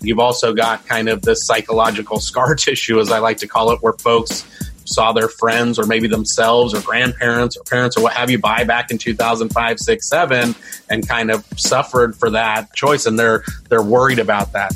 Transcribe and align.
You've 0.00 0.20
also 0.20 0.54
got 0.54 0.86
kind 0.86 1.08
of 1.08 1.22
this 1.22 1.44
psychological 1.44 2.20
scar 2.20 2.54
tissue, 2.54 3.00
as 3.00 3.10
I 3.10 3.18
like 3.18 3.38
to 3.38 3.48
call 3.48 3.72
it, 3.72 3.82
where 3.82 3.94
folks 3.94 4.46
saw 4.84 5.12
their 5.12 5.28
friends 5.28 5.78
or 5.78 5.86
maybe 5.86 6.08
themselves 6.08 6.72
or 6.72 6.80
grandparents 6.80 7.56
or 7.56 7.62
parents 7.64 7.96
or 7.96 8.02
what 8.02 8.14
have 8.14 8.30
you 8.30 8.38
buy 8.38 8.64
back 8.64 8.90
in 8.90 8.96
2005 8.96 9.78
6 9.78 10.08
7 10.08 10.54
and 10.88 11.06
kind 11.06 11.30
of 11.30 11.44
suffered 11.56 12.16
for 12.16 12.30
that 12.30 12.72
choice 12.74 13.04
and 13.04 13.18
they're 13.18 13.44
they're 13.68 13.82
worried 13.82 14.18
about 14.18 14.52
that. 14.52 14.74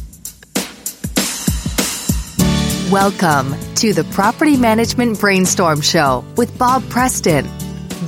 Welcome 2.90 3.58
to 3.76 3.94
the 3.94 4.06
property 4.12 4.58
management 4.58 5.18
brainstorm 5.18 5.80
show 5.80 6.22
with 6.36 6.58
bob 6.58 6.86
preston. 6.90 7.48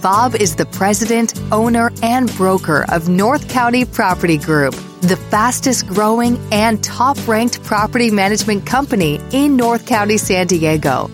Bob 0.03 0.35
is 0.35 0.57
the 0.57 0.67
president 0.67 1.33
owner 1.51 1.91
and 2.03 2.31
broker 2.37 2.85
of 2.91 3.09
north 3.09 3.49
county 3.49 3.87
property 3.87 4.37
group 4.37 4.75
the 5.09 5.17
fastest 5.17 5.87
growing 5.87 6.39
and 6.51 6.83
top 6.83 7.17
ranked 7.29 7.63
property 7.63 8.11
management 8.11 8.65
company 8.65 9.21
in 9.33 9.55
north 9.55 9.85
county 9.85 10.17
san 10.17 10.47
diego 10.47 11.11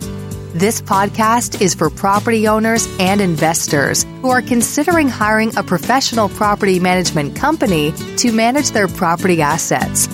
this 0.55 0.81
podcast 0.83 1.61
is 1.61 1.75
for 1.75 1.91
property 1.91 2.49
owners 2.49 2.89
and 2.99 3.21
investors 3.21 4.03
who 4.21 4.31
are 4.31 4.43
considering 4.43 5.09
hiring 5.09 5.57
a 5.57 5.63
professional 5.63 6.29
property 6.29 6.81
management 6.81 7.37
company 7.37 7.93
to 8.17 8.33
manage 8.33 8.73
their 8.73 8.89
property 8.89 9.43
assets. 9.43 10.09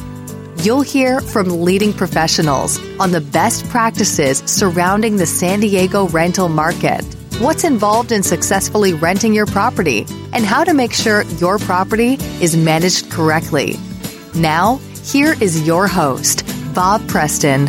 You'll 0.59 0.83
hear 0.83 1.21
from 1.21 1.63
leading 1.63 1.95
professionals 1.95 2.79
on 3.01 3.13
the 3.13 3.23
best 3.23 3.67
practices 3.71 4.43
surrounding 4.45 5.17
the 5.17 5.25
San 5.25 5.61
Diego 5.61 6.07
rental 6.09 6.51
market, 6.51 7.03
what's 7.39 7.65
involved 7.65 8.13
in 8.13 8.23
successfully 8.23 8.95
renting 8.95 9.35
your 9.35 9.47
property, 9.47 10.07
and 10.33 10.45
how 10.45 10.65
to 10.65 10.73
make 10.73 10.93
sure 10.93 11.23
your 11.39 11.59
property 11.59 12.15
is 12.41 12.57
managed 12.57 13.11
correctly. 13.11 13.77
Now, 14.35 14.77
here 15.05 15.35
is 15.41 15.67
your 15.67 15.87
host, 15.87 16.45
Bob 16.75 17.07
Preston. 17.09 17.69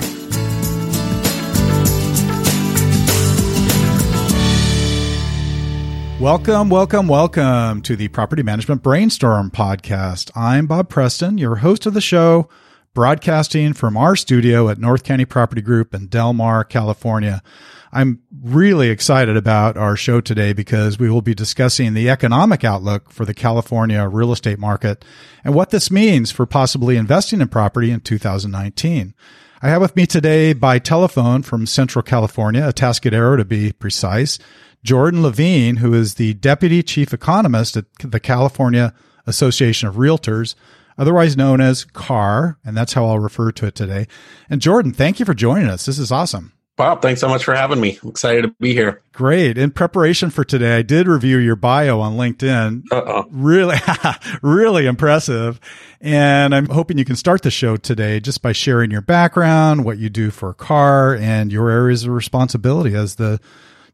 Welcome, 6.19 6.69
welcome, 6.69 7.07
welcome 7.07 7.81
to 7.83 7.95
the 7.95 8.07
Property 8.07 8.43
Management 8.43 8.81
Brainstorm 8.81 9.51
podcast. 9.51 10.31
I'm 10.35 10.65
Bob 10.65 10.89
Preston, 10.89 11.37
your 11.37 11.57
host 11.57 11.85
of 11.85 11.93
the 11.93 12.01
show, 12.01 12.49
broadcasting 12.93 13.73
from 13.73 13.95
our 13.95 14.15
studio 14.15 14.69
at 14.69 14.79
North 14.79 15.03
County 15.03 15.25
Property 15.25 15.61
Group 15.61 15.93
in 15.93 16.07
Del 16.07 16.33
Mar, 16.33 16.63
California. 16.63 17.43
I'm 17.91 18.21
really 18.41 18.89
excited 18.89 19.37
about 19.37 19.77
our 19.77 19.95
show 19.95 20.19
today 20.21 20.53
because 20.53 20.99
we 20.99 21.09
will 21.09 21.21
be 21.21 21.33
discussing 21.33 21.93
the 21.93 22.09
economic 22.09 22.63
outlook 22.63 23.11
for 23.11 23.25
the 23.25 23.33
California 23.33 24.07
real 24.07 24.31
estate 24.31 24.59
market 24.59 25.05
and 25.43 25.53
what 25.53 25.69
this 25.69 25.89
means 25.89 26.31
for 26.31 26.45
possibly 26.45 26.97
investing 26.97 27.41
in 27.41 27.47
property 27.47 27.91
in 27.91 28.01
2019. 28.01 29.13
I 29.61 29.69
have 29.69 29.81
with 29.81 29.95
me 29.95 30.05
today 30.05 30.53
by 30.53 30.79
telephone 30.79 31.41
from 31.41 31.65
Central 31.65 32.03
California, 32.03 32.61
Atascadero 32.61 33.37
to 33.37 33.45
be 33.45 33.71
precise, 33.71 34.37
Jordan 34.83 35.23
Levine, 35.23 35.77
who 35.77 35.93
is 35.93 36.15
the 36.15 36.35
deputy 36.35 36.83
chief 36.83 37.13
economist 37.13 37.75
at 37.75 37.85
the 37.99 38.19
California 38.19 38.93
Association 39.25 39.87
of 39.87 39.95
Realtors, 39.95 40.55
otherwise 40.97 41.35
known 41.35 41.59
as 41.61 41.85
CAR, 41.85 42.59
and 42.63 42.77
that's 42.77 42.93
how 42.93 43.05
I'll 43.05 43.19
refer 43.19 43.51
to 43.53 43.65
it 43.65 43.75
today. 43.75 44.07
And 44.49 44.61
Jordan, 44.61 44.93
thank 44.93 45.19
you 45.19 45.25
for 45.25 45.33
joining 45.33 45.69
us. 45.69 45.85
This 45.85 45.99
is 45.99 46.11
awesome. 46.11 46.53
Bob, 46.77 47.01
thanks 47.01 47.19
so 47.19 47.27
much 47.27 47.43
for 47.43 47.55
having 47.55 47.81
me. 47.81 47.97
I'm 48.03 48.09
excited 48.09 48.43
to 48.43 48.49
be 48.59 48.71
here. 48.71 49.01
Great. 49.11 49.57
In 49.57 49.71
preparation 49.71 50.29
for 50.29 50.43
today, 50.43 50.77
I 50.77 50.83
did 50.83 51.07
review 51.07 51.37
your 51.39 51.55
bio 51.55 51.99
on 51.99 52.17
LinkedIn. 52.17 52.83
Uh-oh. 52.91 53.25
Really, 53.31 53.77
really 54.43 54.85
impressive. 54.85 55.59
And 55.99 56.53
I'm 56.53 56.67
hoping 56.67 56.99
you 56.99 57.05
can 57.05 57.15
start 57.15 57.41
the 57.41 57.49
show 57.49 57.77
today 57.77 58.19
just 58.19 58.43
by 58.43 58.51
sharing 58.51 58.91
your 58.91 59.01
background, 59.01 59.85
what 59.85 59.97
you 59.97 60.11
do 60.11 60.29
for 60.29 60.53
CAR, 60.53 61.15
and 61.15 61.51
your 61.51 61.71
areas 61.71 62.03
of 62.03 62.11
responsibility 62.11 62.95
as 62.95 63.15
the 63.15 63.39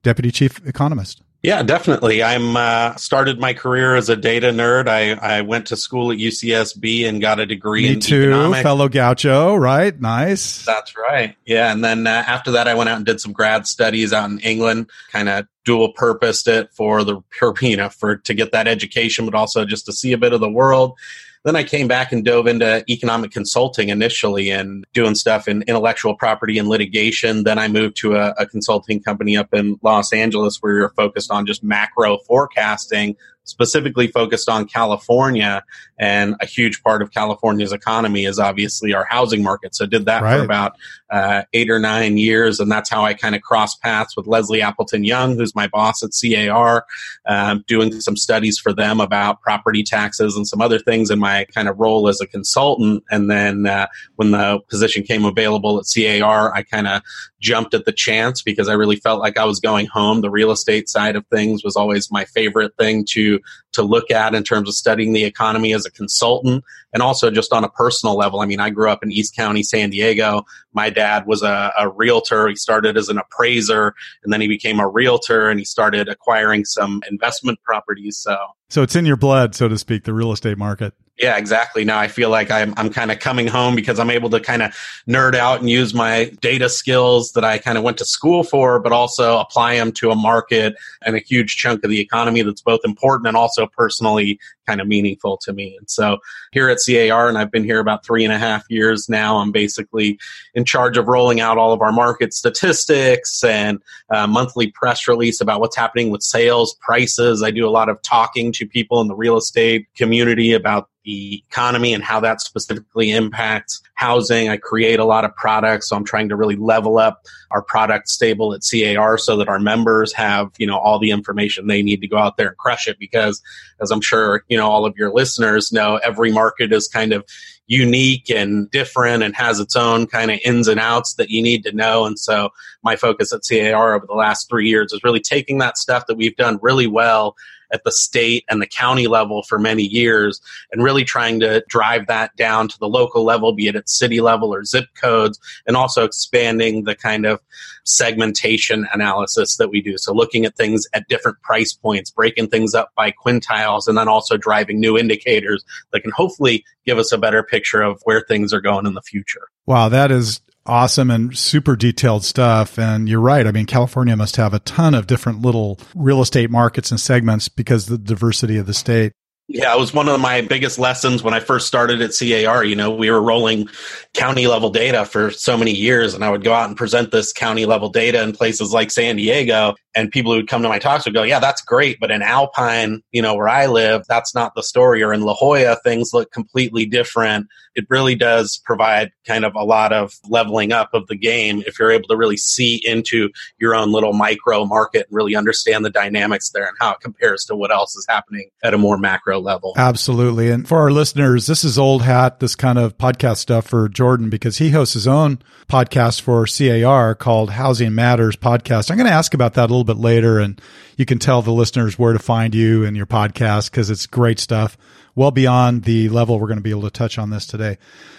deputy 0.03 0.29
chief 0.29 0.59
economist. 0.67 1.21
Yeah, 1.43 1.61
definitely. 1.61 2.23
I'm 2.23 2.55
uh, 2.55 2.95
started 2.95 3.37
my 3.37 3.53
career 3.53 3.97
as 3.97 4.07
a 4.07 4.15
data 4.15 4.51
nerd. 4.51 4.87
I, 4.87 5.11
I 5.11 5.41
went 5.41 5.67
to 5.67 5.75
school 5.75 6.09
at 6.09 6.17
UCSB 6.17 7.05
and 7.05 7.19
got 7.19 7.41
a 7.41 7.45
degree 7.45 7.81
Me 7.83 7.93
in 7.95 7.99
too, 7.99 8.29
economics. 8.29 8.63
fellow 8.63 8.87
gaucho, 8.87 9.53
right? 9.53 9.99
Nice. 9.99 10.63
That's 10.63 10.95
right. 10.95 11.35
Yeah, 11.45 11.73
and 11.73 11.83
then 11.83 12.07
uh, 12.07 12.23
after 12.25 12.51
that, 12.51 12.69
I 12.69 12.75
went 12.75 12.89
out 12.89 12.95
and 12.95 13.05
did 13.05 13.19
some 13.19 13.33
grad 13.33 13.67
studies 13.67 14.13
out 14.13 14.29
in 14.29 14.39
England. 14.39 14.89
Kind 15.11 15.27
of 15.27 15.45
dual 15.65 15.91
purposed 15.91 16.47
it 16.47 16.69
for 16.73 17.03
the 17.03 17.21
you 17.61 17.75
know 17.75 17.89
for 17.89 18.15
to 18.15 18.33
get 18.33 18.53
that 18.53 18.69
education, 18.69 19.25
but 19.25 19.35
also 19.35 19.65
just 19.65 19.85
to 19.87 19.91
see 19.91 20.13
a 20.13 20.17
bit 20.17 20.31
of 20.31 20.39
the 20.39 20.49
world. 20.49 20.97
Then 21.43 21.57
I 21.57 21.63
came 21.63 21.89
back 21.89 22.13
and 22.13 22.23
dove 22.23 22.47
into 22.47 22.85
economic 22.89 23.31
consulting 23.31 23.89
initially 23.89 24.49
and 24.49 24.85
doing 24.93 25.13
stuff 25.13 25.47
in 25.47 25.61
intellectual 25.63 26.15
property 26.15 26.57
and 26.57 26.69
litigation. 26.69 27.43
Then 27.43 27.59
I 27.59 27.67
moved 27.67 27.97
to 27.97 28.15
a, 28.15 28.33
a 28.37 28.45
consulting 28.45 29.01
company 29.01 29.35
up 29.35 29.53
in 29.53 29.77
Los 29.81 30.13
Angeles 30.13 30.57
where 30.61 30.73
we 30.73 30.81
were 30.81 30.93
focused 30.95 31.31
on 31.31 31.45
just 31.45 31.63
macro 31.63 32.17
forecasting 32.19 33.17
specifically 33.45 34.07
focused 34.07 34.49
on 34.49 34.65
California, 34.65 35.63
and 35.99 36.35
a 36.41 36.45
huge 36.45 36.81
part 36.83 37.01
of 37.01 37.11
California's 37.11 37.71
economy 37.71 38.25
is 38.25 38.39
obviously 38.39 38.93
our 38.93 39.05
housing 39.05 39.43
market. 39.43 39.75
So 39.75 39.85
I 39.85 39.87
did 39.87 40.05
that 40.05 40.23
Right. 40.23 40.37
for 40.37 40.43
about 40.43 40.73
uh, 41.09 41.43
eight 41.53 41.69
or 41.69 41.79
nine 41.79 42.17
years, 42.17 42.59
and 42.59 42.71
that's 42.71 42.89
how 42.89 43.03
I 43.03 43.13
kind 43.13 43.35
of 43.35 43.41
crossed 43.41 43.81
paths 43.81 44.15
with 44.17 44.25
Leslie 44.25 44.61
Appleton 44.61 45.03
Young, 45.03 45.35
who's 45.37 45.53
my 45.55 45.67
boss 45.67 46.01
at 46.03 46.09
CAR, 46.19 46.85
um, 47.27 47.63
doing 47.67 47.99
some 48.01 48.17
studies 48.17 48.57
for 48.57 48.73
them 48.73 48.99
about 48.99 49.41
property 49.41 49.83
taxes 49.83 50.35
and 50.35 50.47
some 50.47 50.61
other 50.61 50.79
things 50.79 51.11
in 51.11 51.19
my 51.19 51.45
kind 51.53 51.67
of 51.67 51.79
role 51.79 52.07
as 52.07 52.19
a 52.21 52.27
consultant. 52.27 53.03
And 53.11 53.29
then 53.29 53.67
uh, 53.67 53.87
when 54.15 54.31
the 54.31 54.59
position 54.69 55.03
came 55.03 55.25
available 55.25 55.79
at 55.79 55.85
CAR, 55.93 56.53
I 56.55 56.63
kind 56.63 56.87
of 56.87 57.01
jumped 57.39 57.73
at 57.73 57.85
the 57.85 57.91
chance 57.91 58.41
because 58.41 58.67
I 58.69 58.73
really 58.73 58.95
felt 58.95 59.19
like 59.19 59.37
I 59.37 59.45
was 59.45 59.59
going 59.59 59.85
home. 59.87 60.21
The 60.21 60.31
real 60.31 60.49
estate 60.51 60.89
side 60.89 61.15
of 61.15 61.27
things 61.27 61.63
was 61.63 61.75
always 61.75 62.09
my 62.09 62.25
favorite 62.25 62.71
thing 62.79 63.05
to 63.09 63.32
to 63.73 63.81
look 63.81 64.11
at 64.11 64.35
in 64.35 64.43
terms 64.43 64.69
of 64.69 64.75
studying 64.75 65.13
the 65.13 65.23
economy 65.23 65.73
as 65.73 65.85
a 65.85 65.91
consultant 65.91 66.63
and 66.93 67.01
also 67.01 67.31
just 67.31 67.51
on 67.53 67.63
a 67.63 67.69
personal 67.69 68.15
level. 68.15 68.39
I 68.39 68.45
mean, 68.45 68.59
I 68.59 68.69
grew 68.69 68.89
up 68.89 69.03
in 69.03 69.11
East 69.11 69.35
County, 69.35 69.63
San 69.63 69.89
Diego. 69.89 70.45
My 70.73 70.89
dad 70.89 71.25
was 71.25 71.41
a, 71.43 71.71
a 71.77 71.89
realtor. 71.89 72.47
He 72.47 72.55
started 72.55 72.97
as 72.97 73.09
an 73.09 73.17
appraiser 73.17 73.93
and 74.23 74.31
then 74.31 74.41
he 74.41 74.47
became 74.47 74.79
a 74.79 74.87
realtor 74.87 75.49
and 75.49 75.59
he 75.59 75.65
started 75.65 76.07
acquiring 76.07 76.65
some 76.65 77.01
investment 77.09 77.61
properties. 77.63 78.17
So 78.17 78.37
So 78.69 78.83
it's 78.83 78.95
in 78.95 79.05
your 79.05 79.17
blood, 79.17 79.55
so 79.55 79.67
to 79.67 79.77
speak, 79.77 80.03
the 80.03 80.13
real 80.13 80.31
estate 80.31 80.57
market. 80.57 80.93
Yeah, 81.17 81.37
exactly. 81.37 81.85
Now 81.85 81.99
I 81.99 82.07
feel 82.07 82.29
like 82.29 82.49
I'm 82.49 82.73
I'm 82.75 82.89
kind 82.89 83.11
of 83.11 83.19
coming 83.19 83.45
home 83.45 83.75
because 83.75 83.99
I'm 83.99 84.09
able 84.09 84.31
to 84.31 84.39
kind 84.39 84.63
of 84.63 84.75
nerd 85.07 85.35
out 85.35 85.59
and 85.59 85.69
use 85.69 85.93
my 85.93 86.31
data 86.41 86.69
skills 86.69 87.33
that 87.33 87.43
I 87.43 87.59
kind 87.59 87.77
of 87.77 87.83
went 87.83 87.99
to 87.99 88.05
school 88.05 88.43
for, 88.43 88.79
but 88.79 88.91
also 88.91 89.37
apply 89.37 89.75
them 89.75 89.91
to 89.93 90.09
a 90.09 90.15
market 90.15 90.75
and 91.05 91.15
a 91.15 91.19
huge 91.19 91.55
chunk 91.55 91.83
of 91.83 91.91
the 91.91 91.99
economy 91.99 92.41
that's 92.41 92.61
both 92.61 92.79
important 92.83 93.27
and 93.27 93.37
also 93.37 93.67
personally 93.67 94.39
kind 94.65 94.81
of 94.81 94.87
meaningful 94.87 95.37
to 95.37 95.53
me. 95.53 95.75
And 95.77 95.89
so 95.89 96.17
here 96.51 96.69
at 96.69 96.79
CAR, 96.85 97.29
and 97.29 97.37
I've 97.37 97.51
been 97.51 97.63
here 97.63 97.79
about 97.79 98.05
three 98.05 98.23
and 98.23 98.33
a 98.33 98.37
half 98.37 98.63
years 98.69 99.09
now, 99.09 99.37
I'm 99.37 99.51
basically 99.51 100.19
in 100.53 100.65
charge 100.65 100.97
of 100.97 101.07
rolling 101.07 101.39
out 101.39 101.57
all 101.57 101.73
of 101.73 101.81
our 101.81 101.91
market 101.91 102.33
statistics 102.33 103.43
and 103.43 103.79
uh, 104.09 104.27
monthly 104.27 104.71
press 104.71 105.07
release 105.07 105.41
about 105.41 105.59
what's 105.59 105.75
happening 105.75 106.09
with 106.09 106.21
sales 106.21 106.75
prices. 106.81 107.43
I 107.43 107.51
do 107.51 107.67
a 107.67 107.71
lot 107.71 107.89
of 107.89 108.01
talking 108.01 108.51
to 108.53 108.65
people 108.65 109.01
in 109.01 109.07
the 109.07 109.15
real 109.15 109.37
estate 109.37 109.87
community 109.95 110.53
about 110.53 110.89
the 111.05 111.43
economy 111.49 111.93
and 111.93 112.03
how 112.03 112.19
that 112.21 112.41
specifically 112.41 113.11
impacts 113.11 113.81
housing. 114.03 114.49
I 114.49 114.57
create 114.57 114.99
a 114.99 115.05
lot 115.05 115.23
of 115.23 115.33
products, 115.37 115.87
so 115.87 115.95
I'm 115.95 116.03
trying 116.03 116.27
to 116.27 116.35
really 116.35 116.57
level 116.57 116.97
up 116.97 117.21
our 117.51 117.61
product 117.61 118.09
stable 118.09 118.53
at 118.53 118.61
CAR 118.69 119.17
so 119.17 119.37
that 119.37 119.47
our 119.47 119.59
members 119.59 120.11
have, 120.11 120.49
you 120.57 120.67
know, 120.67 120.77
all 120.77 120.99
the 120.99 121.11
information 121.11 121.67
they 121.67 121.81
need 121.81 122.01
to 122.01 122.07
go 122.07 122.17
out 122.17 122.35
there 122.35 122.49
and 122.49 122.57
crush 122.57 122.85
it 122.85 122.99
because 122.99 123.41
as 123.81 123.91
I'm 123.91 124.01
sure, 124.01 124.43
you 124.49 124.57
know, 124.57 124.69
all 124.69 124.85
of 124.85 124.97
your 124.97 125.13
listeners 125.13 125.71
know, 125.71 126.01
every 126.03 126.33
market 126.33 126.73
is 126.73 126.89
kind 126.89 127.13
of 127.13 127.23
unique 127.67 128.29
and 128.29 128.69
different 128.71 129.23
and 129.23 129.33
has 129.37 129.61
its 129.61 129.77
own 129.77 130.05
kind 130.05 130.31
of 130.31 130.39
ins 130.43 130.67
and 130.67 130.81
outs 130.81 131.13
that 131.13 131.29
you 131.29 131.41
need 131.41 131.63
to 131.63 131.71
know. 131.71 132.05
And 132.05 132.19
so 132.19 132.49
my 132.83 132.97
focus 132.97 133.31
at 133.31 133.41
CAR 133.47 133.95
over 133.95 134.05
the 134.05 134.15
last 134.15 134.49
three 134.49 134.67
years 134.67 134.91
is 134.91 135.01
really 135.01 135.21
taking 135.21 135.59
that 135.59 135.77
stuff 135.77 136.07
that 136.07 136.17
we've 136.17 136.35
done 136.35 136.59
really 136.61 136.87
well 136.87 137.35
at 137.73 137.83
the 137.83 137.91
state 137.91 138.45
and 138.49 138.61
the 138.61 138.67
county 138.67 139.07
level 139.07 139.43
for 139.43 139.59
many 139.59 139.83
years 139.83 140.39
and 140.71 140.83
really 140.83 141.03
trying 141.03 141.39
to 141.41 141.63
drive 141.67 142.07
that 142.07 142.35
down 142.37 142.67
to 142.69 142.79
the 142.79 142.87
local 142.87 143.23
level, 143.23 143.51
be 143.51 143.67
it 143.67 143.75
at 143.75 143.89
city 143.89 144.21
level 144.21 144.53
or 144.53 144.63
zip 144.63 144.85
codes, 144.95 145.39
and 145.67 145.75
also 145.75 146.05
expanding 146.05 146.83
the 146.83 146.95
kind 146.95 147.25
of 147.25 147.41
segmentation 147.83 148.87
analysis 148.93 149.57
that 149.57 149.69
we 149.69 149.81
do. 149.81 149.97
So 149.97 150.13
looking 150.13 150.45
at 150.45 150.55
things 150.55 150.87
at 150.93 151.07
different 151.07 151.41
price 151.41 151.73
points, 151.73 152.11
breaking 152.11 152.47
things 152.47 152.73
up 152.73 152.91
by 152.95 153.11
quintiles, 153.11 153.87
and 153.87 153.97
then 153.97 154.07
also 154.07 154.37
driving 154.37 154.79
new 154.79 154.97
indicators 154.97 155.65
that 155.91 156.01
can 156.01 156.11
hopefully 156.11 156.63
give 156.85 156.97
us 156.97 157.11
a 157.11 157.17
better 157.17 157.43
picture 157.43 157.81
of 157.81 157.99
where 158.03 158.21
things 158.21 158.53
are 158.53 158.61
going 158.61 158.85
in 158.85 158.93
the 158.93 159.01
future. 159.01 159.47
Wow, 159.65 159.89
that 159.89 160.11
is 160.11 160.41
awesome 160.65 161.11
and 161.11 161.37
super 161.37 161.75
detailed 161.75 162.23
stuff. 162.23 162.77
And 162.79 163.09
you're 163.09 163.19
right. 163.19 163.45
I 163.45 163.51
mean, 163.51 163.65
California 163.65 164.15
must 164.15 164.35
have 164.37 164.53
a 164.53 164.59
ton 164.59 164.93
of 164.93 165.07
different 165.07 165.41
little 165.41 165.79
real 165.95 166.21
estate 166.21 166.49
markets 166.49 166.91
and 166.91 166.99
segments 166.99 167.49
because 167.49 167.87
the 167.87 167.97
diversity 167.97 168.57
of 168.57 168.65
the 168.65 168.73
state. 168.73 169.13
Yeah, 169.49 169.75
it 169.75 169.79
was 169.79 169.93
one 169.93 170.07
of 170.07 170.19
my 170.21 170.39
biggest 170.39 170.79
lessons 170.79 171.21
when 171.21 171.33
I 171.33 171.41
first 171.41 171.67
started 171.67 172.01
at 172.01 172.17
CAR. 172.17 172.63
You 172.63 172.77
know, 172.77 172.95
we 172.95 173.11
were 173.11 173.21
rolling 173.21 173.67
county 174.13 174.47
level 174.47 174.69
data 174.69 175.03
for 175.03 175.31
so 175.31 175.57
many 175.57 175.71
years, 175.71 176.13
and 176.13 176.23
I 176.23 176.29
would 176.29 176.45
go 176.45 176.53
out 176.53 176.69
and 176.69 176.77
present 176.77 177.11
this 177.11 177.33
county 177.33 177.65
level 177.65 177.89
data 177.89 178.23
in 178.23 178.31
places 178.31 178.71
like 178.71 178.89
San 178.89 179.17
Diego, 179.17 179.75
and 179.95 180.11
people 180.11 180.31
who 180.31 180.37
would 180.37 180.47
come 180.47 180.63
to 180.63 180.69
my 180.69 180.79
talks 180.79 181.05
would 181.05 181.13
go, 181.13 181.23
"Yeah, 181.23 181.39
that's 181.39 181.61
great," 181.61 181.99
but 181.99 182.11
in 182.11 182.21
Alpine, 182.21 183.01
you 183.11 183.21
know, 183.21 183.35
where 183.35 183.49
I 183.49 183.67
live, 183.67 184.03
that's 184.07 184.33
not 184.33 184.55
the 184.55 184.63
story. 184.63 185.03
Or 185.03 185.13
in 185.13 185.21
La 185.21 185.33
Jolla, 185.33 185.77
things 185.83 186.13
look 186.13 186.31
completely 186.31 186.85
different. 186.85 187.47
It 187.75 187.85
really 187.89 188.15
does 188.15 188.61
provide 188.63 189.11
kind 189.25 189.45
of 189.45 189.55
a 189.55 189.63
lot 189.63 189.93
of 189.93 190.13
leveling 190.29 190.71
up 190.71 190.89
of 190.93 191.07
the 191.07 191.15
game 191.15 191.63
if 191.65 191.79
you're 191.79 191.91
able 191.91 192.07
to 192.07 192.15
really 192.15 192.37
see 192.37 192.81
into 192.85 193.29
your 193.57 193.73
own 193.75 193.91
little 193.91 194.13
micro 194.13 194.65
market 194.65 195.07
and 195.09 195.15
really 195.15 195.35
understand 195.35 195.83
the 195.83 195.89
dynamics 195.89 196.51
there 196.51 196.65
and 196.65 196.77
how 196.79 196.91
it 196.91 196.99
compares 197.01 197.45
to 197.45 197.55
what 197.55 197.71
else 197.71 197.95
is 197.95 198.05
happening 198.07 198.49
at 198.63 198.73
a 198.73 198.77
more 198.77 198.97
macro 198.97 199.39
level. 199.39 199.73
Absolutely. 199.75 200.49
And 200.51 200.67
for 200.67 200.79
our 200.79 200.91
listeners, 200.91 201.47
this 201.47 201.63
is 201.63 201.79
old 201.79 202.03
hat, 202.03 202.39
this 202.39 202.55
kind 202.55 202.77
of 202.77 202.97
podcast 202.97 203.37
stuff 203.37 203.67
for 203.67 203.89
Jordan 203.89 204.29
because 204.29 204.57
he 204.57 204.69
hosts 204.69 204.93
his 204.93 205.07
own 205.07 205.39
podcast 205.67 206.21
for 206.21 206.45
CAR 206.45 207.15
called 207.15 207.51
Housing 207.51 207.95
Matters 207.95 208.35
Podcast. 208.35 208.91
I'm 208.91 208.97
going 208.97 209.07
to 209.07 209.13
ask 209.13 209.33
about 209.33 209.55
that 209.55 209.63
a 209.63 209.73
little 209.73 209.82
bit 209.85 209.97
later 209.97 210.39
and 210.39 210.61
you 210.97 211.05
can 211.05 211.19
tell 211.19 211.41
the 211.41 211.51
listeners 211.51 211.97
where 211.97 212.13
to 212.13 212.19
find 212.19 212.53
you 212.53 212.85
and 212.85 212.95
your 212.95 213.05
podcast 213.05 213.71
because 213.71 213.89
it's 213.89 214.07
great 214.07 214.39
stuff 214.39 214.77
well 215.15 215.31
beyond 215.31 215.83
the 215.83 216.09
level 216.09 216.39
we're 216.39 216.47
going 216.47 216.57
to 216.57 216.63
be 216.63 216.71
able 216.71 216.81
to 216.83 216.89
touch 216.89 217.17
on 217.17 217.29
this 217.29 217.45
today. 217.45 217.77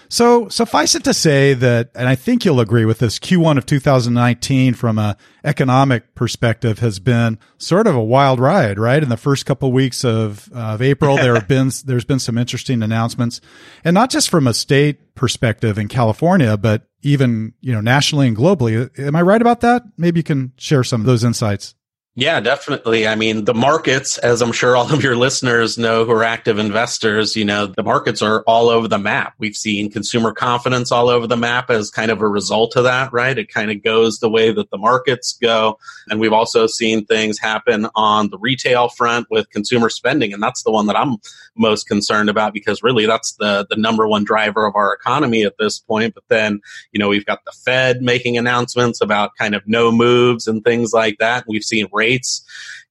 So 0.08 0.48
suffice 0.48 0.94
it 0.94 1.02
to 1.04 1.14
say 1.14 1.54
that, 1.54 1.90
and 1.94 2.08
I 2.08 2.14
think 2.14 2.44
you'll 2.44 2.60
agree 2.60 2.84
with 2.84 2.98
this, 2.98 3.18
Q1 3.18 3.58
of 3.58 3.66
2019 3.66 4.74
from 4.74 4.98
a 4.98 5.16
economic 5.42 6.14
perspective 6.14 6.78
has 6.78 7.00
been 7.00 7.38
sort 7.58 7.86
of 7.86 7.96
a 7.96 8.04
wild 8.04 8.38
ride, 8.38 8.78
right? 8.78 9.02
In 9.02 9.08
the 9.08 9.16
first 9.16 9.44
couple 9.44 9.68
of 9.68 9.74
weeks 9.74 10.04
of, 10.04 10.52
of 10.52 10.82
April, 10.82 11.16
there 11.16 11.34
have 11.34 11.48
been, 11.48 11.70
there's 11.84 12.04
been 12.04 12.20
some 12.20 12.38
interesting 12.38 12.82
announcements 12.82 13.40
and 13.82 13.94
not 13.94 14.10
just 14.10 14.30
from 14.30 14.46
a 14.46 14.54
state 14.54 15.14
perspective 15.14 15.78
in 15.78 15.88
California, 15.88 16.56
but 16.56 16.82
even, 17.04 17.52
you 17.60 17.72
know, 17.72 17.80
nationally 17.80 18.26
and 18.26 18.36
globally. 18.36 18.98
Am 18.98 19.14
I 19.14 19.22
right 19.22 19.40
about 19.40 19.60
that? 19.60 19.82
Maybe 19.96 20.20
you 20.20 20.24
can 20.24 20.52
share 20.56 20.82
some 20.82 21.00
of 21.00 21.06
those 21.06 21.22
insights. 21.22 21.74
Yeah, 22.16 22.38
definitely. 22.38 23.08
I 23.08 23.16
mean, 23.16 23.44
the 23.44 23.54
markets, 23.54 24.18
as 24.18 24.40
I'm 24.40 24.52
sure 24.52 24.76
all 24.76 24.92
of 24.92 25.02
your 25.02 25.16
listeners 25.16 25.76
know 25.76 26.04
who 26.04 26.12
are 26.12 26.22
active 26.22 26.60
investors, 26.60 27.34
you 27.34 27.44
know, 27.44 27.66
the 27.66 27.82
markets 27.82 28.22
are 28.22 28.44
all 28.46 28.68
over 28.68 28.86
the 28.86 29.00
map. 29.00 29.34
We've 29.38 29.56
seen 29.56 29.90
consumer 29.90 30.32
confidence 30.32 30.92
all 30.92 31.08
over 31.08 31.26
the 31.26 31.36
map 31.36 31.70
as 31.70 31.90
kind 31.90 32.12
of 32.12 32.20
a 32.20 32.28
result 32.28 32.76
of 32.76 32.84
that, 32.84 33.12
right? 33.12 33.36
It 33.36 33.52
kind 33.52 33.72
of 33.72 33.82
goes 33.82 34.20
the 34.20 34.30
way 34.30 34.52
that 34.52 34.70
the 34.70 34.78
markets 34.78 35.36
go. 35.42 35.76
And 36.08 36.20
we've 36.20 36.32
also 36.32 36.68
seen 36.68 37.04
things 37.04 37.40
happen 37.40 37.88
on 37.96 38.30
the 38.30 38.38
retail 38.38 38.90
front 38.90 39.26
with 39.28 39.50
consumer 39.50 39.88
spending. 39.88 40.32
And 40.32 40.40
that's 40.40 40.62
the 40.62 40.70
one 40.70 40.86
that 40.86 40.96
I'm 40.96 41.16
most 41.56 41.88
concerned 41.88 42.28
about 42.30 42.52
because 42.52 42.80
really 42.84 43.06
that's 43.06 43.32
the, 43.40 43.66
the 43.68 43.76
number 43.76 44.06
one 44.06 44.22
driver 44.22 44.66
of 44.66 44.76
our 44.76 44.94
economy 44.94 45.42
at 45.42 45.58
this 45.58 45.80
point. 45.80 46.14
But 46.14 46.24
then, 46.28 46.60
you 46.92 47.00
know, 47.00 47.08
we've 47.08 47.26
got 47.26 47.44
the 47.44 47.52
Fed 47.64 48.02
making 48.02 48.38
announcements 48.38 49.00
about 49.00 49.32
kind 49.36 49.56
of 49.56 49.66
no 49.66 49.90
moves 49.90 50.46
and 50.46 50.62
things 50.62 50.92
like 50.92 51.18
that. 51.18 51.44
We've 51.48 51.64
seen 51.64 51.88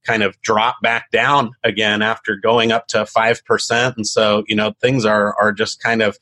kind 0.05 0.23
of 0.23 0.39
drop 0.41 0.75
back 0.81 1.11
down 1.11 1.51
again 1.63 2.01
after 2.01 2.35
going 2.35 2.71
up 2.71 2.87
to 2.87 2.99
5%. 2.99 3.95
And 3.95 4.07
so, 4.07 4.43
you 4.47 4.55
know, 4.55 4.73
things 4.81 5.05
are, 5.05 5.35
are 5.39 5.51
just 5.51 5.81
kind 5.81 6.01
of 6.01 6.17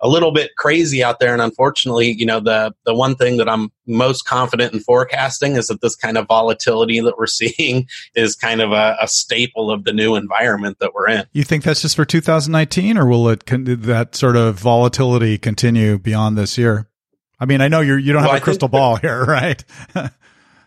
a 0.00 0.08
little 0.08 0.32
bit 0.32 0.54
crazy 0.56 1.02
out 1.02 1.18
there. 1.18 1.32
And 1.32 1.40
unfortunately, 1.40 2.12
you 2.12 2.26
know, 2.26 2.38
the, 2.38 2.74
the 2.84 2.94
one 2.94 3.14
thing 3.16 3.38
that 3.38 3.48
I'm 3.48 3.72
most 3.86 4.26
confident 4.26 4.74
in 4.74 4.80
forecasting 4.80 5.56
is 5.56 5.68
that 5.68 5.80
this 5.80 5.96
kind 5.96 6.18
of 6.18 6.26
volatility 6.26 7.00
that 7.00 7.16
we're 7.16 7.26
seeing 7.26 7.88
is 8.14 8.36
kind 8.36 8.60
of 8.60 8.72
a, 8.72 8.96
a 9.00 9.08
staple 9.08 9.70
of 9.70 9.84
the 9.84 9.92
new 9.92 10.14
environment 10.14 10.78
that 10.80 10.94
we're 10.94 11.08
in. 11.08 11.24
You 11.32 11.42
think 11.44 11.64
that's 11.64 11.82
just 11.82 11.96
for 11.96 12.04
2019 12.04 12.98
or 12.98 13.06
will 13.06 13.28
it, 13.28 13.46
con- 13.46 13.64
that 13.64 14.14
sort 14.14 14.36
of 14.36 14.56
volatility 14.56 15.38
continue 15.38 15.98
beyond 15.98 16.36
this 16.36 16.58
year? 16.58 16.88
I 17.40 17.46
mean, 17.46 17.60
I 17.60 17.68
know 17.68 17.80
you're, 17.80 17.98
you 17.98 18.12
don't 18.12 18.22
have 18.22 18.30
well, 18.30 18.38
a 18.38 18.42
crystal 18.42 18.68
ball 18.68 18.96
here, 18.96 19.24
right? 19.28 19.64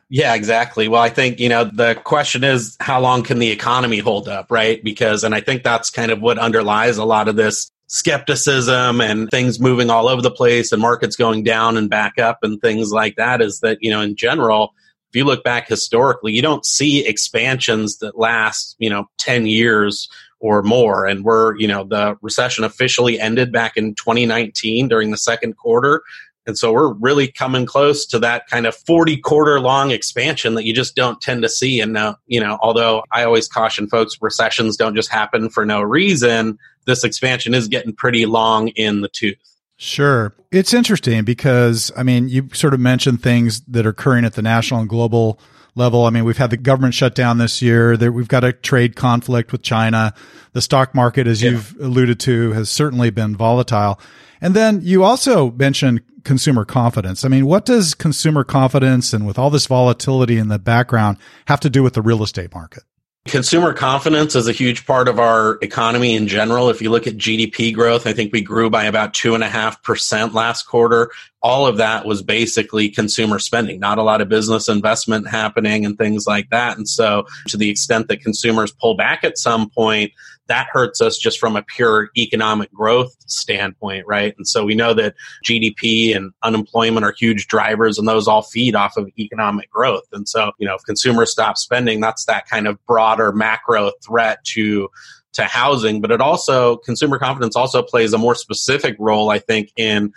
Yeah, 0.10 0.36
exactly. 0.36 0.88
Well, 0.88 1.02
I 1.02 1.10
think, 1.10 1.40
you 1.40 1.50
know, 1.50 1.66
the 1.66 1.96
question 1.96 2.44
is 2.44 2.78
how 2.80 3.02
long 3.02 3.24
can 3.24 3.40
the 3.40 3.50
economy 3.50 4.00
hold 4.00 4.30
up, 4.30 4.50
right? 4.50 4.82
Because, 4.82 5.24
and 5.24 5.36
I 5.36 5.42
think 5.42 5.64
that's 5.64 5.90
kind 5.90 6.12
of 6.12 6.22
what 6.22 6.38
underlies 6.38 6.98
a 6.98 7.04
lot 7.04 7.28
of 7.28 7.36
this 7.36 7.70
skepticism 7.88 9.02
and 9.02 9.30
things 9.30 9.60
moving 9.60 9.90
all 9.90 10.08
over 10.08 10.22
the 10.22 10.32
place 10.32 10.72
and 10.72 10.82
markets 10.82 11.16
going 11.16 11.44
down 11.44 11.78
and 11.78 11.90
back 11.90 12.18
up 12.20 12.40
and 12.42 12.62
things 12.62 12.92
like 12.92 13.16
that 13.18 13.42
is 13.42 13.60
that, 13.62 13.78
you 13.82 13.90
know, 13.90 14.02
in 14.02 14.16
general, 14.16 14.74
if 15.10 15.16
you 15.16 15.26
look 15.26 15.44
back 15.44 15.68
historically, 15.68 16.34
you 16.34 16.42
don't 16.42 16.66
see 16.66 17.06
expansions 17.06 17.98
that 17.98 18.18
last, 18.18 18.76
you 18.80 18.90
know, 18.90 19.10
10 19.18 19.46
years 19.46 20.10
or 20.40 20.62
more. 20.62 21.06
And 21.06 21.24
we're, 21.24 21.58
you 21.58 21.68
know, 21.68 21.84
the 21.84 22.16
recession 22.22 22.64
officially 22.64 23.20
ended 23.20 23.52
back 23.52 23.76
in 23.76 23.96
2019 23.96 24.88
during 24.88 25.12
the 25.12 25.18
second 25.18 25.58
quarter. 25.58 26.02
And 26.48 26.58
so 26.58 26.72
we're 26.72 26.94
really 26.94 27.28
coming 27.28 27.66
close 27.66 28.06
to 28.08 28.20
that 28.20 28.48
kind 28.48 28.66
of 28.66 28.74
40 28.74 29.18
quarter 29.18 29.60
long 29.60 29.92
expansion 29.92 30.56
that 30.56 30.66
you 30.66 30.74
just 30.74 30.96
don't 30.96 31.20
tend 31.22 31.42
to 31.44 31.50
see. 31.50 31.82
And 31.82 31.94
now, 31.94 32.10
uh, 32.12 32.16
you 32.26 32.40
know, 32.40 32.58
although 32.62 33.04
I 33.12 33.26
always 33.26 33.50
caution 33.50 33.88
folks, 33.88 34.16
recessions 34.22 34.78
don't 34.78 34.96
just 34.96 35.12
happen 35.12 35.50
for 35.50 35.66
no 35.66 35.82
reason, 35.82 36.58
this 36.86 37.04
expansion 37.04 37.54
is 37.54 37.68
getting 37.68 37.94
pretty 37.94 38.26
long 38.26 38.70
in 38.70 39.02
the 39.02 39.10
tooth. 39.10 39.38
Sure. 39.76 40.34
It's 40.52 40.74
interesting 40.74 41.26
because, 41.26 41.92
I 41.98 42.04
mean, 42.04 42.30
you 42.30 42.50
sort 42.54 42.74
of 42.74 42.80
mentioned 42.80 43.22
things 43.22 43.62
that 43.68 43.86
are 43.86 43.90
occurring 43.90 44.26
at 44.26 44.34
the 44.34 44.42
national 44.42 44.80
and 44.80 44.90
global 44.90 45.40
level. 45.78 46.06
I 46.06 46.10
mean, 46.10 46.26
we've 46.26 46.38
had 46.38 46.50
the 46.50 46.58
government 46.58 46.94
shut 46.94 47.16
down 47.16 47.38
this 47.38 47.62
year. 47.62 47.96
There, 47.96 48.12
we've 48.12 48.28
got 48.28 48.44
a 48.44 48.54
trade 48.54 48.96
conflict 48.96 49.52
with 49.52 49.62
China. 49.62 50.14
The 50.54 50.62
stock 50.62 50.96
market, 50.96 51.28
as 51.28 51.42
yeah. 51.42 51.52
you've 51.52 51.76
alluded 51.80 52.20
to, 52.22 52.52
has 52.54 52.70
certainly 52.70 53.10
been 53.10 53.36
volatile. 53.36 54.00
And 54.42 54.54
then 54.54 54.82
you 54.82 55.04
also 55.04 55.52
mentioned 55.52 56.02
consumer 56.24 56.66
confidence. 56.66 57.24
I 57.24 57.30
mean, 57.30 57.46
what 57.46 57.66
does 57.66 57.94
consumer 57.94 58.44
confidence 58.44 59.14
and 59.14 59.26
with 59.26 59.40
all 59.40 59.50
this 59.50 59.68
volatility 59.68 60.38
in 60.38 60.50
the 60.50 60.60
background 60.60 61.18
have 61.46 61.60
to 61.62 61.70
do 61.70 61.84
with 61.84 61.94
the 61.94 62.02
real 62.02 62.24
estate 62.24 62.54
market? 62.54 62.84
Consumer 63.28 63.74
confidence 63.74 64.36
is 64.36 64.48
a 64.48 64.52
huge 64.52 64.86
part 64.86 65.08
of 65.08 65.20
our 65.20 65.58
economy 65.62 66.16
in 66.16 66.28
general. 66.28 66.70
If 66.70 66.82
you 66.82 66.90
look 66.90 67.08
at 67.08 67.18
GDP 67.18 67.74
growth, 67.74 68.08
I 68.08 68.14
think 68.14 68.32
we 68.32 68.42
grew 68.42 68.70
by 68.70 68.86
about 68.86 69.14
two 69.14 69.36
and 69.36 69.44
a 69.44 69.50
half 69.50 69.84
percent 69.84 70.34
last 70.34 70.64
quarter. 70.64 71.12
All 71.42 71.68
of 71.68 71.78
that 71.78 72.06
was 72.06 72.24
basically 72.24 72.90
consumer 72.90 73.40
spending, 73.40 73.80
not 73.80 73.98
a 73.98 74.04
lot 74.04 74.22
of 74.22 74.30
business 74.30 74.70
investment 74.70 75.28
happening 75.28 75.86
and 75.86 75.98
things 75.98 76.26
like 76.26 76.50
that. 76.52 76.78
And 76.78 76.88
so 76.88 77.26
to 77.48 77.58
the 77.58 77.70
extent 77.70 78.08
that 78.08 78.22
consumers 78.22 78.72
pull 78.72 78.96
back 78.96 79.24
at 79.24 79.38
some 79.38 79.70
point, 79.70 80.12
that 80.48 80.68
hurts 80.72 81.02
us 81.02 81.18
just 81.18 81.40
from 81.40 81.56
a 81.56 81.64
pure 81.64 82.10
economic 82.18 82.72
growth 82.74 83.16
standpoint, 83.28 84.06
right? 84.08 84.34
And 84.38 84.48
so 84.48 84.66
we 84.66 84.76
know 84.76 84.94
that 84.94 85.16
GDP 85.46 86.16
and 86.16 86.32
unemployment 86.44 87.06
are 87.06 87.14
huge 87.18 87.48
drivers 87.48 87.98
and 87.98 88.08
those 88.08 88.28
all 88.28 88.44
feed 88.44 88.76
off 88.76 88.98
of 88.98 89.10
economic 89.18 89.70
growth. 89.70 90.08
And 90.12 90.28
so, 90.28 90.52
you 90.58 90.68
know, 90.68 90.76
if 90.76 90.84
consumers 90.84 91.32
stop 91.32 91.58
spending, 91.58 92.00
that's 92.00 92.26
that 92.26 92.48
kind 92.48 92.68
of 92.68 92.84
broader 92.86 93.32
macro 93.32 93.92
threat 94.04 94.44
to 94.46 94.90
to 95.34 95.44
housing, 95.44 96.02
but 96.02 96.10
it 96.10 96.20
also 96.20 96.78
consumer 96.78 97.20
confidence 97.20 97.56
also 97.56 97.84
plays 97.84 98.12
a 98.12 98.18
more 98.18 98.34
specific 98.34 98.96
role, 98.98 99.30
I 99.30 99.38
think, 99.38 99.72
in 99.76 100.12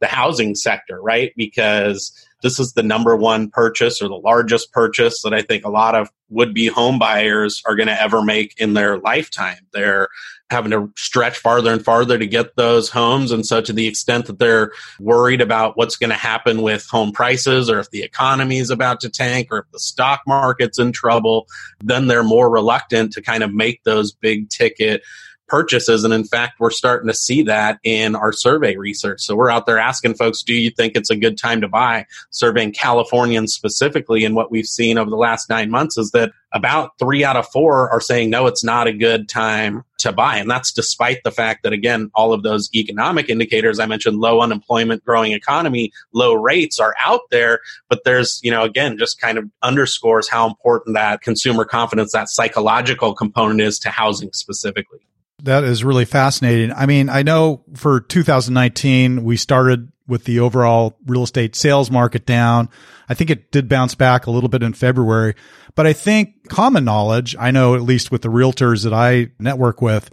the 0.00 0.06
housing 0.06 0.54
sector, 0.54 1.00
right? 1.00 1.32
Because 1.34 2.12
this 2.46 2.60
is 2.60 2.74
the 2.74 2.82
number 2.84 3.16
one 3.16 3.50
purchase 3.50 4.00
or 4.00 4.06
the 4.06 4.14
largest 4.14 4.70
purchase 4.70 5.22
that 5.22 5.34
I 5.34 5.42
think 5.42 5.64
a 5.64 5.68
lot 5.68 5.96
of 5.96 6.08
would 6.28 6.54
be 6.54 6.68
home 6.68 6.96
buyers 6.96 7.60
are 7.66 7.74
going 7.74 7.88
to 7.88 8.00
ever 8.00 8.22
make 8.22 8.54
in 8.60 8.74
their 8.74 8.98
lifetime. 8.98 9.58
They're 9.72 10.06
having 10.48 10.70
to 10.70 10.92
stretch 10.96 11.38
farther 11.38 11.72
and 11.72 11.84
farther 11.84 12.16
to 12.16 12.26
get 12.26 12.54
those 12.54 12.88
homes. 12.88 13.32
And 13.32 13.44
so, 13.44 13.60
to 13.60 13.72
the 13.72 13.88
extent 13.88 14.26
that 14.26 14.38
they're 14.38 14.70
worried 15.00 15.40
about 15.40 15.76
what's 15.76 15.96
going 15.96 16.10
to 16.10 16.16
happen 16.16 16.62
with 16.62 16.86
home 16.88 17.10
prices 17.10 17.68
or 17.68 17.80
if 17.80 17.90
the 17.90 18.04
economy 18.04 18.58
is 18.58 18.70
about 18.70 19.00
to 19.00 19.10
tank 19.10 19.48
or 19.50 19.58
if 19.58 19.64
the 19.72 19.80
stock 19.80 20.20
market's 20.24 20.78
in 20.78 20.92
trouble, 20.92 21.48
then 21.82 22.06
they're 22.06 22.22
more 22.22 22.48
reluctant 22.48 23.12
to 23.14 23.22
kind 23.22 23.42
of 23.42 23.52
make 23.52 23.82
those 23.82 24.12
big 24.12 24.48
ticket 24.50 25.02
purchases. 25.48 26.04
And 26.04 26.12
in 26.12 26.24
fact, 26.24 26.60
we're 26.60 26.70
starting 26.70 27.08
to 27.08 27.14
see 27.14 27.42
that 27.42 27.78
in 27.82 28.16
our 28.16 28.32
survey 28.32 28.76
research. 28.76 29.22
So 29.22 29.36
we're 29.36 29.50
out 29.50 29.66
there 29.66 29.78
asking 29.78 30.14
folks, 30.14 30.42
do 30.42 30.54
you 30.54 30.70
think 30.70 30.96
it's 30.96 31.10
a 31.10 31.16
good 31.16 31.38
time 31.38 31.60
to 31.60 31.68
buy? 31.68 32.06
Surveying 32.30 32.72
Californians 32.72 33.54
specifically. 33.54 34.24
And 34.24 34.34
what 34.34 34.50
we've 34.50 34.66
seen 34.66 34.98
over 34.98 35.10
the 35.10 35.16
last 35.16 35.48
nine 35.48 35.70
months 35.70 35.96
is 35.96 36.10
that 36.12 36.32
about 36.52 36.98
three 36.98 37.22
out 37.22 37.36
of 37.36 37.46
four 37.48 37.90
are 37.90 38.00
saying, 38.00 38.30
no, 38.30 38.46
it's 38.46 38.64
not 38.64 38.86
a 38.86 38.92
good 38.92 39.28
time 39.28 39.84
to 39.98 40.12
buy. 40.12 40.36
And 40.36 40.50
that's 40.50 40.72
despite 40.72 41.22
the 41.22 41.30
fact 41.30 41.62
that, 41.62 41.72
again, 41.72 42.10
all 42.14 42.32
of 42.32 42.42
those 42.42 42.70
economic 42.74 43.28
indicators 43.28 43.78
I 43.78 43.86
mentioned, 43.86 44.18
low 44.18 44.40
unemployment, 44.40 45.04
growing 45.04 45.32
economy, 45.32 45.92
low 46.12 46.34
rates 46.34 46.78
are 46.78 46.94
out 47.04 47.22
there. 47.30 47.60
But 47.88 48.04
there's, 48.04 48.40
you 48.42 48.50
know, 48.50 48.62
again, 48.62 48.96
just 48.96 49.20
kind 49.20 49.36
of 49.38 49.44
underscores 49.62 50.28
how 50.28 50.46
important 50.46 50.94
that 50.94 51.20
consumer 51.20 51.64
confidence, 51.64 52.12
that 52.12 52.28
psychological 52.28 53.14
component 53.14 53.60
is 53.60 53.78
to 53.80 53.90
housing 53.90 54.32
specifically. 54.32 55.00
That 55.42 55.64
is 55.64 55.84
really 55.84 56.06
fascinating. 56.06 56.72
I 56.72 56.86
mean, 56.86 57.08
I 57.08 57.22
know 57.22 57.62
for 57.74 58.00
2019, 58.00 59.22
we 59.22 59.36
started 59.36 59.92
with 60.08 60.24
the 60.24 60.40
overall 60.40 60.96
real 61.06 61.24
estate 61.24 61.54
sales 61.54 61.90
market 61.90 62.24
down. 62.24 62.68
I 63.08 63.14
think 63.14 63.30
it 63.30 63.50
did 63.50 63.68
bounce 63.68 63.94
back 63.94 64.26
a 64.26 64.30
little 64.30 64.48
bit 64.48 64.62
in 64.62 64.72
February, 64.72 65.34
but 65.74 65.86
I 65.86 65.92
think 65.92 66.48
common 66.48 66.84
knowledge, 66.84 67.36
I 67.38 67.50
know 67.50 67.74
at 67.74 67.82
least 67.82 68.10
with 68.10 68.22
the 68.22 68.28
realtors 68.28 68.84
that 68.84 68.94
I 68.94 69.28
network 69.38 69.82
with, 69.82 70.10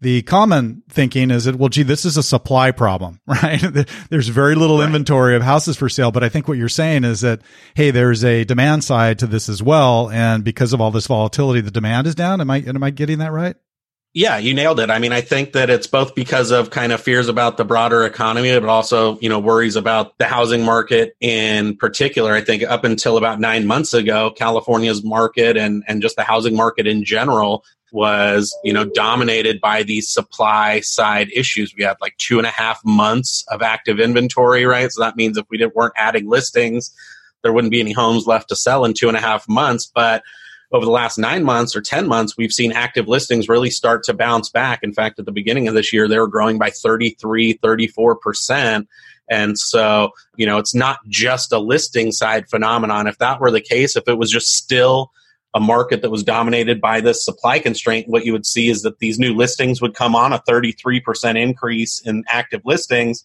the 0.00 0.22
common 0.22 0.82
thinking 0.88 1.30
is 1.30 1.44
that, 1.44 1.56
well, 1.56 1.68
gee, 1.68 1.82
this 1.82 2.04
is 2.04 2.16
a 2.16 2.22
supply 2.22 2.70
problem, 2.70 3.20
right? 3.26 3.60
there's 4.10 4.28
very 4.28 4.54
little 4.54 4.78
right. 4.78 4.86
inventory 4.86 5.34
of 5.34 5.42
houses 5.42 5.76
for 5.76 5.88
sale. 5.88 6.12
But 6.12 6.22
I 6.22 6.28
think 6.28 6.46
what 6.46 6.58
you're 6.58 6.68
saying 6.68 7.04
is 7.04 7.22
that, 7.22 7.40
hey, 7.74 7.90
there's 7.90 8.24
a 8.24 8.44
demand 8.44 8.84
side 8.84 9.18
to 9.20 9.26
this 9.26 9.48
as 9.48 9.62
well. 9.62 10.08
And 10.10 10.44
because 10.44 10.72
of 10.72 10.80
all 10.80 10.92
this 10.92 11.08
volatility, 11.08 11.62
the 11.62 11.72
demand 11.72 12.06
is 12.06 12.14
down. 12.14 12.40
Am 12.40 12.50
I, 12.50 12.58
am 12.58 12.82
I 12.82 12.90
getting 12.90 13.18
that 13.18 13.32
right? 13.32 13.56
Yeah, 14.18 14.38
you 14.38 14.52
nailed 14.52 14.80
it. 14.80 14.90
I 14.90 14.98
mean, 14.98 15.12
I 15.12 15.20
think 15.20 15.52
that 15.52 15.70
it's 15.70 15.86
both 15.86 16.16
because 16.16 16.50
of 16.50 16.70
kind 16.70 16.90
of 16.90 17.00
fears 17.00 17.28
about 17.28 17.56
the 17.56 17.64
broader 17.64 18.04
economy, 18.04 18.50
but 18.58 18.68
also, 18.68 19.16
you 19.20 19.28
know, 19.28 19.38
worries 19.38 19.76
about 19.76 20.18
the 20.18 20.24
housing 20.24 20.64
market 20.64 21.14
in 21.20 21.76
particular. 21.76 22.34
I 22.34 22.40
think 22.40 22.64
up 22.64 22.82
until 22.82 23.16
about 23.16 23.38
nine 23.38 23.68
months 23.68 23.94
ago, 23.94 24.32
California's 24.32 25.04
market 25.04 25.56
and, 25.56 25.84
and 25.86 26.02
just 26.02 26.16
the 26.16 26.24
housing 26.24 26.56
market 26.56 26.88
in 26.88 27.04
general 27.04 27.64
was, 27.92 28.52
you 28.64 28.72
know, 28.72 28.86
dominated 28.86 29.60
by 29.60 29.84
these 29.84 30.08
supply 30.08 30.80
side 30.80 31.28
issues. 31.32 31.76
We 31.76 31.84
had 31.84 31.98
like 32.00 32.16
two 32.16 32.38
and 32.38 32.46
a 32.48 32.50
half 32.50 32.84
months 32.84 33.44
of 33.52 33.62
active 33.62 34.00
inventory, 34.00 34.64
right? 34.64 34.90
So 34.90 35.00
that 35.00 35.14
means 35.14 35.38
if 35.38 35.46
we 35.48 35.58
didn't, 35.58 35.76
weren't 35.76 35.94
adding 35.96 36.28
listings, 36.28 36.92
there 37.44 37.52
wouldn't 37.52 37.70
be 37.70 37.78
any 37.78 37.92
homes 37.92 38.26
left 38.26 38.48
to 38.48 38.56
sell 38.56 38.84
in 38.84 38.94
two 38.94 39.06
and 39.06 39.16
a 39.16 39.20
half 39.20 39.48
months. 39.48 39.86
But 39.86 40.24
over 40.70 40.84
the 40.84 40.90
last 40.90 41.18
nine 41.18 41.44
months 41.44 41.74
or 41.74 41.80
10 41.80 42.06
months, 42.06 42.36
we've 42.36 42.52
seen 42.52 42.72
active 42.72 43.08
listings 43.08 43.48
really 43.48 43.70
start 43.70 44.04
to 44.04 44.14
bounce 44.14 44.50
back. 44.50 44.80
In 44.82 44.92
fact, 44.92 45.18
at 45.18 45.24
the 45.24 45.32
beginning 45.32 45.66
of 45.66 45.74
this 45.74 45.92
year, 45.92 46.06
they 46.08 46.18
were 46.18 46.28
growing 46.28 46.58
by 46.58 46.70
33, 46.70 47.58
34%. 47.58 48.86
And 49.30 49.58
so, 49.58 50.10
you 50.36 50.46
know, 50.46 50.58
it's 50.58 50.74
not 50.74 50.98
just 51.08 51.52
a 51.52 51.58
listing 51.58 52.12
side 52.12 52.48
phenomenon. 52.48 53.06
If 53.06 53.18
that 53.18 53.40
were 53.40 53.50
the 53.50 53.60
case, 53.60 53.96
if 53.96 54.08
it 54.08 54.18
was 54.18 54.30
just 54.30 54.54
still 54.54 55.10
a 55.54 55.60
market 55.60 56.02
that 56.02 56.10
was 56.10 56.22
dominated 56.22 56.80
by 56.80 57.00
this 57.00 57.24
supply 57.24 57.58
constraint, 57.58 58.08
what 58.08 58.26
you 58.26 58.32
would 58.32 58.46
see 58.46 58.68
is 58.68 58.82
that 58.82 58.98
these 58.98 59.18
new 59.18 59.34
listings 59.34 59.80
would 59.80 59.94
come 59.94 60.14
on 60.14 60.32
a 60.32 60.42
33% 60.48 61.40
increase 61.40 62.00
in 62.00 62.24
active 62.28 62.60
listings. 62.64 63.24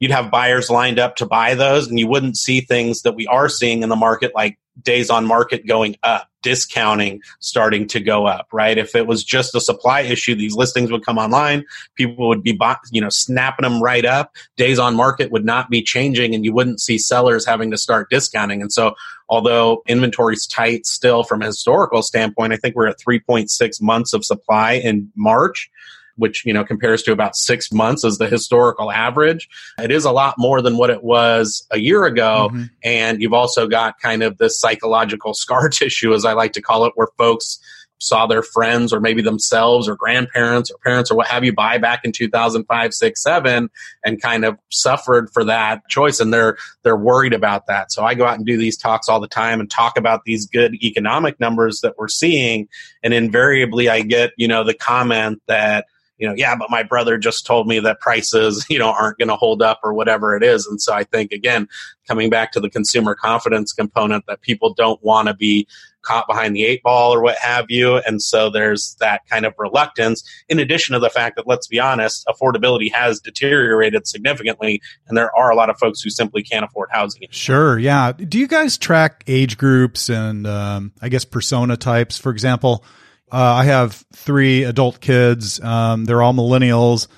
You'd 0.00 0.10
have 0.10 0.30
buyers 0.30 0.70
lined 0.70 0.98
up 0.98 1.16
to 1.16 1.26
buy 1.26 1.54
those, 1.54 1.88
and 1.88 1.98
you 1.98 2.08
wouldn't 2.08 2.36
see 2.36 2.60
things 2.60 3.02
that 3.02 3.14
we 3.14 3.28
are 3.28 3.48
seeing 3.48 3.84
in 3.84 3.88
the 3.88 3.96
market 3.96 4.32
like 4.34 4.58
days 4.82 5.10
on 5.10 5.26
market 5.26 5.66
going 5.66 5.96
up, 6.02 6.28
discounting 6.42 7.20
starting 7.40 7.86
to 7.88 8.00
go 8.00 8.26
up, 8.26 8.48
right? 8.52 8.76
If 8.76 8.94
it 8.94 9.06
was 9.06 9.24
just 9.24 9.54
a 9.54 9.60
supply 9.60 10.00
issue, 10.00 10.34
these 10.34 10.54
listings 10.54 10.90
would 10.90 11.04
come 11.04 11.18
online, 11.18 11.64
people 11.94 12.28
would 12.28 12.42
be, 12.42 12.58
you 12.90 13.00
know, 13.00 13.08
snapping 13.08 13.62
them 13.62 13.82
right 13.82 14.04
up. 14.04 14.34
Days 14.56 14.78
on 14.78 14.94
market 14.94 15.30
would 15.30 15.44
not 15.44 15.70
be 15.70 15.82
changing, 15.82 16.34
and 16.34 16.44
you 16.44 16.52
wouldn't 16.52 16.80
see 16.80 16.98
sellers 16.98 17.46
having 17.46 17.70
to 17.70 17.78
start 17.78 18.10
discounting. 18.10 18.60
And 18.60 18.72
so, 18.72 18.94
although 19.28 19.82
inventory's 19.86 20.46
tight 20.46 20.86
still 20.86 21.22
from 21.22 21.42
a 21.42 21.46
historical 21.46 22.02
standpoint, 22.02 22.52
I 22.52 22.56
think 22.56 22.74
we're 22.74 22.88
at 22.88 22.98
3.6 22.98 23.80
months 23.80 24.12
of 24.12 24.24
supply 24.24 24.72
in 24.72 25.10
March 25.16 25.70
which 26.16 26.44
you 26.44 26.52
know 26.52 26.64
compares 26.64 27.02
to 27.02 27.12
about 27.12 27.36
six 27.36 27.72
months 27.72 28.04
as 28.04 28.18
the 28.18 28.28
historical 28.28 28.90
average. 28.90 29.48
It 29.78 29.90
is 29.90 30.04
a 30.04 30.12
lot 30.12 30.34
more 30.38 30.62
than 30.62 30.76
what 30.76 30.90
it 30.90 31.02
was 31.02 31.66
a 31.70 31.78
year 31.78 32.04
ago, 32.04 32.50
mm-hmm. 32.52 32.64
and 32.82 33.20
you've 33.20 33.32
also 33.32 33.66
got 33.66 33.98
kind 34.00 34.22
of 34.22 34.38
this 34.38 34.60
psychological 34.60 35.34
scar 35.44 35.68
tissue, 35.68 36.14
as 36.14 36.24
I 36.24 36.32
like 36.32 36.52
to 36.52 36.62
call 36.62 36.84
it, 36.86 36.92
where 36.94 37.08
folks 37.18 37.60
saw 37.98 38.26
their 38.26 38.42
friends 38.42 38.92
or 38.92 39.00
maybe 39.00 39.22
themselves 39.22 39.88
or 39.88 39.96
grandparents 39.96 40.70
or 40.70 40.78
parents 40.78 41.10
or 41.10 41.16
what 41.16 41.26
have 41.26 41.44
you 41.44 41.52
buy 41.52 41.78
back 41.78 42.04
in 42.04 42.12
2005 42.12 42.94
6 42.94 43.22
7 43.22 43.70
and 44.04 44.22
kind 44.22 44.44
of 44.44 44.58
suffered 44.70 45.30
for 45.32 45.44
that 45.44 45.80
choice 45.88 46.20
and 46.20 46.32
they're 46.32 46.56
they're 46.82 46.96
worried 46.96 47.32
about 47.32 47.66
that 47.66 47.90
so 47.90 48.04
i 48.04 48.14
go 48.14 48.26
out 48.26 48.36
and 48.36 48.46
do 48.46 48.56
these 48.56 48.76
talks 48.76 49.08
all 49.08 49.20
the 49.20 49.28
time 49.28 49.60
and 49.60 49.70
talk 49.70 49.96
about 49.96 50.24
these 50.24 50.46
good 50.46 50.74
economic 50.82 51.38
numbers 51.40 51.80
that 51.80 51.94
we're 51.96 52.08
seeing 52.08 52.68
and 53.02 53.14
invariably 53.14 53.88
i 53.88 54.02
get 54.02 54.32
you 54.36 54.48
know 54.48 54.64
the 54.64 54.74
comment 54.74 55.40
that 55.46 55.86
you 56.18 56.28
know, 56.28 56.34
yeah, 56.36 56.54
but 56.56 56.70
my 56.70 56.82
brother 56.82 57.18
just 57.18 57.46
told 57.46 57.66
me 57.66 57.80
that 57.80 58.00
prices, 58.00 58.64
you 58.70 58.78
know, 58.78 58.90
aren't 58.90 59.18
going 59.18 59.28
to 59.28 59.36
hold 59.36 59.62
up 59.62 59.80
or 59.82 59.94
whatever 59.94 60.36
it 60.36 60.42
is. 60.42 60.66
And 60.66 60.80
so 60.80 60.92
I 60.92 61.04
think, 61.04 61.32
again, 61.32 61.68
coming 62.06 62.30
back 62.30 62.52
to 62.52 62.60
the 62.60 62.70
consumer 62.70 63.14
confidence 63.14 63.72
component 63.72 64.26
that 64.26 64.40
people 64.42 64.74
don't 64.74 65.02
want 65.02 65.28
to 65.28 65.34
be 65.34 65.66
caught 66.02 66.26
behind 66.26 66.54
the 66.54 66.64
eight 66.64 66.82
ball 66.82 67.14
or 67.14 67.22
what 67.22 67.36
have 67.38 67.66
you. 67.70 67.96
And 67.96 68.20
so 68.20 68.50
there's 68.50 68.94
that 69.00 69.22
kind 69.28 69.46
of 69.46 69.54
reluctance, 69.58 70.22
in 70.50 70.58
addition 70.58 70.92
to 70.92 70.98
the 70.98 71.08
fact 71.08 71.36
that, 71.36 71.46
let's 71.46 71.66
be 71.66 71.80
honest, 71.80 72.26
affordability 72.26 72.92
has 72.92 73.20
deteriorated 73.20 74.06
significantly. 74.06 74.82
And 75.08 75.16
there 75.16 75.34
are 75.34 75.50
a 75.50 75.56
lot 75.56 75.70
of 75.70 75.78
folks 75.78 76.02
who 76.02 76.10
simply 76.10 76.42
can't 76.42 76.64
afford 76.64 76.90
housing. 76.92 77.22
Anymore. 77.22 77.32
Sure. 77.32 77.78
Yeah. 77.78 78.12
Do 78.12 78.38
you 78.38 78.46
guys 78.46 78.76
track 78.76 79.24
age 79.26 79.56
groups 79.56 80.10
and, 80.10 80.46
um, 80.46 80.92
I 81.00 81.08
guess, 81.08 81.24
persona 81.24 81.78
types? 81.78 82.18
For 82.18 82.30
example, 82.30 82.84
uh, 83.32 83.36
I 83.36 83.64
have 83.64 84.04
three 84.14 84.64
adult 84.64 85.00
kids. 85.00 85.60
Um, 85.60 86.04
they're 86.04 86.22
all 86.22 86.34
millennials 86.34 87.08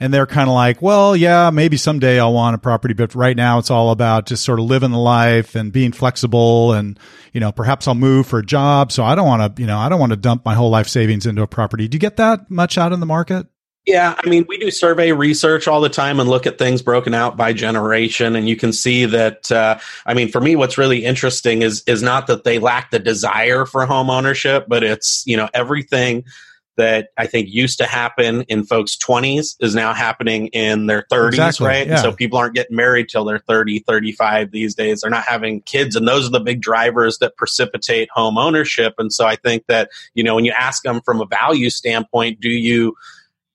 and 0.00 0.14
they're 0.14 0.26
kind 0.26 0.48
of 0.48 0.54
like, 0.54 0.80
well, 0.80 1.16
yeah, 1.16 1.50
maybe 1.50 1.76
someday 1.76 2.20
I'll 2.20 2.32
want 2.32 2.54
a 2.54 2.58
property, 2.58 2.94
but 2.94 3.14
right 3.14 3.36
now 3.36 3.58
it's 3.58 3.70
all 3.70 3.90
about 3.90 4.26
just 4.26 4.44
sort 4.44 4.60
of 4.60 4.66
living 4.66 4.92
the 4.92 4.98
life 4.98 5.54
and 5.56 5.72
being 5.72 5.92
flexible 5.92 6.72
and, 6.72 6.98
you 7.32 7.40
know, 7.40 7.50
perhaps 7.50 7.88
I'll 7.88 7.94
move 7.94 8.26
for 8.26 8.38
a 8.38 8.46
job. 8.46 8.92
So 8.92 9.02
I 9.02 9.14
don't 9.14 9.26
want 9.26 9.56
to, 9.56 9.62
you 9.62 9.66
know, 9.66 9.78
I 9.78 9.88
don't 9.88 10.00
want 10.00 10.10
to 10.10 10.16
dump 10.16 10.44
my 10.44 10.54
whole 10.54 10.70
life 10.70 10.88
savings 10.88 11.26
into 11.26 11.42
a 11.42 11.48
property. 11.48 11.88
Do 11.88 11.96
you 11.96 12.00
get 12.00 12.16
that 12.16 12.50
much 12.50 12.78
out 12.78 12.92
in 12.92 13.00
the 13.00 13.06
market? 13.06 13.46
Yeah, 13.86 14.14
I 14.22 14.28
mean, 14.28 14.44
we 14.48 14.58
do 14.58 14.70
survey 14.70 15.12
research 15.12 15.66
all 15.66 15.80
the 15.80 15.88
time 15.88 16.20
and 16.20 16.28
look 16.28 16.46
at 16.46 16.58
things 16.58 16.82
broken 16.82 17.14
out 17.14 17.38
by 17.38 17.54
generation, 17.54 18.36
and 18.36 18.46
you 18.46 18.54
can 18.54 18.70
see 18.70 19.06
that. 19.06 19.50
Uh, 19.50 19.78
I 20.04 20.12
mean, 20.12 20.28
for 20.28 20.42
me, 20.42 20.56
what's 20.56 20.76
really 20.76 21.06
interesting 21.06 21.62
is 21.62 21.82
is 21.86 22.02
not 22.02 22.26
that 22.26 22.44
they 22.44 22.58
lack 22.58 22.90
the 22.90 22.98
desire 22.98 23.64
for 23.64 23.86
home 23.86 24.10
ownership, 24.10 24.66
but 24.68 24.82
it's 24.82 25.24
you 25.26 25.38
know 25.38 25.48
everything 25.54 26.24
that 26.78 27.08
I 27.18 27.26
think 27.26 27.48
used 27.50 27.76
to 27.78 27.86
happen 27.86 28.42
in 28.42 28.64
folks' 28.64 28.96
20s 28.96 29.56
is 29.60 29.74
now 29.74 29.92
happening 29.92 30.46
in 30.48 30.86
their 30.86 31.04
30s, 31.10 31.28
exactly, 31.30 31.66
right? 31.66 31.86
Yeah. 31.88 31.96
so 31.96 32.12
people 32.12 32.38
aren't 32.38 32.54
getting 32.54 32.76
married 32.76 33.08
till 33.08 33.24
they're 33.24 33.40
30, 33.40 33.80
35 33.80 34.52
these 34.52 34.76
days. 34.76 35.00
They're 35.00 35.10
not 35.10 35.24
having 35.24 35.60
kids. 35.62 35.96
And 35.96 36.06
those 36.06 36.28
are 36.28 36.30
the 36.30 36.40
big 36.40 36.62
drivers 36.62 37.18
that 37.18 37.36
precipitate 37.36 38.08
home 38.14 38.38
ownership. 38.38 38.94
And 38.96 39.12
so 39.12 39.26
I 39.26 39.34
think 39.34 39.66
that, 39.66 39.90
you 40.14 40.22
know, 40.22 40.36
when 40.36 40.44
you 40.44 40.52
ask 40.52 40.84
them 40.84 41.00
from 41.00 41.20
a 41.20 41.26
value 41.26 41.68
standpoint, 41.68 42.40
do 42.40 42.48
you 42.48 42.94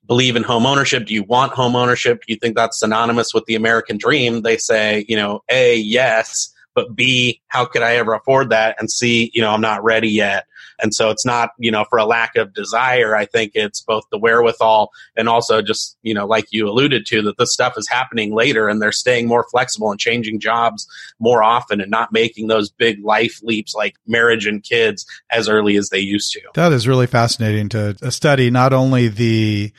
believe 0.08 0.36
in 0.36 0.44
home 0.44 0.66
ownership? 0.66 1.06
Do 1.06 1.14
you 1.14 1.24
want 1.24 1.54
home 1.54 1.76
ownership? 1.76 2.24
Do 2.26 2.34
you 2.34 2.40
think 2.40 2.56
that's 2.56 2.80
synonymous 2.80 3.34
with 3.34 3.46
the 3.46 3.56
American 3.56 3.98
dream? 3.98 4.42
They 4.42 4.58
say, 4.58 5.06
you 5.08 5.16
know, 5.16 5.44
A, 5.50 5.78
yes, 5.78 6.54
but 6.76 6.96
B, 6.96 7.42
how 7.48 7.66
could 7.66 7.84
I 7.84 7.96
ever 7.96 8.14
afford 8.14 8.50
that? 8.50 8.76
And 8.80 8.90
C, 8.90 9.32
you 9.34 9.42
know, 9.42 9.52
I'm 9.52 9.62
not 9.62 9.84
ready 9.84 10.10
yet. 10.10 10.46
And 10.82 10.94
so 10.94 11.12
it's 11.12 11.26
not, 11.26 11.52
you 11.60 11.70
know, 11.70 11.86
for 11.90 12.00
a 12.00 12.06
lack 12.06 12.36
of 12.36 12.54
desire. 12.54 13.16
I 13.16 13.26
think 13.26 13.52
it's 13.54 13.80
both 13.82 14.04
the 14.12 14.18
wherewithal 14.18 14.90
and 15.16 15.30
also 15.30 15.62
just, 15.62 15.96
you 16.02 16.16
know, 16.16 16.26
like 16.26 16.46
you 16.52 16.68
alluded 16.68 17.06
to, 17.06 17.22
that 17.22 17.38
this 17.38 17.54
stuff 17.54 17.78
is 17.78 17.88
happening 17.88 18.34
later 18.34 18.68
and 18.68 18.82
they're 18.82 18.92
staying 18.92 19.28
more 19.28 19.46
flexible 19.52 19.92
and 19.92 20.00
changing 20.00 20.40
jobs 20.40 20.88
more 21.20 21.44
often 21.44 21.80
and 21.80 21.92
not 21.92 22.12
making 22.12 22.48
those 22.48 22.72
big 22.72 23.04
life 23.06 23.40
leaps 23.44 23.76
like 23.76 23.96
marriage 24.08 24.48
and 24.48 24.64
kids 24.64 25.06
as 25.30 25.48
early 25.48 25.78
as 25.78 25.90
they 25.90 26.00
used 26.00 26.32
to. 26.32 26.42
That 26.56 26.74
is 26.74 26.88
really 26.88 27.08
fascinating 27.08 27.70
to 27.70 28.12
study 28.12 28.50
not 28.50 28.74
only 28.74 29.10
the 29.10 29.72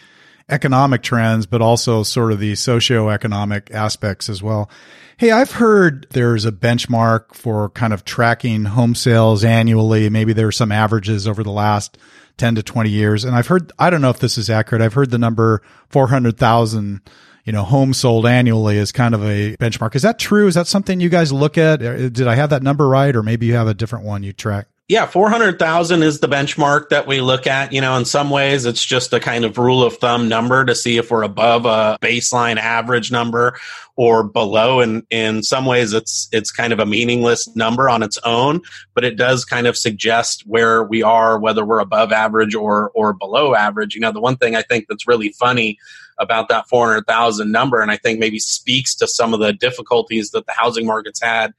economic 0.49 1.03
trends, 1.03 1.47
but 1.47 1.63
also 1.63 2.03
sort 2.03 2.33
of 2.33 2.39
the 2.39 2.53
socioeconomic 2.53 3.71
aspects 3.71 4.29
as 4.29 4.43
well. 4.43 4.71
Hey, 5.17 5.31
I've 5.31 5.53
heard 5.53 6.07
there's 6.11 6.45
a 6.45 6.53
benchmark 6.53 7.35
for 7.35 7.71
kind 7.71 7.93
of 7.93 8.05
tracking 8.05 8.65
home 8.65 8.95
sales 8.95 9.45
annually. 9.45 10.11
Maybe 10.11 10.33
there 10.33 10.49
are 10.49 10.53
some 10.53 10.73
averages 10.73 11.29
over 11.29 11.43
the 11.43 11.53
last 11.53 11.97
10 12.37 12.57
to 12.57 12.63
20 12.63 12.91
years. 12.91 13.25
And 13.25 13.37
I've 13.37 13.47
heard, 13.47 13.73
I 13.79 13.91
don't 13.91 14.01
know 14.01 14.11
if 14.11 14.19
this 14.19 14.37
is 14.37 14.51
accurate. 14.51 14.83
I've 14.83 14.95
heard 14.95 15.11
the 15.11 15.19
number 15.19 15.63
400,000, 15.91 17.01
you 17.45 17.53
know, 17.53 17.63
homes 17.63 17.99
sold 17.99 18.27
annually 18.27 18.77
is 18.77 18.91
kind 18.91 19.15
of 19.15 19.23
a 19.23 19.57
benchmark. 19.57 19.95
Is 19.95 20.03
that 20.03 20.19
true? 20.19 20.49
Is 20.49 20.57
that 20.57 20.67
something 20.67 20.99
you 20.99 21.09
guys 21.09 21.33
look 21.33 21.57
at? 21.57 21.77
Did 21.77 22.27
I 22.27 22.35
have 22.35 22.51
that 22.51 22.65
number 22.65 22.89
right? 22.89 23.15
Or 23.15 23.23
maybe 23.23 23.47
you 23.47 23.55
have 23.55 23.69
a 23.69 23.75
different 23.75 24.05
one 24.05 24.25
you 24.25 24.33
track? 24.33 24.67
Yeah, 24.87 25.07
400,000 25.07 26.03
is 26.03 26.21
the 26.21 26.29
benchmark 26.29 26.91
that 26.91 27.07
we 27.07 27.23
look 27.23 27.47
at. 27.47 27.73
You 27.73 27.81
know, 27.81 27.97
in 27.97 28.05
some 28.05 28.29
ways, 28.29 28.67
it's 28.67 28.85
just 28.85 29.15
a 29.15 29.21
kind 29.21 29.47
of 29.47 29.57
rule 29.57 29.83
of 29.83 29.97
thumb 29.97 30.29
number 30.29 30.63
to 30.63 30.75
see 30.75 30.99
if 30.99 31.11
we're 31.11 31.23
above 31.23 31.65
a 31.65 31.97
baseline 32.03 32.59
average 32.59 33.11
number 33.11 33.59
or 33.97 34.23
below. 34.25 34.81
And 34.81 35.03
in 35.09 35.43
some 35.43 35.65
ways, 35.65 35.95
it's, 35.95 36.29
it's 36.33 36.51
kind 36.51 36.71
of 36.71 36.81
a 36.81 36.87
meaningless 36.87 37.49
number 37.57 37.89
on 37.89 38.03
its 38.03 38.19
own, 38.25 38.61
but 38.93 39.05
it 39.05 39.17
does 39.17 39.47
kind 39.47 39.67
of 39.67 39.79
suggest 39.79 40.43
where 40.47 40.85
we 40.85 41.03
are, 41.03 41.39
whether 41.39 41.65
we're 41.65 41.79
above 41.79 42.13
average 42.13 42.55
or, 42.55 42.91
or 42.91 43.15
below 43.15 43.55
average. 43.55 43.95
You 43.95 44.03
know, 44.03 44.13
the 44.13 44.21
one 44.21 44.37
thing 44.37 44.55
I 44.55 44.63
think 44.63 44.87
that's 44.89 45.09
really 45.09 45.31
funny 45.31 45.79
about 46.19 46.51
that 46.51 46.69
400,000 46.69 47.51
number, 47.51 47.81
and 47.81 47.91
I 47.91 47.97
think 47.97 48.19
maybe 48.19 48.39
speaks 48.39 48.95
to 48.97 49.07
some 49.07 49.33
of 49.33 49.41
the 49.41 49.55
difficulties 49.55 50.33
that 50.33 50.45
the 50.45 50.53
housing 50.53 50.85
market's 50.85 51.23
had 51.23 51.55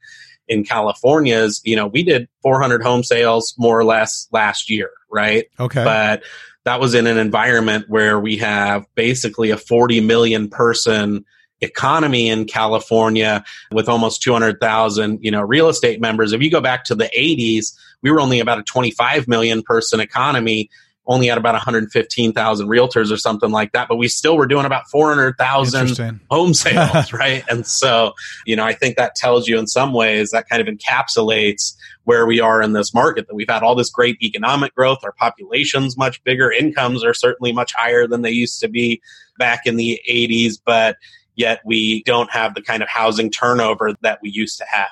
in 0.48 0.64
California 0.64 1.36
is, 1.36 1.60
you 1.64 1.76
know, 1.76 1.86
we 1.86 2.02
did 2.02 2.28
400 2.42 2.82
home 2.82 3.02
sales 3.02 3.54
more 3.58 3.78
or 3.78 3.84
less 3.84 4.28
last 4.32 4.70
year, 4.70 4.90
right? 5.10 5.46
Okay. 5.58 5.82
But 5.82 6.22
that 6.64 6.80
was 6.80 6.94
in 6.94 7.06
an 7.06 7.18
environment 7.18 7.86
where 7.88 8.18
we 8.18 8.36
have 8.38 8.86
basically 8.94 9.50
a 9.50 9.56
40 9.56 10.00
million 10.00 10.48
person 10.48 11.24
economy 11.60 12.28
in 12.28 12.44
California 12.44 13.44
with 13.72 13.88
almost 13.88 14.22
200,000, 14.22 15.18
you 15.22 15.30
know, 15.30 15.42
real 15.42 15.68
estate 15.68 16.00
members. 16.00 16.32
If 16.32 16.42
you 16.42 16.50
go 16.50 16.60
back 16.60 16.84
to 16.84 16.94
the 16.94 17.10
80s, 17.16 17.72
we 18.02 18.10
were 18.10 18.20
only 18.20 18.40
about 18.40 18.58
a 18.58 18.62
25 18.62 19.26
million 19.26 19.62
person 19.62 20.00
economy 20.00 20.70
only 21.06 21.28
had 21.28 21.38
about 21.38 21.54
115,000 21.54 22.68
realtors 22.68 23.12
or 23.12 23.16
something 23.16 23.50
like 23.50 23.72
that, 23.72 23.88
but 23.88 23.96
we 23.96 24.08
still 24.08 24.36
were 24.36 24.46
doing 24.46 24.64
about 24.64 24.88
400,000 24.90 26.20
home 26.30 26.54
sales, 26.54 27.12
right? 27.12 27.44
And 27.48 27.66
so, 27.66 28.12
you 28.44 28.56
know, 28.56 28.64
I 28.64 28.72
think 28.72 28.96
that 28.96 29.14
tells 29.14 29.46
you 29.46 29.58
in 29.58 29.66
some 29.66 29.92
ways 29.92 30.30
that 30.30 30.48
kind 30.48 30.66
of 30.66 30.72
encapsulates 30.72 31.76
where 32.04 32.26
we 32.26 32.40
are 32.40 32.62
in 32.62 32.72
this 32.72 32.92
market 32.94 33.26
that 33.28 33.34
we've 33.34 33.48
had 33.48 33.62
all 33.62 33.74
this 33.74 33.90
great 33.90 34.20
economic 34.22 34.74
growth, 34.74 34.98
our 35.02 35.12
population's 35.12 35.96
much 35.96 36.22
bigger, 36.24 36.50
incomes 36.50 37.04
are 37.04 37.14
certainly 37.14 37.52
much 37.52 37.72
higher 37.74 38.06
than 38.06 38.22
they 38.22 38.30
used 38.30 38.60
to 38.60 38.68
be 38.68 39.00
back 39.38 39.66
in 39.66 39.76
the 39.76 40.00
80s, 40.08 40.58
but 40.64 40.96
yet 41.34 41.60
we 41.64 42.02
don't 42.04 42.30
have 42.30 42.54
the 42.54 42.62
kind 42.62 42.82
of 42.82 42.88
housing 42.88 43.30
turnover 43.30 43.94
that 44.02 44.20
we 44.22 44.30
used 44.30 44.58
to 44.58 44.64
have. 44.68 44.88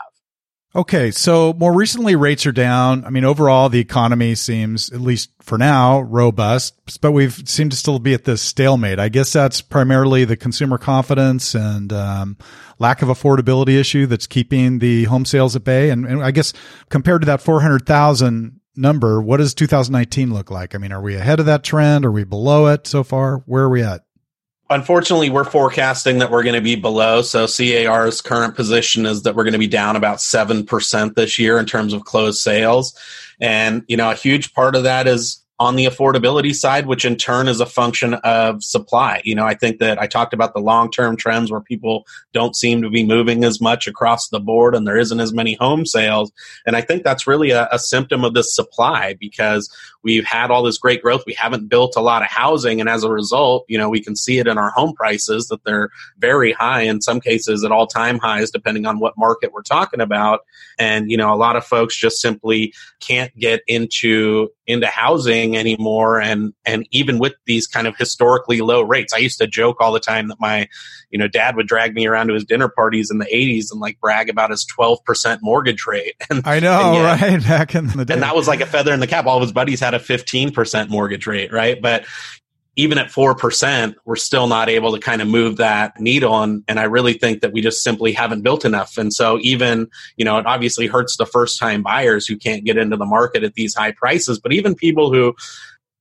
Okay, 0.76 1.12
so 1.12 1.52
more 1.52 1.72
recently 1.72 2.16
rates 2.16 2.46
are 2.46 2.52
down. 2.52 3.04
I 3.04 3.10
mean, 3.10 3.24
overall 3.24 3.68
the 3.68 3.78
economy 3.78 4.34
seems, 4.34 4.90
at 4.90 5.00
least 5.00 5.30
for 5.40 5.56
now, 5.56 6.00
robust, 6.00 7.00
but 7.00 7.12
we've 7.12 7.48
seemed 7.48 7.70
to 7.70 7.76
still 7.76 8.00
be 8.00 8.12
at 8.12 8.24
this 8.24 8.42
stalemate. 8.42 8.98
I 8.98 9.08
guess 9.08 9.32
that's 9.32 9.60
primarily 9.60 10.24
the 10.24 10.36
consumer 10.36 10.76
confidence 10.76 11.54
and 11.54 11.92
um, 11.92 12.36
lack 12.80 13.02
of 13.02 13.08
affordability 13.08 13.78
issue 13.78 14.06
that's 14.06 14.26
keeping 14.26 14.80
the 14.80 15.04
home 15.04 15.24
sales 15.24 15.54
at 15.54 15.62
bay. 15.62 15.90
And, 15.90 16.06
and 16.06 16.24
I 16.24 16.32
guess 16.32 16.52
compared 16.88 17.22
to 17.22 17.26
that 17.26 17.40
four 17.40 17.60
hundred 17.60 17.86
thousand 17.86 18.58
number, 18.74 19.22
what 19.22 19.36
does 19.36 19.54
2019 19.54 20.34
look 20.34 20.50
like? 20.50 20.74
I 20.74 20.78
mean, 20.78 20.90
are 20.90 21.00
we 21.00 21.14
ahead 21.14 21.38
of 21.38 21.46
that 21.46 21.62
trend? 21.62 22.04
Are 22.04 22.10
we 22.10 22.24
below 22.24 22.66
it 22.66 22.88
so 22.88 23.04
far? 23.04 23.44
Where 23.46 23.64
are 23.64 23.70
we 23.70 23.84
at? 23.84 24.03
Unfortunately, 24.74 25.30
we're 25.30 25.44
forecasting 25.44 26.18
that 26.18 26.32
we're 26.32 26.42
going 26.42 26.56
to 26.56 26.60
be 26.60 26.74
below. 26.74 27.22
So 27.22 27.46
CAR's 27.46 28.20
current 28.20 28.56
position 28.56 29.06
is 29.06 29.22
that 29.22 29.36
we're 29.36 29.44
going 29.44 29.52
to 29.52 29.58
be 29.60 29.68
down 29.68 29.94
about 29.94 30.18
7% 30.18 31.14
this 31.14 31.38
year 31.38 31.60
in 31.60 31.64
terms 31.64 31.92
of 31.92 32.04
closed 32.04 32.40
sales. 32.40 32.98
And, 33.40 33.84
you 33.86 33.96
know, 33.96 34.10
a 34.10 34.16
huge 34.16 34.52
part 34.52 34.74
of 34.74 34.82
that 34.82 35.06
is 35.06 35.43
on 35.60 35.76
the 35.76 35.86
affordability 35.86 36.52
side, 36.52 36.86
which 36.86 37.04
in 37.04 37.16
turn 37.16 37.46
is 37.46 37.60
a 37.60 37.66
function 37.66 38.14
of 38.14 38.62
supply. 38.62 39.22
You 39.24 39.36
know, 39.36 39.46
I 39.46 39.54
think 39.54 39.78
that 39.78 40.00
I 40.00 40.06
talked 40.06 40.34
about 40.34 40.52
the 40.52 40.60
long 40.60 40.90
term 40.90 41.16
trends 41.16 41.50
where 41.50 41.60
people 41.60 42.06
don't 42.32 42.56
seem 42.56 42.82
to 42.82 42.90
be 42.90 43.04
moving 43.04 43.44
as 43.44 43.60
much 43.60 43.86
across 43.86 44.28
the 44.28 44.40
board 44.40 44.74
and 44.74 44.86
there 44.86 44.98
isn't 44.98 45.20
as 45.20 45.32
many 45.32 45.54
home 45.54 45.86
sales. 45.86 46.32
And 46.66 46.76
I 46.76 46.80
think 46.80 47.04
that's 47.04 47.26
really 47.26 47.50
a, 47.50 47.68
a 47.70 47.78
symptom 47.78 48.24
of 48.24 48.34
the 48.34 48.42
supply 48.42 49.14
because 49.20 49.70
we've 50.02 50.24
had 50.24 50.50
all 50.50 50.62
this 50.62 50.78
great 50.78 51.02
growth. 51.02 51.22
We 51.24 51.34
haven't 51.34 51.68
built 51.68 51.94
a 51.96 52.00
lot 52.00 52.22
of 52.22 52.28
housing. 52.28 52.80
And 52.80 52.88
as 52.88 53.04
a 53.04 53.10
result, 53.10 53.64
you 53.68 53.78
know, 53.78 53.88
we 53.88 54.02
can 54.02 54.16
see 54.16 54.38
it 54.38 54.48
in 54.48 54.58
our 54.58 54.70
home 54.70 54.92
prices 54.92 55.46
that 55.48 55.62
they're 55.64 55.90
very 56.18 56.52
high, 56.52 56.82
in 56.82 57.00
some 57.00 57.20
cases 57.20 57.64
at 57.64 57.70
all 57.70 57.86
time 57.86 58.18
highs, 58.18 58.50
depending 58.50 58.86
on 58.86 58.98
what 58.98 59.16
market 59.16 59.52
we're 59.52 59.62
talking 59.62 60.00
about. 60.00 60.40
And, 60.80 61.10
you 61.10 61.16
know, 61.16 61.32
a 61.32 61.36
lot 61.36 61.56
of 61.56 61.64
folks 61.64 61.96
just 61.96 62.20
simply 62.20 62.74
can't 63.00 63.36
get 63.38 63.62
into 63.66 64.48
into 64.66 64.86
housing 64.86 65.56
anymore 65.56 66.20
and 66.20 66.54
and 66.64 66.86
even 66.90 67.18
with 67.18 67.34
these 67.46 67.66
kind 67.66 67.86
of 67.86 67.96
historically 67.96 68.60
low 68.60 68.82
rates. 68.82 69.12
I 69.12 69.18
used 69.18 69.38
to 69.38 69.46
joke 69.46 69.76
all 69.80 69.92
the 69.92 70.00
time 70.00 70.28
that 70.28 70.40
my 70.40 70.68
you 71.10 71.18
know 71.18 71.28
dad 71.28 71.56
would 71.56 71.66
drag 71.66 71.94
me 71.94 72.06
around 72.06 72.28
to 72.28 72.34
his 72.34 72.44
dinner 72.44 72.68
parties 72.68 73.10
in 73.10 73.18
the 73.18 73.26
80s 73.26 73.66
and 73.70 73.80
like 73.80 74.00
brag 74.00 74.28
about 74.28 74.50
his 74.50 74.66
12% 74.78 75.38
mortgage 75.42 75.86
rate. 75.86 76.14
And 76.30 76.46
i 76.46 76.60
know 76.60 76.80
and 76.80 76.94
yet, 76.94 77.20
right? 77.20 77.42
Back 77.48 77.74
in 77.74 77.88
the 77.88 78.04
day. 78.04 78.14
and 78.14 78.22
that 78.22 78.34
was 78.34 78.48
like 78.48 78.60
a 78.60 78.66
feather 78.66 78.92
in 78.92 79.00
the 79.00 79.06
cap. 79.06 79.26
All 79.26 79.36
of 79.36 79.42
his 79.42 79.52
buddies 79.52 79.80
had 79.80 79.94
a 79.94 79.98
15% 79.98 80.88
mortgage 80.88 81.26
rate 81.26 81.52
right? 81.52 81.80
But 81.80 82.04
even 82.76 82.98
at 82.98 83.08
4%, 83.08 83.94
we're 84.04 84.16
still 84.16 84.46
not 84.46 84.68
able 84.68 84.92
to 84.92 84.98
kind 84.98 85.22
of 85.22 85.28
move 85.28 85.58
that 85.58 85.98
needle. 86.00 86.42
And, 86.42 86.64
and 86.66 86.80
I 86.80 86.84
really 86.84 87.12
think 87.12 87.40
that 87.40 87.52
we 87.52 87.60
just 87.60 87.82
simply 87.82 88.12
haven't 88.12 88.42
built 88.42 88.64
enough. 88.64 88.98
And 88.98 89.12
so 89.12 89.38
even, 89.42 89.88
you 90.16 90.24
know, 90.24 90.38
it 90.38 90.46
obviously 90.46 90.86
hurts 90.86 91.16
the 91.16 91.26
first 91.26 91.58
time 91.58 91.82
buyers 91.82 92.26
who 92.26 92.36
can't 92.36 92.64
get 92.64 92.76
into 92.76 92.96
the 92.96 93.06
market 93.06 93.44
at 93.44 93.54
these 93.54 93.74
high 93.74 93.92
prices, 93.92 94.40
but 94.40 94.52
even 94.52 94.74
people 94.74 95.12
who 95.12 95.34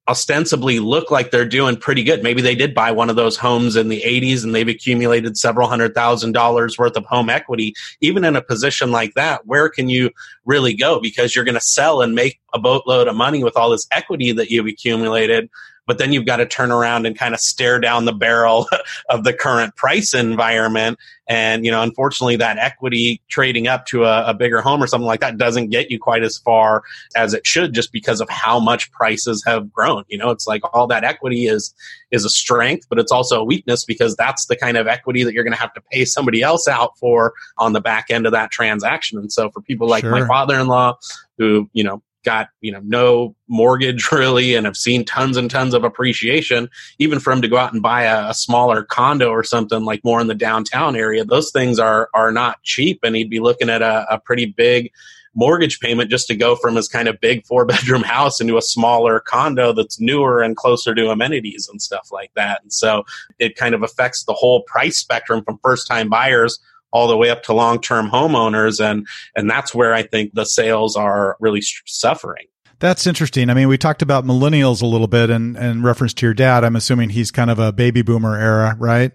ostensibly 0.08 0.80
look 0.80 1.12
like 1.12 1.32
they're 1.32 1.46
doing 1.46 1.78
pretty 1.78 2.04
good. 2.04 2.24
Maybe 2.24 2.42
they 2.42 2.56
did 2.56 2.76
buy 2.76 2.92
one 2.92 3.10
of 3.10 3.16
those 3.16 3.38
homes 3.38 3.78
in 3.78 3.88
the 3.88 4.02
80s 4.02 4.44
and 4.44 4.54
they've 4.54 4.68
accumulated 4.68 5.38
several 5.38 5.70
hundred 5.70 5.96
thousand 5.96 6.34
dollars 6.34 6.78
worth 6.78 6.98
of 6.98 7.06
home 7.06 7.30
equity. 7.30 7.74
Even 8.02 8.26
in 8.26 8.36
a 8.36 8.42
position 8.42 8.92
like 8.92 9.14
that, 9.14 9.46
where 9.46 9.70
can 9.70 9.88
you 9.88 10.10
really 10.44 10.74
go? 10.74 11.00
Because 11.00 11.36
you're 11.36 11.46
going 11.46 11.56
to 11.56 11.62
sell 11.62 12.02
and 12.02 12.16
make 12.16 12.42
a 12.54 12.60
boatload 12.60 13.08
of 13.08 13.16
money 13.16 13.44
with 13.44 13.56
all 13.56 13.70
this 13.70 13.88
equity 13.92 14.34
that 14.34 14.50
you've 14.50 14.68
accumulated 14.68 15.50
but 15.86 15.98
then 15.98 16.14
you've 16.14 16.26
got 16.26 16.38
to 16.38 16.46
turn 16.46 16.72
around 16.72 17.06
and 17.06 17.18
kind 17.18 17.34
of 17.34 17.40
stare 17.40 17.80
down 17.80 18.06
the 18.06 18.14
barrel 18.14 18.68
of 19.10 19.24
the 19.24 19.34
current 19.34 19.76
price 19.76 20.14
environment. 20.14 20.98
And, 21.28 21.66
you 21.66 21.72
know, 21.72 21.82
unfortunately, 21.82 22.36
that 22.38 22.58
equity 22.58 23.22
trading 23.30 23.68
up 23.68 23.86
to 23.88 24.04
a, 24.04 24.26
a, 24.28 24.34
bigger 24.34 24.62
home 24.62 24.84
or 24.84 24.88
something 24.88 25.08
like 25.08 25.22
that 25.22 25.38
doesn't 25.38 25.70
get 25.70 25.90
you 25.90 25.98
quite 25.98 26.22
as 26.22 26.38
far 26.38 26.84
as 27.16 27.34
it 27.34 27.48
should 27.48 27.74
just 27.74 27.94
because 27.94 28.20
of 28.20 28.30
how 28.30 28.60
much 28.60 28.92
prices 28.92 29.42
have 29.46 29.72
grown. 29.72 30.04
You 30.10 30.18
know, 30.18 30.32
it's 30.32 30.48
like 30.48 30.62
all 30.74 30.86
that 30.88 31.06
equity 31.06 31.48
is, 31.48 31.74
is 32.12 32.26
a 32.26 32.30
strength, 32.30 32.88
but 32.90 33.00
it's 33.00 33.12
also 33.12 33.40
a 33.40 33.44
weakness 33.44 33.86
because 33.86 34.16
that's 34.18 34.48
the 34.48 34.58
kind 34.58 34.76
of 34.76 34.88
equity 34.88 35.24
that 35.24 35.34
you're 35.34 35.46
going 35.46 35.54
to 35.54 35.60
have 35.60 35.74
to 35.76 35.82
pay 35.92 36.04
somebody 36.04 36.42
else 36.42 36.68
out 36.68 36.98
for 36.98 37.34
on 37.58 37.72
the 37.72 37.82
back 37.82 38.08
end 38.10 38.26
of 38.26 38.34
that 38.34 38.52
transaction. 38.52 39.18
And 39.18 39.32
so 39.32 39.50
for 39.50 39.62
people 39.62 39.88
like 39.88 40.04
sure. 40.04 40.12
my 40.12 40.28
father 40.28 40.60
in 40.60 40.68
law, 40.68 40.98
who, 41.38 41.70
you 41.72 41.86
know, 41.86 42.04
got 42.24 42.50
you 42.62 42.72
know 42.72 42.82
no 42.84 43.36
mortgage 43.48 44.12
really 44.12 44.56
and 44.56 44.66
have 44.66 44.78
seen 44.78 45.06
tons 45.06 45.38
and 45.38 45.50
tons 45.50 45.74
of 45.74 45.84
appreciation 45.84 46.70
even 47.00 47.20
for 47.20 47.32
him 47.32 47.42
to 47.42 47.48
go 47.48 47.58
out 47.58 47.74
and 47.74 47.82
buy 47.82 48.04
a, 48.04 48.30
a, 48.30 48.34
smaller 48.34 48.84
condo 48.84 49.30
or 49.30 49.44
something 49.44 49.84
like 49.84 50.04
more 50.04 50.22
in 50.22 50.28
the 50.28 50.36
downtown 50.36 50.96
area 50.96 51.24
those 51.24 51.52
things 51.52 51.80
are 51.80 52.10
are 52.14 52.32
not 52.32 52.62
cheap 52.64 53.00
and 53.04 53.16
he'd 53.16 53.30
be 53.30 53.40
looking 53.40 53.70
at 53.70 53.82
a, 53.82 54.06
a 54.14 54.20
pretty 54.20 54.46
big 54.46 54.92
mortgage 55.36 55.80
payment 55.80 56.10
just 56.10 56.28
to 56.28 56.36
go 56.36 56.56
from 56.56 56.76
his 56.76 56.88
kind 56.88 57.08
of 57.08 57.20
big 57.20 57.46
four 57.46 57.66
bedroom 57.74 58.04
house 58.04 58.40
into 58.40 58.58
a 58.58 58.62
smaller 58.62 59.20
condo 59.20 59.74
that's 59.74 60.00
newer 60.00 60.42
and 60.42 60.56
closer 60.56 60.94
to 60.94 61.10
amenities 61.10 61.68
and 61.68 61.82
stuff 61.82 62.10
like 62.12 62.32
that. 62.36 62.62
And 62.62 62.72
so 62.72 63.04
it 63.40 63.56
kind 63.56 63.74
of 63.76 63.84
affects 63.84 64.24
the 64.24 64.34
whole 64.34 64.64
price 64.64 64.98
spectrum 64.98 65.44
from 65.44 65.60
first 65.64 65.88
time 65.88 66.10
buyers 66.10 66.60
all 66.94 67.08
the 67.08 67.18
way 67.18 67.30
up 67.30 67.44
to 67.44 67.54
long-term 67.54 68.10
homeowners 68.10 68.80
and 68.80 69.06
and 69.36 69.50
that's 69.50 69.76
where 69.76 69.94
I 69.94 70.04
think 70.04 70.34
the 70.34 70.46
sales 70.46 70.96
are 70.96 71.36
really 71.42 71.62
suffering. 71.86 72.46
That's 72.80 73.08
interesting. 73.08 73.50
I 73.50 73.54
mean, 73.54 73.68
we 73.68 73.78
talked 73.78 74.02
about 74.02 74.26
millennials 74.26 74.82
a 74.82 74.86
little 74.86 75.08
bit 75.08 75.30
and 75.30 75.58
in 75.58 75.84
reference 75.84 76.14
to 76.16 76.26
your 76.26 76.34
dad. 76.34 76.64
I'm 76.64 76.76
assuming 76.76 77.10
he's 77.10 77.32
kind 77.32 77.50
of 77.50 77.60
a 77.60 77.72
baby 77.72 78.02
boomer 78.02 78.38
era, 78.38 78.76
right? 78.78 79.12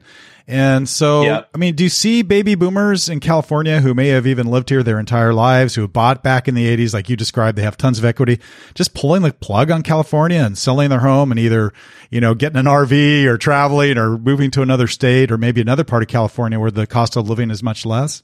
And 0.51 0.89
so, 0.89 1.25
yep. 1.25 1.51
I 1.55 1.59
mean, 1.59 1.75
do 1.75 1.85
you 1.85 1.91
see 1.91 2.23
baby 2.23 2.55
boomers 2.55 3.11
in 3.11 3.21
California 3.21 3.83
who 3.83 3.93
may 3.93 4.09
have 4.09 4.27
even 4.27 4.47
lived 4.47 4.71
here 4.71 4.83
their 4.83 4.99
entire 4.99 5.35
lives, 5.35 5.75
who 5.75 5.87
bought 5.87 6.23
back 6.23 6.49
in 6.49 6.55
the 6.55 6.75
80s, 6.75 6.95
like 6.95 7.11
you 7.11 7.17
described, 7.17 7.59
they 7.59 7.63
have 7.63 7.77
tons 7.77 7.99
of 7.99 8.07
equity, 8.07 8.41
just 8.75 8.95
pulling 8.95 9.21
the 9.21 9.35
plug 9.35 9.71
on 9.71 9.83
California 9.83 10.39
and 10.39 10.57
selling 10.57 10.89
their 10.89 11.01
home 11.01 11.31
and 11.31 11.39
either, 11.39 11.75
you 12.11 12.23
know, 12.23 12.35
getting 12.35 12.57
an 12.57 12.65
RV 12.65 13.27
or 13.27 13.37
traveling 13.37 13.99
or 13.99 14.17
moving 14.17 14.51
to 14.53 14.63
another 14.63 14.87
state 14.87 15.31
or 15.31 15.37
maybe 15.37 15.61
another 15.61 15.85
part 15.85 16.03
of 16.03 16.09
California 16.09 16.59
where 16.59 16.71
the 16.71 16.87
cost 16.87 17.15
of 17.17 17.29
living 17.29 17.51
is 17.51 17.63
much 17.63 17.85
less? 17.85 18.23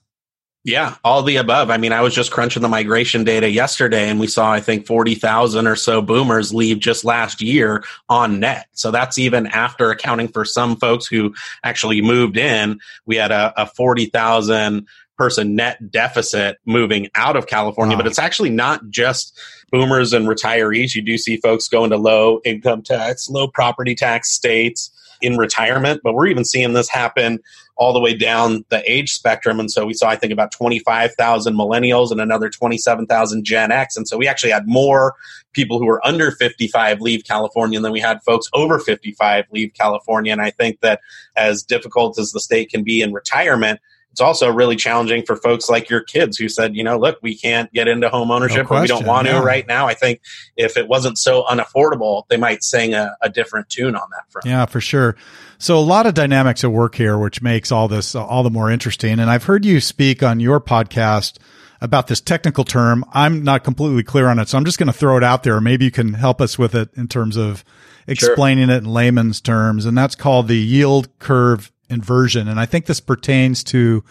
Yeah, 0.66 0.94
all 1.04 1.22
the 1.22 1.36
above. 1.36 1.68
I 1.68 1.76
mean, 1.76 1.92
I 1.92 2.00
was 2.00 2.14
just 2.14 2.30
crunching 2.30 2.62
the 2.62 2.68
migration 2.68 3.22
data 3.22 3.50
yesterday 3.50 4.08
and 4.08 4.18
we 4.18 4.26
saw, 4.26 4.50
I 4.50 4.60
think, 4.60 4.86
40,000 4.86 5.66
or 5.66 5.76
so 5.76 6.00
boomers 6.00 6.54
leave 6.54 6.78
just 6.78 7.04
last 7.04 7.42
year 7.42 7.84
on 8.08 8.40
net. 8.40 8.68
So 8.72 8.90
that's 8.90 9.18
even 9.18 9.46
after 9.46 9.90
accounting 9.90 10.28
for 10.28 10.46
some 10.46 10.76
folks 10.76 11.04
who 11.06 11.34
actually 11.64 12.00
moved 12.00 12.38
in. 12.38 12.80
We 13.04 13.16
had 13.16 13.30
a, 13.30 13.52
a 13.60 13.66
40,000 13.66 14.86
person 15.18 15.54
net 15.54 15.90
deficit 15.90 16.56
moving 16.64 17.08
out 17.14 17.36
of 17.36 17.46
California, 17.46 17.94
wow. 17.94 18.02
but 18.02 18.06
it's 18.06 18.18
actually 18.18 18.50
not 18.50 18.88
just 18.88 19.38
boomers 19.70 20.14
and 20.14 20.26
retirees. 20.26 20.94
You 20.94 21.02
do 21.02 21.18
see 21.18 21.36
folks 21.36 21.68
going 21.68 21.90
to 21.90 21.98
low 21.98 22.40
income 22.42 22.80
tax, 22.80 23.28
low 23.28 23.48
property 23.48 23.94
tax 23.94 24.30
states 24.30 24.90
in 25.20 25.36
retirement, 25.36 26.00
but 26.02 26.14
we're 26.14 26.26
even 26.26 26.44
seeing 26.44 26.72
this 26.72 26.88
happen 26.88 27.40
all 27.76 27.92
the 27.92 28.00
way 28.00 28.14
down 28.14 28.64
the 28.68 28.82
age 28.90 29.12
spectrum. 29.12 29.58
And 29.58 29.70
so 29.70 29.84
we 29.86 29.94
saw, 29.94 30.08
I 30.08 30.16
think, 30.16 30.32
about 30.32 30.52
25,000 30.52 31.54
millennials 31.54 32.10
and 32.10 32.20
another 32.20 32.48
27,000 32.48 33.44
Gen 33.44 33.72
X. 33.72 33.96
And 33.96 34.06
so 34.06 34.16
we 34.16 34.28
actually 34.28 34.52
had 34.52 34.68
more 34.68 35.14
people 35.52 35.78
who 35.78 35.86
were 35.86 36.04
under 36.06 36.30
55 36.30 37.00
leave 37.00 37.24
California 37.24 37.80
than 37.80 37.92
we 37.92 38.00
had 38.00 38.22
folks 38.22 38.48
over 38.52 38.78
55 38.78 39.46
leave 39.50 39.72
California. 39.74 40.32
And 40.32 40.42
I 40.42 40.50
think 40.50 40.80
that 40.80 41.00
as 41.36 41.62
difficult 41.62 42.18
as 42.18 42.32
the 42.32 42.40
state 42.40 42.70
can 42.70 42.84
be 42.84 43.00
in 43.02 43.12
retirement, 43.12 43.80
it's 44.14 44.20
also 44.20 44.48
really 44.48 44.76
challenging 44.76 45.24
for 45.26 45.34
folks 45.34 45.68
like 45.68 45.90
your 45.90 46.00
kids 46.00 46.38
who 46.38 46.48
said, 46.48 46.76
you 46.76 46.84
know, 46.84 46.96
look, 46.96 47.18
we 47.20 47.36
can't 47.36 47.72
get 47.72 47.88
into 47.88 48.08
home 48.08 48.30
ownership 48.30 48.70
no 48.70 48.76
or 48.76 48.82
we 48.82 48.86
don't 48.86 49.04
want 49.04 49.26
yeah. 49.26 49.40
to 49.40 49.44
right 49.44 49.66
now. 49.66 49.88
I 49.88 49.94
think 49.94 50.20
if 50.56 50.76
it 50.76 50.86
wasn't 50.86 51.18
so 51.18 51.42
unaffordable, 51.50 52.22
they 52.28 52.36
might 52.36 52.62
sing 52.62 52.94
a, 52.94 53.16
a, 53.20 53.28
different 53.28 53.68
tune 53.68 53.96
on 53.96 54.08
that 54.10 54.30
front. 54.30 54.46
Yeah, 54.46 54.66
for 54.66 54.80
sure. 54.80 55.16
So 55.58 55.76
a 55.76 55.80
lot 55.80 56.06
of 56.06 56.14
dynamics 56.14 56.62
at 56.62 56.70
work 56.70 56.94
here, 56.94 57.18
which 57.18 57.42
makes 57.42 57.72
all 57.72 57.88
this 57.88 58.14
all 58.14 58.44
the 58.44 58.50
more 58.50 58.70
interesting. 58.70 59.18
And 59.18 59.28
I've 59.28 59.42
heard 59.42 59.64
you 59.64 59.80
speak 59.80 60.22
on 60.22 60.38
your 60.38 60.60
podcast 60.60 61.38
about 61.80 62.06
this 62.06 62.20
technical 62.20 62.62
term. 62.62 63.04
I'm 63.12 63.42
not 63.42 63.64
completely 63.64 64.04
clear 64.04 64.28
on 64.28 64.38
it, 64.38 64.48
so 64.48 64.56
I'm 64.56 64.64
just 64.64 64.78
going 64.78 64.86
to 64.86 64.92
throw 64.92 65.16
it 65.16 65.24
out 65.24 65.42
there. 65.42 65.60
Maybe 65.60 65.86
you 65.86 65.90
can 65.90 66.14
help 66.14 66.40
us 66.40 66.56
with 66.56 66.76
it 66.76 66.90
in 66.94 67.08
terms 67.08 67.36
of 67.36 67.64
explaining 68.06 68.68
sure. 68.68 68.76
it 68.76 68.84
in 68.84 68.84
layman's 68.84 69.40
terms. 69.40 69.86
And 69.86 69.98
that's 69.98 70.14
called 70.14 70.46
the 70.46 70.56
yield 70.56 71.08
curve 71.18 71.72
inversion. 71.88 72.48
And 72.48 72.58
I 72.58 72.66
think 72.66 72.86
this 72.86 73.00
pertains 73.00 73.64
to 73.64 74.04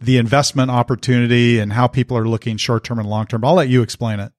the 0.00 0.16
investment 0.16 0.70
opportunity 0.70 1.58
and 1.58 1.72
how 1.72 1.86
people 1.86 2.16
are 2.16 2.28
looking 2.28 2.56
short 2.56 2.84
term 2.84 2.98
and 2.98 3.08
long 3.08 3.26
term. 3.26 3.44
I'll 3.44 3.54
let 3.54 3.68
you 3.68 3.82
explain 3.82 4.20
it. 4.20 4.32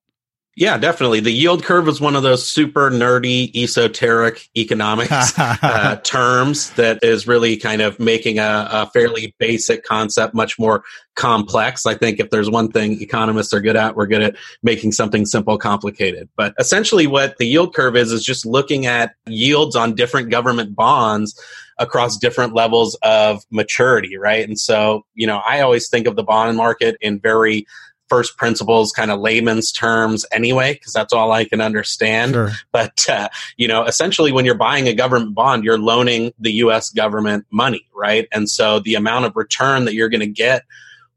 Yeah, 0.59 0.77
definitely. 0.77 1.21
The 1.21 1.31
yield 1.31 1.63
curve 1.63 1.87
is 1.87 2.01
one 2.01 2.17
of 2.17 2.23
those 2.23 2.45
super 2.45 2.91
nerdy, 2.91 3.49
esoteric 3.55 4.49
economics 4.57 5.33
uh, 5.39 6.01
terms 6.03 6.71
that 6.71 7.01
is 7.01 7.25
really 7.25 7.55
kind 7.55 7.81
of 7.81 7.97
making 7.97 8.39
a, 8.39 8.67
a, 8.69 8.85
fairly 8.87 9.33
basic 9.39 9.85
concept 9.85 10.33
much 10.33 10.59
more 10.59 10.83
complex. 11.15 11.85
I 11.85 11.93
think 11.93 12.19
if 12.19 12.29
there's 12.29 12.49
one 12.49 12.71
thing 12.71 13.01
economists 13.01 13.53
are 13.53 13.61
good 13.61 13.77
at, 13.77 13.95
we're 13.95 14.07
good 14.07 14.21
at 14.21 14.35
making 14.61 14.91
something 14.91 15.25
simple 15.25 15.57
complicated. 15.57 16.27
But 16.35 16.55
essentially, 16.59 17.07
what 17.07 17.37
the 17.37 17.45
yield 17.45 17.73
curve 17.73 17.95
is, 17.95 18.11
is 18.11 18.25
just 18.25 18.45
looking 18.45 18.85
at 18.85 19.13
yields 19.27 19.77
on 19.77 19.95
different 19.95 20.29
government 20.29 20.75
bonds 20.75 21.39
across 21.79 22.17
different 22.17 22.53
levels 22.53 22.95
of 23.01 23.43
maturity, 23.49 24.17
right? 24.17 24.47
And 24.47 24.59
so, 24.59 25.05
you 25.15 25.25
know, 25.25 25.41
I 25.47 25.61
always 25.61 25.89
think 25.89 26.07
of 26.07 26.15
the 26.15 26.23
bond 26.23 26.57
market 26.57 26.97
in 27.01 27.19
very 27.19 27.65
first 28.09 28.37
principles 28.37 28.91
kind 28.91 29.11
of 29.11 29.19
layman's 29.19 29.71
terms 29.71 30.25
anyway 30.31 30.73
because 30.73 30.91
that's 30.91 31.13
all 31.13 31.31
i 31.31 31.45
can 31.45 31.61
understand 31.61 32.33
sure. 32.33 32.51
but 32.71 33.07
uh, 33.07 33.29
you 33.55 33.67
know 33.67 33.85
essentially 33.85 34.31
when 34.31 34.45
you're 34.45 34.55
buying 34.55 34.87
a 34.87 34.93
government 34.95 35.35
bond 35.35 35.63
you're 35.63 35.77
loaning 35.77 36.33
the 36.39 36.51
us 36.53 36.89
government 36.89 37.45
money 37.51 37.87
right 37.93 38.27
and 38.33 38.49
so 38.49 38.79
the 38.79 38.95
amount 38.95 39.25
of 39.25 39.35
return 39.35 39.85
that 39.85 39.93
you're 39.93 40.09
going 40.09 40.19
to 40.19 40.25
get 40.25 40.63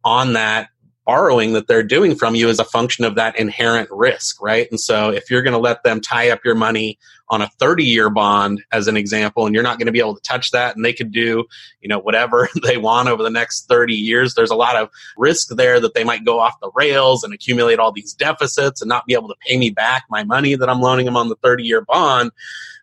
on 0.05 0.35
that 0.35 0.69
borrowing 1.05 1.53
that 1.53 1.67
they're 1.67 1.83
doing 1.83 2.15
from 2.15 2.35
you 2.35 2.49
is 2.49 2.59
a 2.59 2.65
function 2.65 3.05
of 3.05 3.17
that 3.17 3.39
inherent 3.39 3.89
risk, 3.91 4.41
right? 4.41 4.69
And 4.71 4.79
so 4.79 5.11
if 5.11 5.31
you're 5.31 5.43
going 5.43 5.53
to 5.53 5.59
let 5.59 5.83
them 5.83 6.01
tie 6.01 6.31
up 6.31 6.41
your 6.45 6.55
money 6.55 6.99
on 7.29 7.43
a 7.43 7.49
30 7.59 7.85
year 7.85 8.11
bond 8.11 8.63
as 8.73 8.89
an 8.89 8.97
example 8.97 9.47
and 9.47 9.55
you're 9.55 9.65
not 9.65 9.79
going 9.79 9.87
to 9.87 9.93
be 9.93 9.99
able 9.99 10.15
to 10.15 10.23
touch 10.23 10.51
that 10.51 10.77
and 10.77 10.85
they 10.85 10.93
could 10.93 11.11
do, 11.11 11.45
you 11.81 11.89
know, 11.89 11.99
whatever 11.99 12.49
they 12.63 12.77
want 12.77 13.09
over 13.09 13.23
the 13.23 13.31
next 13.31 13.69
30 13.69 13.95
years, 13.95 14.35
there's 14.35 14.51
a 14.51 14.57
lot 14.57 14.77
of 14.77 14.91
risk 15.17 15.49
there 15.57 15.81
that 15.81 15.95
they 15.95 16.05
might 16.05 16.25
go 16.25 16.39
off 16.39 16.61
the 16.61 16.71
rails 16.75 17.25
and 17.25 17.35
accumulate 17.35 17.79
all 17.79 17.93
these 17.93 18.15
deficits 18.15 18.81
and 18.81 18.89
not 18.89 19.07
be 19.07 19.15
able 19.15 19.29
to 19.29 19.37
pay 19.47 19.57
me 19.57 19.71
back 19.71 20.05
my 20.11 20.23
money 20.23 20.55
that 20.55 20.69
I'm 20.69 20.81
loaning 20.81 21.07
them 21.07 21.17
on 21.17 21.29
the 21.29 21.37
30 21.37 21.65
year 21.65 21.81
bond. 21.81 22.31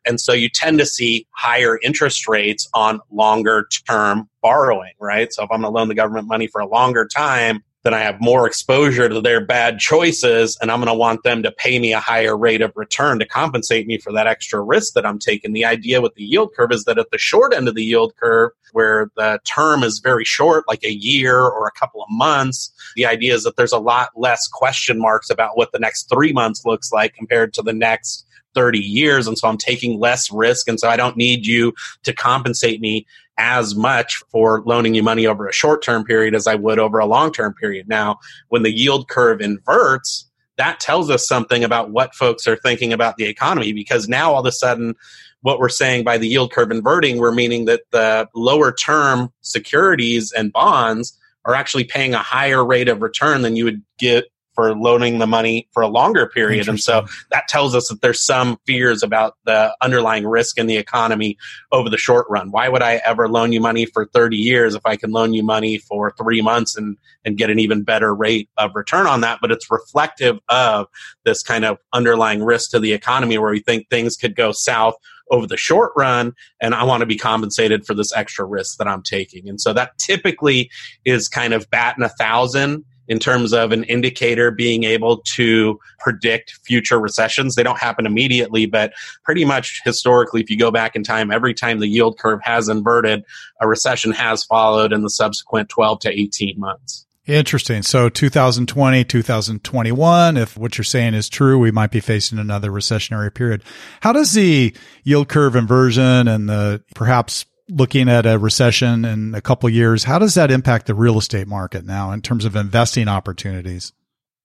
And 0.06 0.20
so 0.20 0.34
you 0.34 0.50
tend 0.50 0.80
to 0.80 0.86
see 0.86 1.28
higher 1.32 1.78
interest 1.84 2.28
rates 2.28 2.68
on 2.74 3.00
longer 3.12 3.68
term 3.88 4.30
borrowing, 4.42 4.94
right? 5.00 5.32
So 5.32 5.44
if 5.44 5.52
I'm 5.52 5.62
going 5.62 5.72
to 5.74 5.78
loan 5.78 5.88
the 5.90 5.96
government 5.96 6.28
money 6.28 6.48
for 6.48 6.62
a 6.62 6.68
longer 6.68 7.06
time, 7.06 7.64
then 7.84 7.94
I 7.94 8.00
have 8.00 8.20
more 8.20 8.46
exposure 8.46 9.08
to 9.08 9.22
their 9.22 9.46
bad 9.46 9.80
choices, 9.80 10.58
and 10.62 10.72
I'm 10.72 10.80
going 10.80 10.88
to 10.88 10.94
want 10.94 11.24
them 11.24 11.44
to 11.44 11.52
pay 11.52 11.80
me 11.80 11.94
a 11.94 12.00
higher 12.00 12.38
rate 12.38 12.62
of 12.62 12.74
return 12.76 13.20
to 13.20 13.26
compensate 13.26 13.88
me 13.88 13.98
for 13.98 14.12
that 14.14 14.28
extra 14.28 14.62
risk 14.62 14.94
that 14.94 15.06
I'm 15.06 15.20
taking. 15.20 15.54
The 15.54 15.66
idea 15.66 16.02
with 16.02 16.16
the 16.16 16.24
yield 16.24 16.54
curve 16.56 16.72
is 16.72 16.84
that 16.86 16.98
at 16.98 17.12
the 17.12 17.18
short 17.18 17.54
end 17.54 17.68
of 17.68 17.76
the 17.76 17.84
yield 17.84 18.14
curve, 18.18 18.52
where 18.74 19.10
the 19.16 19.40
term 19.46 19.84
is 19.84 20.00
very 20.00 20.26
short, 20.26 20.66
like 20.68 20.84
a 20.84 20.92
year 20.92 21.40
or 21.40 21.68
a 21.68 21.80
couple 21.80 22.02
of 22.02 22.08
months, 22.10 22.72
the 22.96 23.06
idea 23.06 23.34
is 23.34 23.44
that 23.44 23.56
there's 23.56 23.72
a 23.72 23.80
lot 23.80 24.10
less 24.16 24.48
question 24.48 25.00
marks 25.00 25.30
about 25.30 25.58
what 25.58 25.72
the 25.72 25.80
next 25.80 26.10
three 26.10 26.34
months 26.34 26.66
looks 26.66 26.92
like 26.92 27.14
compared 27.14 27.54
to 27.54 27.62
the 27.62 27.74
next 27.74 28.26
30 28.56 28.80
years. 28.80 29.28
And 29.28 29.38
so 29.38 29.48
I'm 29.48 29.58
taking 29.58 30.00
less 30.00 30.32
risk. 30.32 30.68
And 30.68 30.80
so 30.80 30.90
I 30.90 30.98
don't 30.98 31.16
need 31.16 31.46
you 31.46 31.74
to 32.04 32.14
compensate 32.14 32.82
me 32.82 33.06
as 33.40 33.74
much 33.74 34.22
for 34.30 34.62
loaning 34.66 34.94
you 34.94 35.02
money 35.02 35.26
over 35.26 35.48
a 35.48 35.54
short 35.54 35.82
term 35.82 36.04
period 36.04 36.36
as 36.36 36.46
I 36.46 36.56
would 36.56 36.78
over 36.78 37.00
a 37.00 37.06
long 37.06 37.32
term 37.32 37.54
period. 37.54 37.88
Now, 37.88 38.20
when 38.50 38.64
the 38.64 38.72
yield 38.72 39.08
curve 39.08 39.42
inverts, 39.42 40.30
that 40.58 40.80
tells 40.82 41.10
us 41.10 41.26
something 41.26 41.64
about 41.64 41.90
what 41.90 42.14
folks 42.14 42.46
are 42.46 42.58
thinking 42.58 42.92
about 42.92 43.16
the 43.16 43.26
economy 43.26 43.72
because 43.72 44.10
now 44.10 44.34
all 44.34 44.42
of 44.42 44.46
a 44.46 44.52
sudden, 44.52 44.94
what 45.42 45.60
we're 45.60 45.70
saying 45.70 46.04
by 46.04 46.18
the 46.18 46.28
yield 46.28 46.52
curve 46.52 46.70
inverting, 46.70 47.18
we're 47.18 47.32
meaning 47.32 47.64
that 47.66 47.84
the 47.92 48.28
lower 48.36 48.74
term 48.74 49.32
securities 49.40 50.34
and 50.34 50.52
bonds 50.52 51.18
are 51.46 51.56
actually 51.56 51.86
paying 51.86 52.14
a 52.14 52.20
higher 52.20 52.64
rate 52.64 52.90
of 52.90 53.02
return 53.02 53.42
than 53.42 53.56
you 53.56 53.64
would 53.64 53.82
get 53.98 54.26
for 54.60 54.76
loaning 54.76 55.20
the 55.20 55.26
money 55.26 55.70
for 55.72 55.82
a 55.82 55.88
longer 55.88 56.28
period. 56.28 56.68
And 56.68 56.82
so 56.82 57.06
that 57.32 57.48
tells 57.48 57.74
us 57.74 57.88
that 57.88 58.02
there's 58.02 58.22
some 58.22 58.60
fears 58.66 59.02
about 59.02 59.38
the 59.46 59.74
underlying 59.80 60.28
risk 60.28 60.58
in 60.58 60.68
the 60.68 60.76
economy 60.76 61.38
over 61.72 61.90
the 61.90 61.98
short 61.98 62.28
run. 62.30 62.52
Why 62.52 62.68
would 62.68 62.82
I 62.82 62.96
ever 63.06 63.30
loan 63.30 63.54
you 63.54 63.62
money 63.62 63.86
for 63.86 64.08
30 64.08 64.36
years 64.36 64.76
if 64.76 64.86
I 64.86 64.98
can 64.98 65.12
loan 65.12 65.34
you 65.34 65.44
money 65.44 65.78
for 65.78 66.14
three 66.18 66.42
months 66.42 66.76
and, 66.76 66.98
and 67.24 67.38
get 67.38 67.50
an 67.50 67.58
even 67.58 67.84
better 67.84 68.14
rate 68.14 68.50
of 68.58 68.72
return 68.76 69.08
on 69.08 69.22
that? 69.22 69.40
But 69.42 69.50
it's 69.50 69.72
reflective 69.72 70.40
of 70.50 70.88
this 71.24 71.42
kind 71.42 71.64
of 71.64 71.78
underlying 71.94 72.44
risk 72.44 72.72
to 72.72 72.82
the 72.82 72.92
economy 72.92 73.38
where 73.38 73.52
we 73.52 73.62
think 73.62 73.90
things 73.90 74.18
could 74.18 74.36
go 74.36 74.52
south 74.52 74.96
over 75.32 75.48
the 75.48 75.56
short 75.56 75.94
run 75.96 76.34
and 76.60 76.74
I 76.74 76.84
want 76.84 77.00
to 77.00 77.06
be 77.06 77.16
compensated 77.16 77.86
for 77.86 77.94
this 77.94 78.12
extra 78.14 78.44
risk 78.44 78.78
that 78.78 78.88
I'm 78.88 79.04
taking. 79.04 79.48
And 79.48 79.62
so 79.62 79.72
that 79.72 79.98
typically 80.00 80.70
is 81.06 81.30
kind 81.30 81.54
of 81.54 81.70
batting 81.70 82.04
a 82.04 82.10
thousand 82.10 82.84
in 83.10 83.20
terms 83.20 83.52
of 83.52 83.72
an 83.72 83.84
indicator 83.86 84.52
being 84.52 84.86
able 84.86 85.18
to 85.18 85.80
predict 85.98 86.60
future 86.64 87.00
recessions. 87.00 87.56
They 87.56 87.64
don't 87.64 87.80
happen 87.80 88.06
immediately, 88.06 88.68
but 88.68 88.94
pretty 89.24 89.44
much 89.44 89.82
historically, 89.84 90.42
if 90.42 90.50
you 90.50 90.58
go 90.58 90.72
back 90.72 90.96
in 90.96 91.04
time, 91.04 91.32
every 91.32 91.54
time 91.54 91.80
the 91.80 91.88
yield 91.88 92.18
curve 92.20 92.40
has 92.44 92.70
inverted, 92.70 93.26
a 93.60 93.68
recession 93.68 94.12
has 94.12 94.44
followed 94.46 94.94
in 94.94 95.02
the 95.02 95.10
subsequent 95.10 95.70
12 95.70 96.00
to 96.02 96.20
18 96.20 96.60
months. 96.60 97.06
Interesting. 97.26 97.84
So 97.84 98.10
2020, 98.10 99.04
2021, 99.04 100.38
if 100.38 100.58
what 100.58 100.78
you're 100.80 100.86
saying 100.86 101.14
is 101.14 101.30
true, 101.30 101.60
we 101.60 101.70
might 101.70 101.92
be 101.92 102.00
facing 102.00 102.40
another 102.40 102.72
recessionary 102.72 103.32
period. 103.32 103.64
How 104.02 104.14
does 104.14 104.34
the 104.34 104.76
yield 105.04 105.30
curve 105.30 105.56
inversion 105.56 106.28
and 106.28 106.50
the 106.50 106.84
perhaps 106.96 107.46
looking 107.70 108.10
at 108.10 108.26
a 108.26 108.38
recession 108.38 109.06
in 109.06 109.36
a 109.36 109.42
couple 109.42 109.70
years, 109.70 110.04
how 110.04 110.20
does 110.20 110.34
that 110.36 110.52
impact 110.52 110.88
the 110.88 110.96
real 110.96 111.18
estate 111.18 111.48
market 111.48 111.86
now 111.86 112.12
in 112.12 112.22
terms 112.22 112.46
of 112.46 112.56
investing 112.56 113.08
opportunities? 113.08 113.94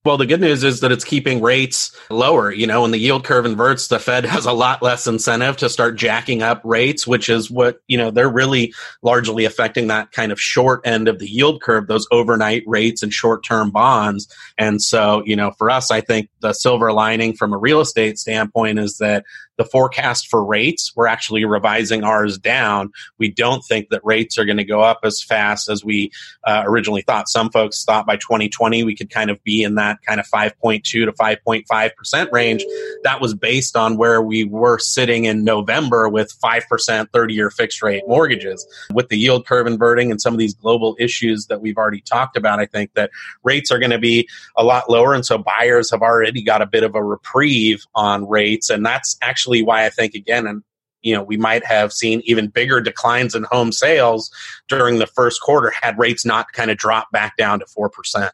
Well, 0.05 0.17
the 0.17 0.27
good 0.27 0.39
news 0.39 0.63
is 0.63 0.81
that 0.81 0.91
it's 0.91 1.03
keeping 1.03 1.41
rates 1.41 1.97
lower. 2.11 2.51
You 2.51 2.67
know, 2.67 2.83
when 2.83 2.91
the 2.91 2.99
yield 2.99 3.23
curve 3.23 3.43
inverts, 3.43 3.87
the 3.87 3.97
Fed 3.97 4.23
has 4.25 4.45
a 4.45 4.51
lot 4.51 4.83
less 4.83 5.07
incentive 5.07 5.57
to 5.57 5.67
start 5.67 5.95
jacking 5.95 6.43
up 6.43 6.61
rates, 6.63 7.07
which 7.07 7.27
is 7.27 7.49
what, 7.49 7.79
you 7.87 7.97
know, 7.97 8.11
they're 8.11 8.29
really 8.29 8.71
largely 9.01 9.45
affecting 9.45 9.87
that 9.87 10.11
kind 10.11 10.31
of 10.31 10.39
short 10.39 10.81
end 10.85 11.07
of 11.07 11.17
the 11.17 11.27
yield 11.27 11.59
curve, 11.59 11.87
those 11.87 12.07
overnight 12.11 12.61
rates 12.67 13.01
and 13.01 13.11
short 13.11 13.43
term 13.43 13.71
bonds. 13.71 14.31
And 14.59 14.79
so, 14.79 15.23
you 15.25 15.35
know, 15.35 15.51
for 15.57 15.71
us, 15.71 15.89
I 15.89 16.01
think 16.01 16.29
the 16.39 16.53
silver 16.53 16.93
lining 16.93 17.33
from 17.33 17.51
a 17.51 17.57
real 17.57 17.81
estate 17.81 18.19
standpoint 18.19 18.77
is 18.77 18.99
that 18.99 19.25
the 19.57 19.65
forecast 19.65 20.27
for 20.27 20.43
rates, 20.43 20.91
we're 20.95 21.07
actually 21.07 21.45
revising 21.45 22.03
ours 22.03 22.37
down. 22.37 22.91
We 23.17 23.31
don't 23.31 23.61
think 23.61 23.89
that 23.89 24.01
rates 24.03 24.37
are 24.37 24.45
going 24.45 24.57
to 24.57 24.63
go 24.63 24.81
up 24.81 24.99
as 25.03 25.21
fast 25.21 25.69
as 25.69 25.83
we 25.83 26.11
uh, 26.45 26.63
originally 26.65 27.01
thought. 27.01 27.29
Some 27.29 27.49
folks 27.49 27.83
thought 27.83 28.05
by 28.05 28.17
2020 28.17 28.83
we 28.83 28.95
could 28.95 29.09
kind 29.09 29.29
of 29.29 29.41
be 29.43 29.63
in 29.63 29.75
that 29.75 29.99
kind 30.05 30.19
of 30.19 30.27
5.2 30.27 30.83
to 30.83 31.11
5.5% 31.11 32.31
range. 32.31 32.63
That 33.03 33.21
was 33.21 33.33
based 33.33 33.75
on 33.75 33.97
where 33.97 34.21
we 34.21 34.43
were 34.43 34.79
sitting 34.79 35.25
in 35.25 35.43
November 35.43 36.09
with 36.09 36.33
5% 36.43 37.09
30 37.11 37.33
year 37.33 37.49
fixed 37.49 37.81
rate 37.81 38.03
mortgages. 38.07 38.65
With 38.93 39.09
the 39.09 39.17
yield 39.17 39.45
curve 39.45 39.67
inverting 39.67 40.11
and 40.11 40.21
some 40.21 40.33
of 40.33 40.39
these 40.39 40.53
global 40.53 40.95
issues 40.99 41.47
that 41.47 41.61
we've 41.61 41.77
already 41.77 42.01
talked 42.01 42.37
about, 42.37 42.59
I 42.59 42.65
think 42.65 42.93
that 42.95 43.11
rates 43.43 43.71
are 43.71 43.79
going 43.79 43.91
to 43.91 43.99
be 43.99 44.27
a 44.57 44.63
lot 44.63 44.89
lower. 44.89 45.13
And 45.13 45.25
so 45.25 45.37
buyers 45.37 45.91
have 45.91 46.01
already 46.01 46.43
got 46.43 46.61
a 46.61 46.65
bit 46.65 46.83
of 46.83 46.95
a 46.95 47.03
reprieve 47.03 47.85
on 47.95 48.27
rates. 48.27 48.69
And 48.69 48.85
that's 48.85 49.15
actually 49.21 49.44
why 49.47 49.85
I 49.85 49.89
think 49.89 50.13
again, 50.13 50.47
and 50.47 50.63
you 51.01 51.13
know, 51.13 51.23
we 51.23 51.37
might 51.37 51.63
have 51.63 51.93
seen 51.93 52.21
even 52.25 52.47
bigger 52.47 52.81
declines 52.81 53.35
in 53.35 53.43
home 53.43 53.71
sales 53.71 54.31
during 54.67 54.97
the 54.97 55.07
first 55.07 55.41
quarter 55.41 55.71
had 55.81 55.99
rates 55.99 56.25
not 56.25 56.51
kind 56.51 56.71
of 56.71 56.77
dropped 56.77 57.11
back 57.11 57.37
down 57.37 57.59
to 57.59 57.65
four 57.67 57.89
percent. 57.89 58.31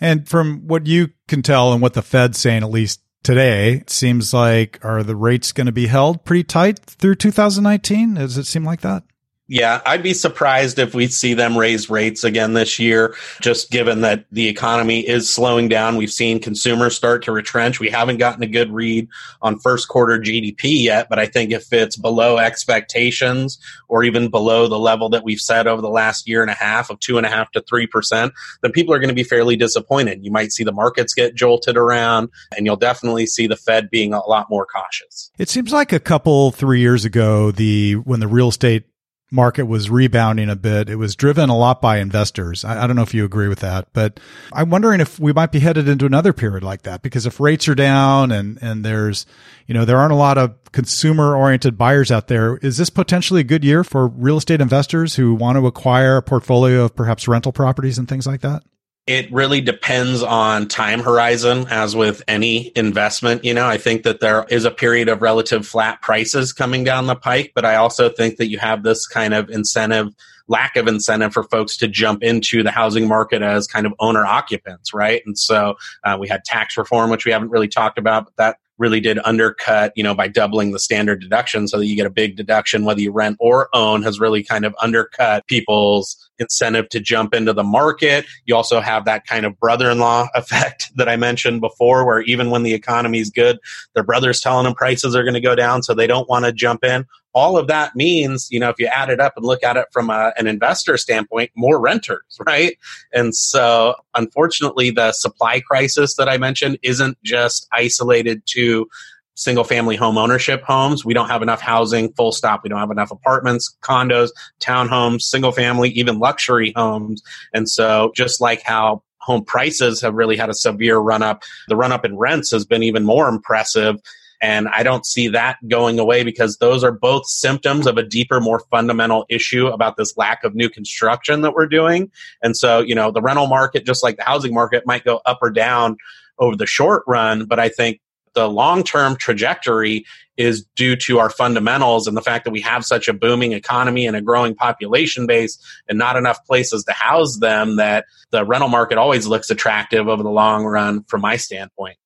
And 0.00 0.28
from 0.28 0.66
what 0.66 0.86
you 0.86 1.10
can 1.26 1.42
tell 1.42 1.72
and 1.72 1.82
what 1.82 1.94
the 1.94 2.02
Fed's 2.02 2.38
saying, 2.38 2.62
at 2.62 2.70
least 2.70 3.00
today, 3.22 3.74
it 3.74 3.90
seems 3.90 4.32
like 4.32 4.78
are 4.84 5.02
the 5.02 5.16
rates 5.16 5.52
going 5.52 5.66
to 5.66 5.72
be 5.72 5.86
held 5.86 6.24
pretty 6.24 6.44
tight 6.44 6.78
through 6.78 7.16
2019? 7.16 8.14
Does 8.14 8.38
it 8.38 8.46
seem 8.46 8.64
like 8.64 8.80
that? 8.82 9.02
Yeah, 9.50 9.80
I'd 9.86 10.02
be 10.02 10.12
surprised 10.12 10.78
if 10.78 10.94
we 10.94 11.06
see 11.06 11.32
them 11.32 11.56
raise 11.56 11.88
rates 11.88 12.22
again 12.22 12.52
this 12.52 12.78
year, 12.78 13.16
just 13.40 13.70
given 13.70 14.02
that 14.02 14.26
the 14.30 14.46
economy 14.46 15.00
is 15.00 15.32
slowing 15.32 15.68
down. 15.68 15.96
We've 15.96 16.12
seen 16.12 16.38
consumers 16.38 16.94
start 16.94 17.22
to 17.24 17.32
retrench. 17.32 17.80
We 17.80 17.88
haven't 17.88 18.18
gotten 18.18 18.42
a 18.42 18.46
good 18.46 18.70
read 18.70 19.08
on 19.40 19.58
first 19.58 19.88
quarter 19.88 20.18
GDP 20.18 20.82
yet, 20.82 21.08
but 21.08 21.18
I 21.18 21.24
think 21.24 21.50
if 21.50 21.72
it's 21.72 21.96
below 21.96 22.36
expectations 22.36 23.58
or 23.88 24.04
even 24.04 24.28
below 24.28 24.68
the 24.68 24.78
level 24.78 25.08
that 25.08 25.24
we've 25.24 25.40
set 25.40 25.66
over 25.66 25.80
the 25.80 25.88
last 25.88 26.28
year 26.28 26.42
and 26.42 26.50
a 26.50 26.54
half 26.54 26.90
of 26.90 27.00
two 27.00 27.16
and 27.16 27.26
a 27.26 27.30
half 27.30 27.50
to 27.52 27.62
three 27.62 27.86
percent, 27.86 28.34
then 28.60 28.70
people 28.70 28.92
are 28.92 28.98
going 28.98 29.08
to 29.08 29.14
be 29.14 29.24
fairly 29.24 29.56
disappointed. 29.56 30.22
You 30.22 30.30
might 30.30 30.52
see 30.52 30.62
the 30.62 30.72
markets 30.72 31.14
get 31.14 31.34
jolted 31.34 31.78
around, 31.78 32.28
and 32.54 32.66
you'll 32.66 32.76
definitely 32.76 33.24
see 33.24 33.46
the 33.46 33.56
Fed 33.56 33.88
being 33.88 34.12
a 34.12 34.20
lot 34.26 34.50
more 34.50 34.66
cautious. 34.66 35.30
It 35.38 35.48
seems 35.48 35.72
like 35.72 35.94
a 35.94 36.00
couple, 36.00 36.50
three 36.50 36.80
years 36.80 37.06
ago, 37.06 37.50
the 37.50 37.94
when 37.94 38.20
the 38.20 38.28
real 38.28 38.48
estate 38.48 38.84
market 39.30 39.64
was 39.64 39.90
rebounding 39.90 40.48
a 40.48 40.56
bit. 40.56 40.88
It 40.88 40.96
was 40.96 41.14
driven 41.14 41.50
a 41.50 41.56
lot 41.56 41.82
by 41.82 41.98
investors. 41.98 42.64
I, 42.64 42.84
I, 42.84 42.86
don't 42.86 42.96
know 42.96 43.02
if 43.02 43.12
you 43.12 43.24
agree 43.24 43.48
with 43.48 43.60
that, 43.60 43.88
but 43.92 44.20
I'm 44.52 44.70
wondering 44.70 45.00
if 45.00 45.20
we 45.20 45.32
might 45.32 45.52
be 45.52 45.60
headed 45.60 45.88
into 45.88 46.06
another 46.06 46.32
period 46.32 46.64
like 46.64 46.82
that 46.82 47.02
because 47.02 47.26
if 47.26 47.38
rates 47.38 47.68
are 47.68 47.74
down 47.74 48.32
and, 48.32 48.58
and 48.62 48.84
there's, 48.84 49.26
you 49.66 49.74
know, 49.74 49.84
there 49.84 49.98
aren't 49.98 50.12
a 50.12 50.16
lot 50.16 50.38
of 50.38 50.56
consumer 50.72 51.36
oriented 51.36 51.76
buyers 51.76 52.10
out 52.10 52.28
there, 52.28 52.56
is 52.58 52.78
this 52.78 52.90
potentially 52.90 53.42
a 53.42 53.44
good 53.44 53.64
year 53.64 53.84
for 53.84 54.08
real 54.08 54.38
estate 54.38 54.60
investors 54.60 55.16
who 55.16 55.34
want 55.34 55.58
to 55.58 55.66
acquire 55.66 56.16
a 56.16 56.22
portfolio 56.22 56.84
of 56.84 56.96
perhaps 56.96 57.28
rental 57.28 57.52
properties 57.52 57.98
and 57.98 58.08
things 58.08 58.26
like 58.26 58.40
that? 58.40 58.62
It 59.08 59.32
really 59.32 59.62
depends 59.62 60.22
on 60.22 60.68
time 60.68 61.00
horizon, 61.00 61.66
as 61.70 61.96
with 61.96 62.22
any 62.28 62.70
investment. 62.76 63.42
You 63.42 63.54
know, 63.54 63.66
I 63.66 63.78
think 63.78 64.02
that 64.02 64.20
there 64.20 64.44
is 64.50 64.66
a 64.66 64.70
period 64.70 65.08
of 65.08 65.22
relative 65.22 65.66
flat 65.66 66.02
prices 66.02 66.52
coming 66.52 66.84
down 66.84 67.06
the 67.06 67.16
pike, 67.16 67.52
but 67.54 67.64
I 67.64 67.76
also 67.76 68.10
think 68.10 68.36
that 68.36 68.50
you 68.50 68.58
have 68.58 68.82
this 68.82 69.06
kind 69.06 69.32
of 69.32 69.48
incentive 69.48 70.14
lack 70.46 70.76
of 70.76 70.88
incentive 70.88 71.32
for 71.32 71.44
folks 71.44 71.78
to 71.78 71.88
jump 71.88 72.22
into 72.22 72.62
the 72.62 72.70
housing 72.70 73.08
market 73.08 73.40
as 73.40 73.66
kind 73.66 73.86
of 73.86 73.94
owner 73.98 74.26
occupants, 74.26 74.92
right? 74.92 75.22
And 75.24 75.38
so 75.38 75.76
uh, 76.04 76.18
we 76.20 76.28
had 76.28 76.44
tax 76.44 76.76
reform, 76.76 77.08
which 77.08 77.24
we 77.24 77.32
haven't 77.32 77.48
really 77.50 77.68
talked 77.68 77.96
about, 77.98 78.26
but 78.26 78.36
that 78.36 78.56
really 78.78 79.00
did 79.00 79.18
undercut, 79.24 79.92
you 79.96 80.02
know, 80.02 80.14
by 80.14 80.28
doubling 80.28 80.72
the 80.72 80.78
standard 80.78 81.20
deduction 81.20 81.68
so 81.68 81.78
that 81.78 81.86
you 81.86 81.96
get 81.96 82.06
a 82.06 82.10
big 82.10 82.36
deduction 82.36 82.84
whether 82.84 83.00
you 83.00 83.12
rent 83.12 83.36
or 83.40 83.68
own 83.74 84.02
has 84.02 84.20
really 84.20 84.42
kind 84.42 84.64
of 84.64 84.74
undercut 84.80 85.46
people's 85.46 86.16
incentive 86.38 86.88
to 86.90 87.00
jump 87.00 87.34
into 87.34 87.52
the 87.52 87.64
market. 87.64 88.24
You 88.46 88.54
also 88.54 88.80
have 88.80 89.04
that 89.04 89.26
kind 89.26 89.44
of 89.44 89.58
brother-in-law 89.58 90.28
effect 90.34 90.90
that 90.96 91.08
I 91.08 91.16
mentioned 91.16 91.60
before 91.60 92.06
where 92.06 92.20
even 92.22 92.50
when 92.50 92.62
the 92.62 92.74
economy 92.74 93.18
is 93.18 93.30
good, 93.30 93.58
their 93.94 94.04
brother's 94.04 94.40
telling 94.40 94.64
them 94.64 94.74
prices 94.74 95.16
are 95.16 95.22
going 95.22 95.34
to 95.34 95.40
go 95.40 95.54
down 95.54 95.82
so 95.82 95.94
they 95.94 96.06
don't 96.06 96.28
want 96.28 96.44
to 96.44 96.52
jump 96.52 96.84
in 96.84 97.04
all 97.38 97.56
of 97.56 97.68
that 97.68 97.94
means, 97.94 98.48
you 98.50 98.58
know, 98.58 98.68
if 98.68 98.78
you 98.78 98.86
add 98.86 99.10
it 99.10 99.20
up 99.20 99.34
and 99.36 99.46
look 99.46 99.62
at 99.62 99.76
it 99.76 99.86
from 99.92 100.10
a, 100.10 100.32
an 100.36 100.46
investor 100.46 100.96
standpoint, 100.96 101.50
more 101.56 101.80
renters, 101.80 102.38
right? 102.46 102.76
And 103.12 103.34
so, 103.34 103.94
unfortunately, 104.14 104.90
the 104.90 105.12
supply 105.12 105.60
crisis 105.60 106.16
that 106.16 106.28
I 106.28 106.36
mentioned 106.36 106.78
isn't 106.82 107.16
just 107.22 107.68
isolated 107.72 108.42
to 108.46 108.88
single 109.34 109.62
family 109.62 109.94
home 109.94 110.18
ownership 110.18 110.62
homes. 110.64 111.04
We 111.04 111.14
don't 111.14 111.28
have 111.28 111.42
enough 111.42 111.60
housing, 111.60 112.12
full 112.14 112.32
stop. 112.32 112.64
We 112.64 112.68
don't 112.68 112.80
have 112.80 112.90
enough 112.90 113.12
apartments, 113.12 113.76
condos, 113.82 114.30
townhomes, 114.60 115.22
single 115.22 115.52
family, 115.52 115.90
even 115.90 116.18
luxury 116.18 116.72
homes. 116.74 117.22
And 117.54 117.70
so, 117.70 118.10
just 118.16 118.40
like 118.40 118.62
how 118.62 119.04
home 119.20 119.44
prices 119.44 120.00
have 120.00 120.14
really 120.14 120.36
had 120.36 120.48
a 120.48 120.54
severe 120.54 120.98
run 120.98 121.22
up, 121.22 121.42
the 121.68 121.76
run 121.76 121.92
up 121.92 122.04
in 122.04 122.16
rents 122.16 122.50
has 122.50 122.64
been 122.64 122.82
even 122.82 123.04
more 123.04 123.28
impressive. 123.28 123.96
And 124.40 124.68
I 124.68 124.82
don't 124.82 125.04
see 125.04 125.28
that 125.28 125.56
going 125.66 125.98
away 125.98 126.22
because 126.22 126.58
those 126.58 126.84
are 126.84 126.92
both 126.92 127.26
symptoms 127.26 127.86
of 127.86 127.98
a 127.98 128.02
deeper, 128.02 128.40
more 128.40 128.60
fundamental 128.70 129.26
issue 129.28 129.66
about 129.66 129.96
this 129.96 130.16
lack 130.16 130.44
of 130.44 130.54
new 130.54 130.68
construction 130.68 131.40
that 131.42 131.54
we're 131.54 131.66
doing. 131.66 132.10
And 132.42 132.56
so, 132.56 132.80
you 132.80 132.94
know, 132.94 133.10
the 133.10 133.22
rental 133.22 133.48
market, 133.48 133.84
just 133.84 134.02
like 134.02 134.16
the 134.16 134.22
housing 134.22 134.54
market, 134.54 134.86
might 134.86 135.04
go 135.04 135.20
up 135.26 135.38
or 135.42 135.50
down 135.50 135.96
over 136.38 136.56
the 136.56 136.66
short 136.66 137.02
run. 137.06 137.46
But 137.46 137.58
I 137.58 137.68
think 137.68 138.00
the 138.34 138.48
long 138.48 138.84
term 138.84 139.16
trajectory 139.16 140.06
is 140.36 140.64
due 140.76 140.94
to 140.94 141.18
our 141.18 141.30
fundamentals 141.30 142.06
and 142.06 142.16
the 142.16 142.22
fact 142.22 142.44
that 142.44 142.52
we 142.52 142.60
have 142.60 142.84
such 142.84 143.08
a 143.08 143.12
booming 143.12 143.52
economy 143.52 144.06
and 144.06 144.16
a 144.16 144.22
growing 144.22 144.54
population 144.54 145.26
base 145.26 145.58
and 145.88 145.98
not 145.98 146.16
enough 146.16 146.44
places 146.44 146.84
to 146.84 146.92
house 146.92 147.38
them 147.38 147.76
that 147.76 148.04
the 148.30 148.44
rental 148.44 148.68
market 148.68 148.98
always 148.98 149.26
looks 149.26 149.50
attractive 149.50 150.06
over 150.06 150.22
the 150.22 150.30
long 150.30 150.64
run 150.64 151.02
from 151.04 151.22
my 151.22 151.36
standpoint. 151.36 151.98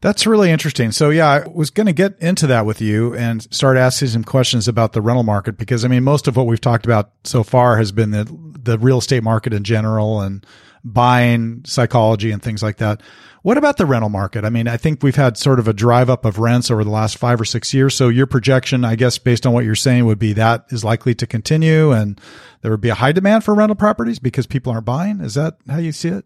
That's 0.00 0.26
really 0.26 0.50
interesting. 0.50 0.92
So 0.92 1.10
yeah, 1.10 1.28
I 1.28 1.48
was 1.48 1.70
going 1.70 1.86
to 1.86 1.92
get 1.92 2.18
into 2.20 2.46
that 2.46 2.64
with 2.64 2.80
you 2.80 3.14
and 3.14 3.42
start 3.52 3.76
asking 3.76 4.08
some 4.08 4.24
questions 4.24 4.66
about 4.66 4.94
the 4.94 5.02
rental 5.02 5.24
market 5.24 5.58
because 5.58 5.84
I 5.84 5.88
mean, 5.88 6.04
most 6.04 6.26
of 6.26 6.36
what 6.36 6.46
we've 6.46 6.60
talked 6.60 6.86
about 6.86 7.10
so 7.24 7.42
far 7.42 7.76
has 7.76 7.92
been 7.92 8.10
the 8.10 8.24
the 8.62 8.78
real 8.78 8.98
estate 8.98 9.22
market 9.22 9.52
in 9.52 9.64
general 9.64 10.20
and 10.20 10.44
buying 10.84 11.62
psychology 11.66 12.30
and 12.30 12.42
things 12.42 12.62
like 12.62 12.78
that. 12.78 13.02
What 13.42 13.56
about 13.56 13.78
the 13.78 13.86
rental 13.86 14.10
market? 14.10 14.44
I 14.44 14.50
mean, 14.50 14.68
I 14.68 14.76
think 14.76 15.02
we've 15.02 15.16
had 15.16 15.36
sort 15.36 15.58
of 15.58 15.66
a 15.66 15.72
drive 15.72 16.10
up 16.10 16.24
of 16.24 16.38
rents 16.38 16.70
over 16.70 16.84
the 16.84 16.90
last 16.90 17.16
five 17.16 17.40
or 17.40 17.44
six 17.44 17.72
years. 17.72 17.94
So 17.94 18.08
your 18.08 18.26
projection, 18.26 18.84
I 18.84 18.96
guess, 18.96 19.16
based 19.16 19.46
on 19.46 19.52
what 19.52 19.64
you're 19.64 19.74
saying, 19.74 20.04
would 20.04 20.18
be 20.18 20.34
that 20.34 20.66
is 20.70 20.84
likely 20.84 21.14
to 21.16 21.26
continue 21.26 21.90
and 21.90 22.20
there 22.60 22.70
would 22.70 22.82
be 22.82 22.90
a 22.90 22.94
high 22.94 23.12
demand 23.12 23.44
for 23.44 23.54
rental 23.54 23.76
properties 23.76 24.18
because 24.18 24.46
people 24.46 24.72
aren't 24.72 24.84
buying. 24.84 25.20
Is 25.20 25.34
that 25.34 25.56
how 25.68 25.78
you 25.78 25.92
see 25.92 26.08
it? 26.08 26.24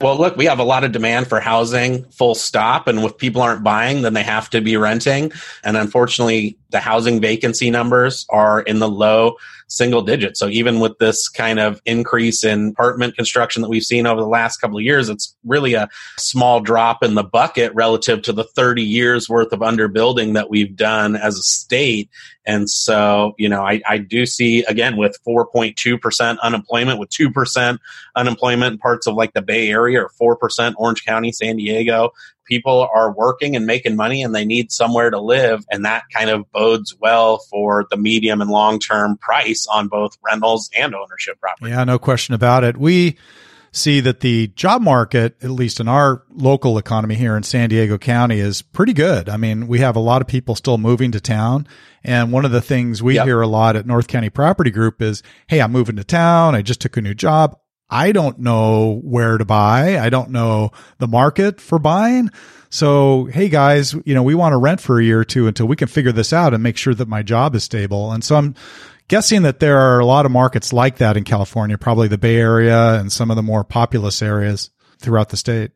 Well, 0.00 0.18
look, 0.18 0.36
we 0.36 0.46
have 0.46 0.58
a 0.58 0.64
lot 0.64 0.84
of 0.84 0.92
demand 0.92 1.28
for 1.28 1.40
housing, 1.40 2.04
full 2.10 2.34
stop. 2.34 2.88
And 2.88 2.98
if 2.98 3.16
people 3.16 3.42
aren't 3.42 3.62
buying, 3.62 4.02
then 4.02 4.12
they 4.12 4.24
have 4.24 4.50
to 4.50 4.60
be 4.60 4.76
renting. 4.76 5.32
And 5.62 5.76
unfortunately, 5.76 6.58
the 6.74 6.80
housing 6.80 7.20
vacancy 7.20 7.70
numbers 7.70 8.26
are 8.30 8.60
in 8.60 8.80
the 8.80 8.88
low 8.88 9.36
single 9.68 10.02
digits. 10.02 10.40
So 10.40 10.48
even 10.48 10.80
with 10.80 10.98
this 10.98 11.28
kind 11.28 11.60
of 11.60 11.80
increase 11.84 12.42
in 12.42 12.70
apartment 12.70 13.14
construction 13.14 13.62
that 13.62 13.68
we've 13.68 13.84
seen 13.84 14.08
over 14.08 14.20
the 14.20 14.26
last 14.26 14.56
couple 14.56 14.78
of 14.78 14.82
years, 14.82 15.08
it's 15.08 15.36
really 15.44 15.74
a 15.74 15.88
small 16.18 16.60
drop 16.60 17.04
in 17.04 17.14
the 17.14 17.22
bucket 17.22 17.72
relative 17.76 18.22
to 18.22 18.32
the 18.32 18.42
30 18.42 18.82
years 18.82 19.28
worth 19.28 19.52
of 19.52 19.60
underbuilding 19.60 20.34
that 20.34 20.50
we've 20.50 20.74
done 20.74 21.14
as 21.14 21.38
a 21.38 21.42
state. 21.42 22.10
And 22.44 22.68
so, 22.68 23.34
you 23.38 23.48
know, 23.48 23.62
I, 23.62 23.80
I 23.88 23.98
do 23.98 24.26
see 24.26 24.64
again 24.64 24.96
with 24.96 25.16
4.2% 25.24 26.38
unemployment, 26.42 26.98
with 26.98 27.10
2% 27.10 27.78
unemployment 28.16 28.72
in 28.72 28.78
parts 28.78 29.06
of 29.06 29.14
like 29.14 29.32
the 29.32 29.42
Bay 29.42 29.70
Area 29.70 30.02
or 30.02 30.36
4% 30.36 30.74
Orange 30.76 31.04
County, 31.04 31.30
San 31.30 31.56
Diego, 31.56 32.10
people 32.44 32.88
are 32.94 33.12
working 33.12 33.56
and 33.56 33.66
making 33.66 33.96
money 33.96 34.22
and 34.22 34.34
they 34.34 34.44
need 34.44 34.72
somewhere 34.72 35.10
to 35.10 35.20
live. 35.20 35.64
And 35.70 35.84
that 35.84 36.04
kind 36.12 36.30
of 36.30 36.50
bodes 36.52 36.94
well 36.98 37.38
for 37.50 37.86
the 37.90 37.96
medium 37.96 38.40
and 38.40 38.50
long 38.50 38.78
term 38.78 39.16
price 39.18 39.66
on 39.66 39.88
both 39.88 40.16
rentals 40.24 40.70
and 40.76 40.94
ownership 40.94 41.40
property. 41.40 41.70
Yeah, 41.70 41.84
no 41.84 41.98
question 41.98 42.34
about 42.34 42.64
it. 42.64 42.76
We 42.76 43.16
see 43.72 44.00
that 44.00 44.20
the 44.20 44.46
job 44.48 44.82
market, 44.82 45.36
at 45.42 45.50
least 45.50 45.80
in 45.80 45.88
our 45.88 46.22
local 46.32 46.78
economy 46.78 47.16
here 47.16 47.36
in 47.36 47.42
San 47.42 47.68
Diego 47.68 47.98
County, 47.98 48.38
is 48.38 48.62
pretty 48.62 48.92
good. 48.92 49.28
I 49.28 49.36
mean, 49.36 49.66
we 49.66 49.80
have 49.80 49.96
a 49.96 50.00
lot 50.00 50.22
of 50.22 50.28
people 50.28 50.54
still 50.54 50.78
moving 50.78 51.10
to 51.12 51.20
town. 51.20 51.66
And 52.04 52.30
one 52.30 52.44
of 52.44 52.52
the 52.52 52.60
things 52.60 53.02
we 53.02 53.16
yep. 53.16 53.26
hear 53.26 53.40
a 53.40 53.46
lot 53.46 53.76
at 53.76 53.86
North 53.86 54.06
County 54.06 54.30
Property 54.30 54.70
Group 54.70 55.02
is, 55.02 55.22
Hey, 55.48 55.60
I'm 55.60 55.72
moving 55.72 55.96
to 55.96 56.04
town. 56.04 56.54
I 56.54 56.62
just 56.62 56.80
took 56.80 56.96
a 56.96 57.00
new 57.00 57.14
job. 57.14 57.58
I 57.88 58.12
don't 58.12 58.38
know 58.38 59.00
where 59.04 59.38
to 59.38 59.44
buy. 59.44 59.98
I 59.98 60.08
don't 60.08 60.30
know 60.30 60.70
the 60.98 61.06
market 61.06 61.60
for 61.60 61.78
buying. 61.78 62.30
So, 62.70 63.26
hey 63.26 63.48
guys, 63.48 63.94
you 64.04 64.14
know, 64.14 64.22
we 64.22 64.34
want 64.34 64.52
to 64.52 64.56
rent 64.56 64.80
for 64.80 64.98
a 64.98 65.04
year 65.04 65.20
or 65.20 65.24
two 65.24 65.46
until 65.46 65.66
we 65.66 65.76
can 65.76 65.86
figure 65.86 66.12
this 66.12 66.32
out 66.32 66.54
and 66.54 66.62
make 66.62 66.76
sure 66.76 66.94
that 66.94 67.08
my 67.08 67.22
job 67.22 67.54
is 67.54 67.62
stable. 67.62 68.10
And 68.10 68.24
so 68.24 68.36
I'm 68.36 68.54
guessing 69.08 69.42
that 69.42 69.60
there 69.60 69.78
are 69.78 70.00
a 70.00 70.06
lot 70.06 70.26
of 70.26 70.32
markets 70.32 70.72
like 70.72 70.96
that 70.96 71.16
in 71.16 71.24
California, 71.24 71.78
probably 71.78 72.08
the 72.08 72.18
Bay 72.18 72.36
Area 72.36 72.98
and 72.98 73.12
some 73.12 73.30
of 73.30 73.36
the 73.36 73.42
more 73.42 73.62
populous 73.62 74.22
areas 74.22 74.70
throughout 74.98 75.28
the 75.28 75.36
state. 75.36 75.70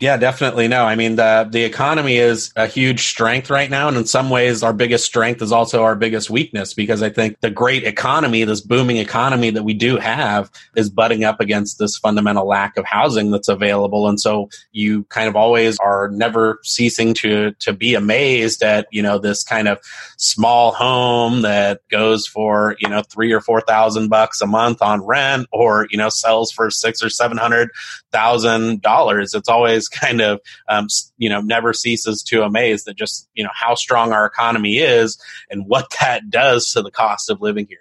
Yeah, 0.00 0.16
definitely. 0.16 0.68
No, 0.68 0.84
I 0.84 0.94
mean 0.94 1.16
the 1.16 1.48
the 1.50 1.64
economy 1.64 2.18
is 2.18 2.52
a 2.54 2.68
huge 2.68 3.08
strength 3.08 3.50
right 3.50 3.68
now, 3.68 3.88
and 3.88 3.96
in 3.96 4.06
some 4.06 4.30
ways, 4.30 4.62
our 4.62 4.72
biggest 4.72 5.04
strength 5.04 5.42
is 5.42 5.50
also 5.50 5.82
our 5.82 5.96
biggest 5.96 6.30
weakness 6.30 6.72
because 6.72 7.02
I 7.02 7.10
think 7.10 7.40
the 7.40 7.50
great 7.50 7.82
economy, 7.82 8.44
this 8.44 8.60
booming 8.60 8.98
economy 8.98 9.50
that 9.50 9.64
we 9.64 9.74
do 9.74 9.96
have, 9.96 10.52
is 10.76 10.88
butting 10.88 11.24
up 11.24 11.40
against 11.40 11.80
this 11.80 11.96
fundamental 11.98 12.46
lack 12.46 12.76
of 12.76 12.84
housing 12.84 13.32
that's 13.32 13.48
available, 13.48 14.08
and 14.08 14.20
so 14.20 14.48
you 14.70 15.02
kind 15.08 15.28
of 15.28 15.34
always 15.34 15.76
are 15.80 16.08
never 16.12 16.60
ceasing 16.62 17.12
to 17.14 17.50
to 17.58 17.72
be 17.72 17.96
amazed 17.96 18.62
at 18.62 18.86
you 18.92 19.02
know 19.02 19.18
this 19.18 19.42
kind 19.42 19.66
of 19.66 19.80
small 20.16 20.70
home 20.70 21.42
that 21.42 21.80
goes 21.90 22.24
for 22.24 22.76
you 22.78 22.88
know 22.88 23.02
three 23.02 23.32
or 23.32 23.40
four 23.40 23.60
thousand 23.62 24.10
bucks 24.10 24.40
a 24.40 24.46
month 24.46 24.80
on 24.80 25.04
rent, 25.04 25.48
or 25.50 25.88
you 25.90 25.98
know 25.98 26.08
sells 26.08 26.52
for 26.52 26.70
six 26.70 27.02
or 27.02 27.10
seven 27.10 27.36
hundred 27.36 27.70
thousand 28.12 28.80
dollars. 28.80 29.34
It's 29.34 29.48
always 29.48 29.87
kind 29.88 30.20
of 30.20 30.40
um, 30.68 30.88
you 31.16 31.28
know 31.28 31.40
never 31.40 31.72
ceases 31.72 32.22
to 32.24 32.42
amaze 32.42 32.84
that 32.84 32.96
just 32.96 33.28
you 33.34 33.44
know 33.44 33.50
how 33.52 33.74
strong 33.74 34.12
our 34.12 34.26
economy 34.26 34.78
is 34.78 35.20
and 35.50 35.66
what 35.66 35.86
that 36.00 36.30
does 36.30 36.70
to 36.72 36.82
the 36.82 36.90
cost 36.90 37.30
of 37.30 37.40
living 37.40 37.66
here. 37.68 37.78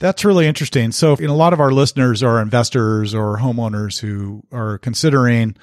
That's 0.00 0.24
really 0.24 0.46
interesting. 0.46 0.92
So, 0.92 1.14
a 1.14 1.26
lot 1.26 1.52
of 1.52 1.60
our 1.60 1.72
listeners 1.72 2.22
are 2.22 2.40
investors 2.40 3.14
or 3.14 3.38
homeowners 3.38 3.98
who 3.98 4.44
are 4.52 4.78
considering 4.78 5.56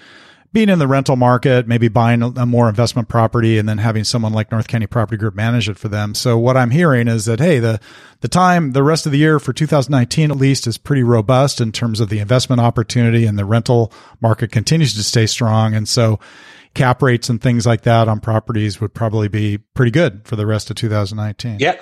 being 0.55 0.69
in 0.69 0.79
the 0.79 0.87
rental 0.87 1.17
market, 1.17 1.67
maybe 1.67 1.89
buying 1.89 2.21
a 2.23 2.45
more 2.45 2.69
investment 2.69 3.09
property 3.09 3.57
and 3.57 3.67
then 3.67 3.77
having 3.77 4.05
someone 4.05 4.31
like 4.31 4.53
North 4.53 4.69
County 4.69 4.87
Property 4.87 5.17
Group 5.17 5.35
manage 5.35 5.67
it 5.67 5.77
for 5.77 5.89
them. 5.89 6.15
So 6.15 6.37
what 6.37 6.55
I'm 6.55 6.71
hearing 6.71 7.09
is 7.09 7.25
that, 7.25 7.39
hey, 7.39 7.59
the, 7.59 7.77
the 8.21 8.29
time, 8.29 8.71
the 8.71 8.81
rest 8.81 9.05
of 9.05 9.11
the 9.11 9.17
year 9.17 9.37
for 9.37 9.51
2019 9.51 10.31
at 10.31 10.37
least 10.37 10.65
is 10.65 10.77
pretty 10.77 11.03
robust 11.03 11.59
in 11.59 11.73
terms 11.73 11.99
of 11.99 12.07
the 12.07 12.19
investment 12.19 12.61
opportunity 12.61 13.25
and 13.25 13.37
the 13.37 13.43
rental 13.43 13.91
market 14.21 14.49
continues 14.49 14.93
to 14.93 15.03
stay 15.03 15.25
strong. 15.25 15.75
And 15.75 15.89
so 15.89 16.21
cap 16.73 17.01
rates 17.01 17.27
and 17.27 17.41
things 17.41 17.65
like 17.65 17.81
that 17.81 18.07
on 18.07 18.21
properties 18.21 18.79
would 18.79 18.93
probably 18.93 19.27
be 19.27 19.57
pretty 19.57 19.91
good 19.91 20.25
for 20.25 20.37
the 20.37 20.45
rest 20.45 20.69
of 20.69 20.77
2019. 20.77 21.57
Yeah. 21.59 21.81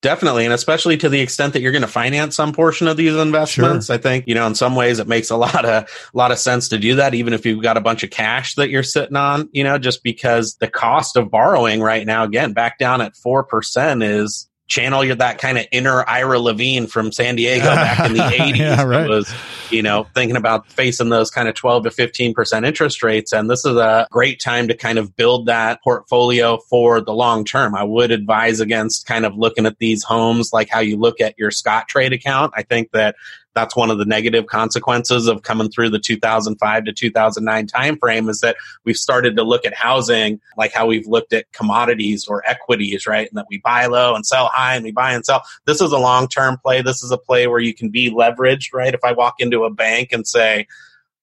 Definitely, 0.00 0.44
and 0.44 0.54
especially 0.54 0.96
to 0.98 1.08
the 1.08 1.20
extent 1.20 1.54
that 1.54 1.60
you're 1.60 1.72
going 1.72 1.82
to 1.82 1.88
finance 1.88 2.36
some 2.36 2.52
portion 2.52 2.86
of 2.86 2.96
these 2.96 3.16
investments, 3.16 3.86
sure. 3.86 3.94
I 3.96 3.98
think 3.98 4.28
you 4.28 4.34
know 4.34 4.46
in 4.46 4.54
some 4.54 4.76
ways 4.76 5.00
it 5.00 5.08
makes 5.08 5.28
a 5.30 5.36
lot 5.36 5.64
of 5.64 5.84
a 5.84 6.16
lot 6.16 6.30
of 6.30 6.38
sense 6.38 6.68
to 6.68 6.78
do 6.78 6.94
that, 6.96 7.14
even 7.14 7.32
if 7.32 7.44
you've 7.44 7.62
got 7.62 7.76
a 7.76 7.80
bunch 7.80 8.04
of 8.04 8.10
cash 8.10 8.54
that 8.54 8.70
you're 8.70 8.84
sitting 8.84 9.16
on. 9.16 9.48
You 9.50 9.64
know, 9.64 9.76
just 9.76 10.04
because 10.04 10.54
the 10.56 10.68
cost 10.68 11.16
of 11.16 11.32
borrowing 11.32 11.80
right 11.80 12.06
now, 12.06 12.22
again, 12.22 12.52
back 12.52 12.78
down 12.78 13.00
at 13.00 13.16
four 13.16 13.42
percent 13.42 14.04
is 14.04 14.48
channel 14.68 15.02
you 15.02 15.14
that 15.14 15.38
kind 15.38 15.58
of 15.58 15.66
inner 15.72 16.04
Ira 16.06 16.38
Levine 16.38 16.86
from 16.86 17.10
San 17.10 17.36
Diego 17.36 17.64
back 17.64 18.08
in 18.08 18.12
the 18.12 18.20
80s. 18.22 18.56
yeah, 18.56 18.82
right. 18.84 19.08
was, 19.08 19.32
you 19.70 19.82
know, 19.82 20.06
thinking 20.14 20.36
about 20.36 20.70
facing 20.70 21.08
those 21.08 21.30
kind 21.30 21.48
of 21.48 21.54
12 21.54 21.84
to 21.84 21.90
15% 21.90 22.66
interest 22.66 23.02
rates. 23.02 23.32
And 23.32 23.50
this 23.50 23.64
is 23.64 23.76
a 23.76 24.06
great 24.10 24.40
time 24.40 24.68
to 24.68 24.76
kind 24.76 24.98
of 24.98 25.16
build 25.16 25.46
that 25.46 25.82
portfolio 25.82 26.58
for 26.58 27.00
the 27.00 27.14
long 27.14 27.44
term. 27.44 27.74
I 27.74 27.82
would 27.82 28.10
advise 28.10 28.60
against 28.60 29.06
kind 29.06 29.24
of 29.24 29.36
looking 29.36 29.66
at 29.66 29.78
these 29.78 30.04
homes 30.04 30.52
like 30.52 30.68
how 30.68 30.80
you 30.80 30.96
look 30.96 31.20
at 31.20 31.38
your 31.38 31.50
Scottrade 31.50 32.12
account. 32.12 32.52
I 32.54 32.62
think 32.62 32.90
that 32.92 33.16
that's 33.58 33.74
one 33.74 33.90
of 33.90 33.98
the 33.98 34.04
negative 34.04 34.46
consequences 34.46 35.26
of 35.26 35.42
coming 35.42 35.68
through 35.68 35.90
the 35.90 35.98
2005 35.98 36.84
to 36.84 36.92
2009 36.92 37.66
timeframe 37.66 38.30
is 38.30 38.40
that 38.40 38.54
we've 38.84 38.96
started 38.96 39.34
to 39.34 39.42
look 39.42 39.64
at 39.64 39.74
housing 39.74 40.40
like 40.56 40.72
how 40.72 40.86
we've 40.86 41.08
looked 41.08 41.32
at 41.32 41.52
commodities 41.52 42.28
or 42.28 42.40
equities, 42.46 43.04
right? 43.04 43.28
And 43.28 43.36
that 43.36 43.46
we 43.50 43.58
buy 43.58 43.86
low 43.86 44.14
and 44.14 44.24
sell 44.24 44.46
high 44.54 44.76
and 44.76 44.84
we 44.84 44.92
buy 44.92 45.12
and 45.12 45.24
sell. 45.24 45.42
This 45.64 45.80
is 45.80 45.90
a 45.90 45.98
long 45.98 46.28
term 46.28 46.56
play. 46.62 46.82
This 46.82 47.02
is 47.02 47.10
a 47.10 47.18
play 47.18 47.48
where 47.48 47.58
you 47.58 47.74
can 47.74 47.88
be 47.88 48.12
leveraged, 48.12 48.72
right? 48.72 48.94
If 48.94 49.02
I 49.02 49.10
walk 49.10 49.34
into 49.40 49.64
a 49.64 49.70
bank 49.70 50.12
and 50.12 50.24
say, 50.24 50.68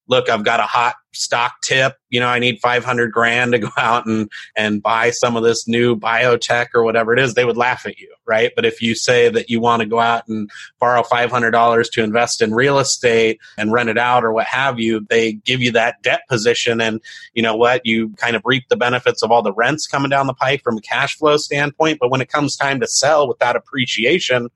look, 0.08 0.30
I've 0.30 0.44
got 0.44 0.60
a 0.60 0.64
hot 0.64 0.96
stock 1.14 1.62
tip. 1.62 1.96
You 2.10 2.20
know, 2.20 2.28
I 2.28 2.40
need 2.40 2.60
500 2.60 3.12
grand 3.12 3.54
to 3.54 3.60
go 3.60 3.70
out 3.78 4.06
and, 4.06 4.30
and 4.56 4.82
buy 4.82 5.12
some 5.12 5.36
of 5.36 5.44
this 5.44 5.68
new 5.68 5.96
biotech 5.96 6.68
or 6.74 6.84
whatever 6.84 7.14
it 7.14 7.20
is. 7.20 7.34
They 7.34 7.46
would 7.46 7.58
laugh 7.58 7.86
at 7.86 7.98
you, 7.98 8.14
right? 8.26 8.52
But 8.56 8.66
if 8.66 8.82
you 8.82 8.96
say 8.96 9.30
that 9.30 9.50
you 9.50 9.60
want 9.60 9.82
to 9.82 9.88
go 9.88 10.00
out 10.00 10.28
and 10.28 10.50
borrow 10.80 11.02
$500 11.02 11.92
to 11.92 12.04
invest 12.04 12.42
in 12.42 12.54
real 12.54 12.80
estate 12.80 13.40
and 13.58 13.72
rent 13.72 13.90
it 13.90 13.98
out 13.98 14.24
or 14.24 14.32
what 14.32 14.48
have 14.48 14.80
you, 14.80 15.06
they 15.10 15.34
give 15.34 15.62
you 15.62 15.72
that 15.72 16.02
debt 16.02 16.22
position. 16.30 16.82
And 16.82 17.02
you 17.34 17.42
know 17.42 17.56
what? 17.56 17.86
You 17.86 18.10
kind 18.18 18.36
of 18.36 18.42
reap 18.46 18.68
the 18.70 18.78
benefits 18.78 19.24
of 19.24 19.32
all 19.32 19.42
the 19.42 19.54
rents 19.54 19.88
coming 19.88 20.10
down 20.10 20.28
the 20.28 20.34
pike 20.34 20.64
from 20.64 20.78
a 20.78 20.82
cash 20.82 21.18
flow 21.18 21.38
standpoint. 21.38 22.00
But 22.00 22.12
when 22.12 22.22
it 22.22 22.30
comes 22.30 22.56
time 22.56 22.80
to 22.80 22.88
sell 22.88 23.28
with 23.28 23.40
that 23.40 23.56
appreciation, 23.56 24.50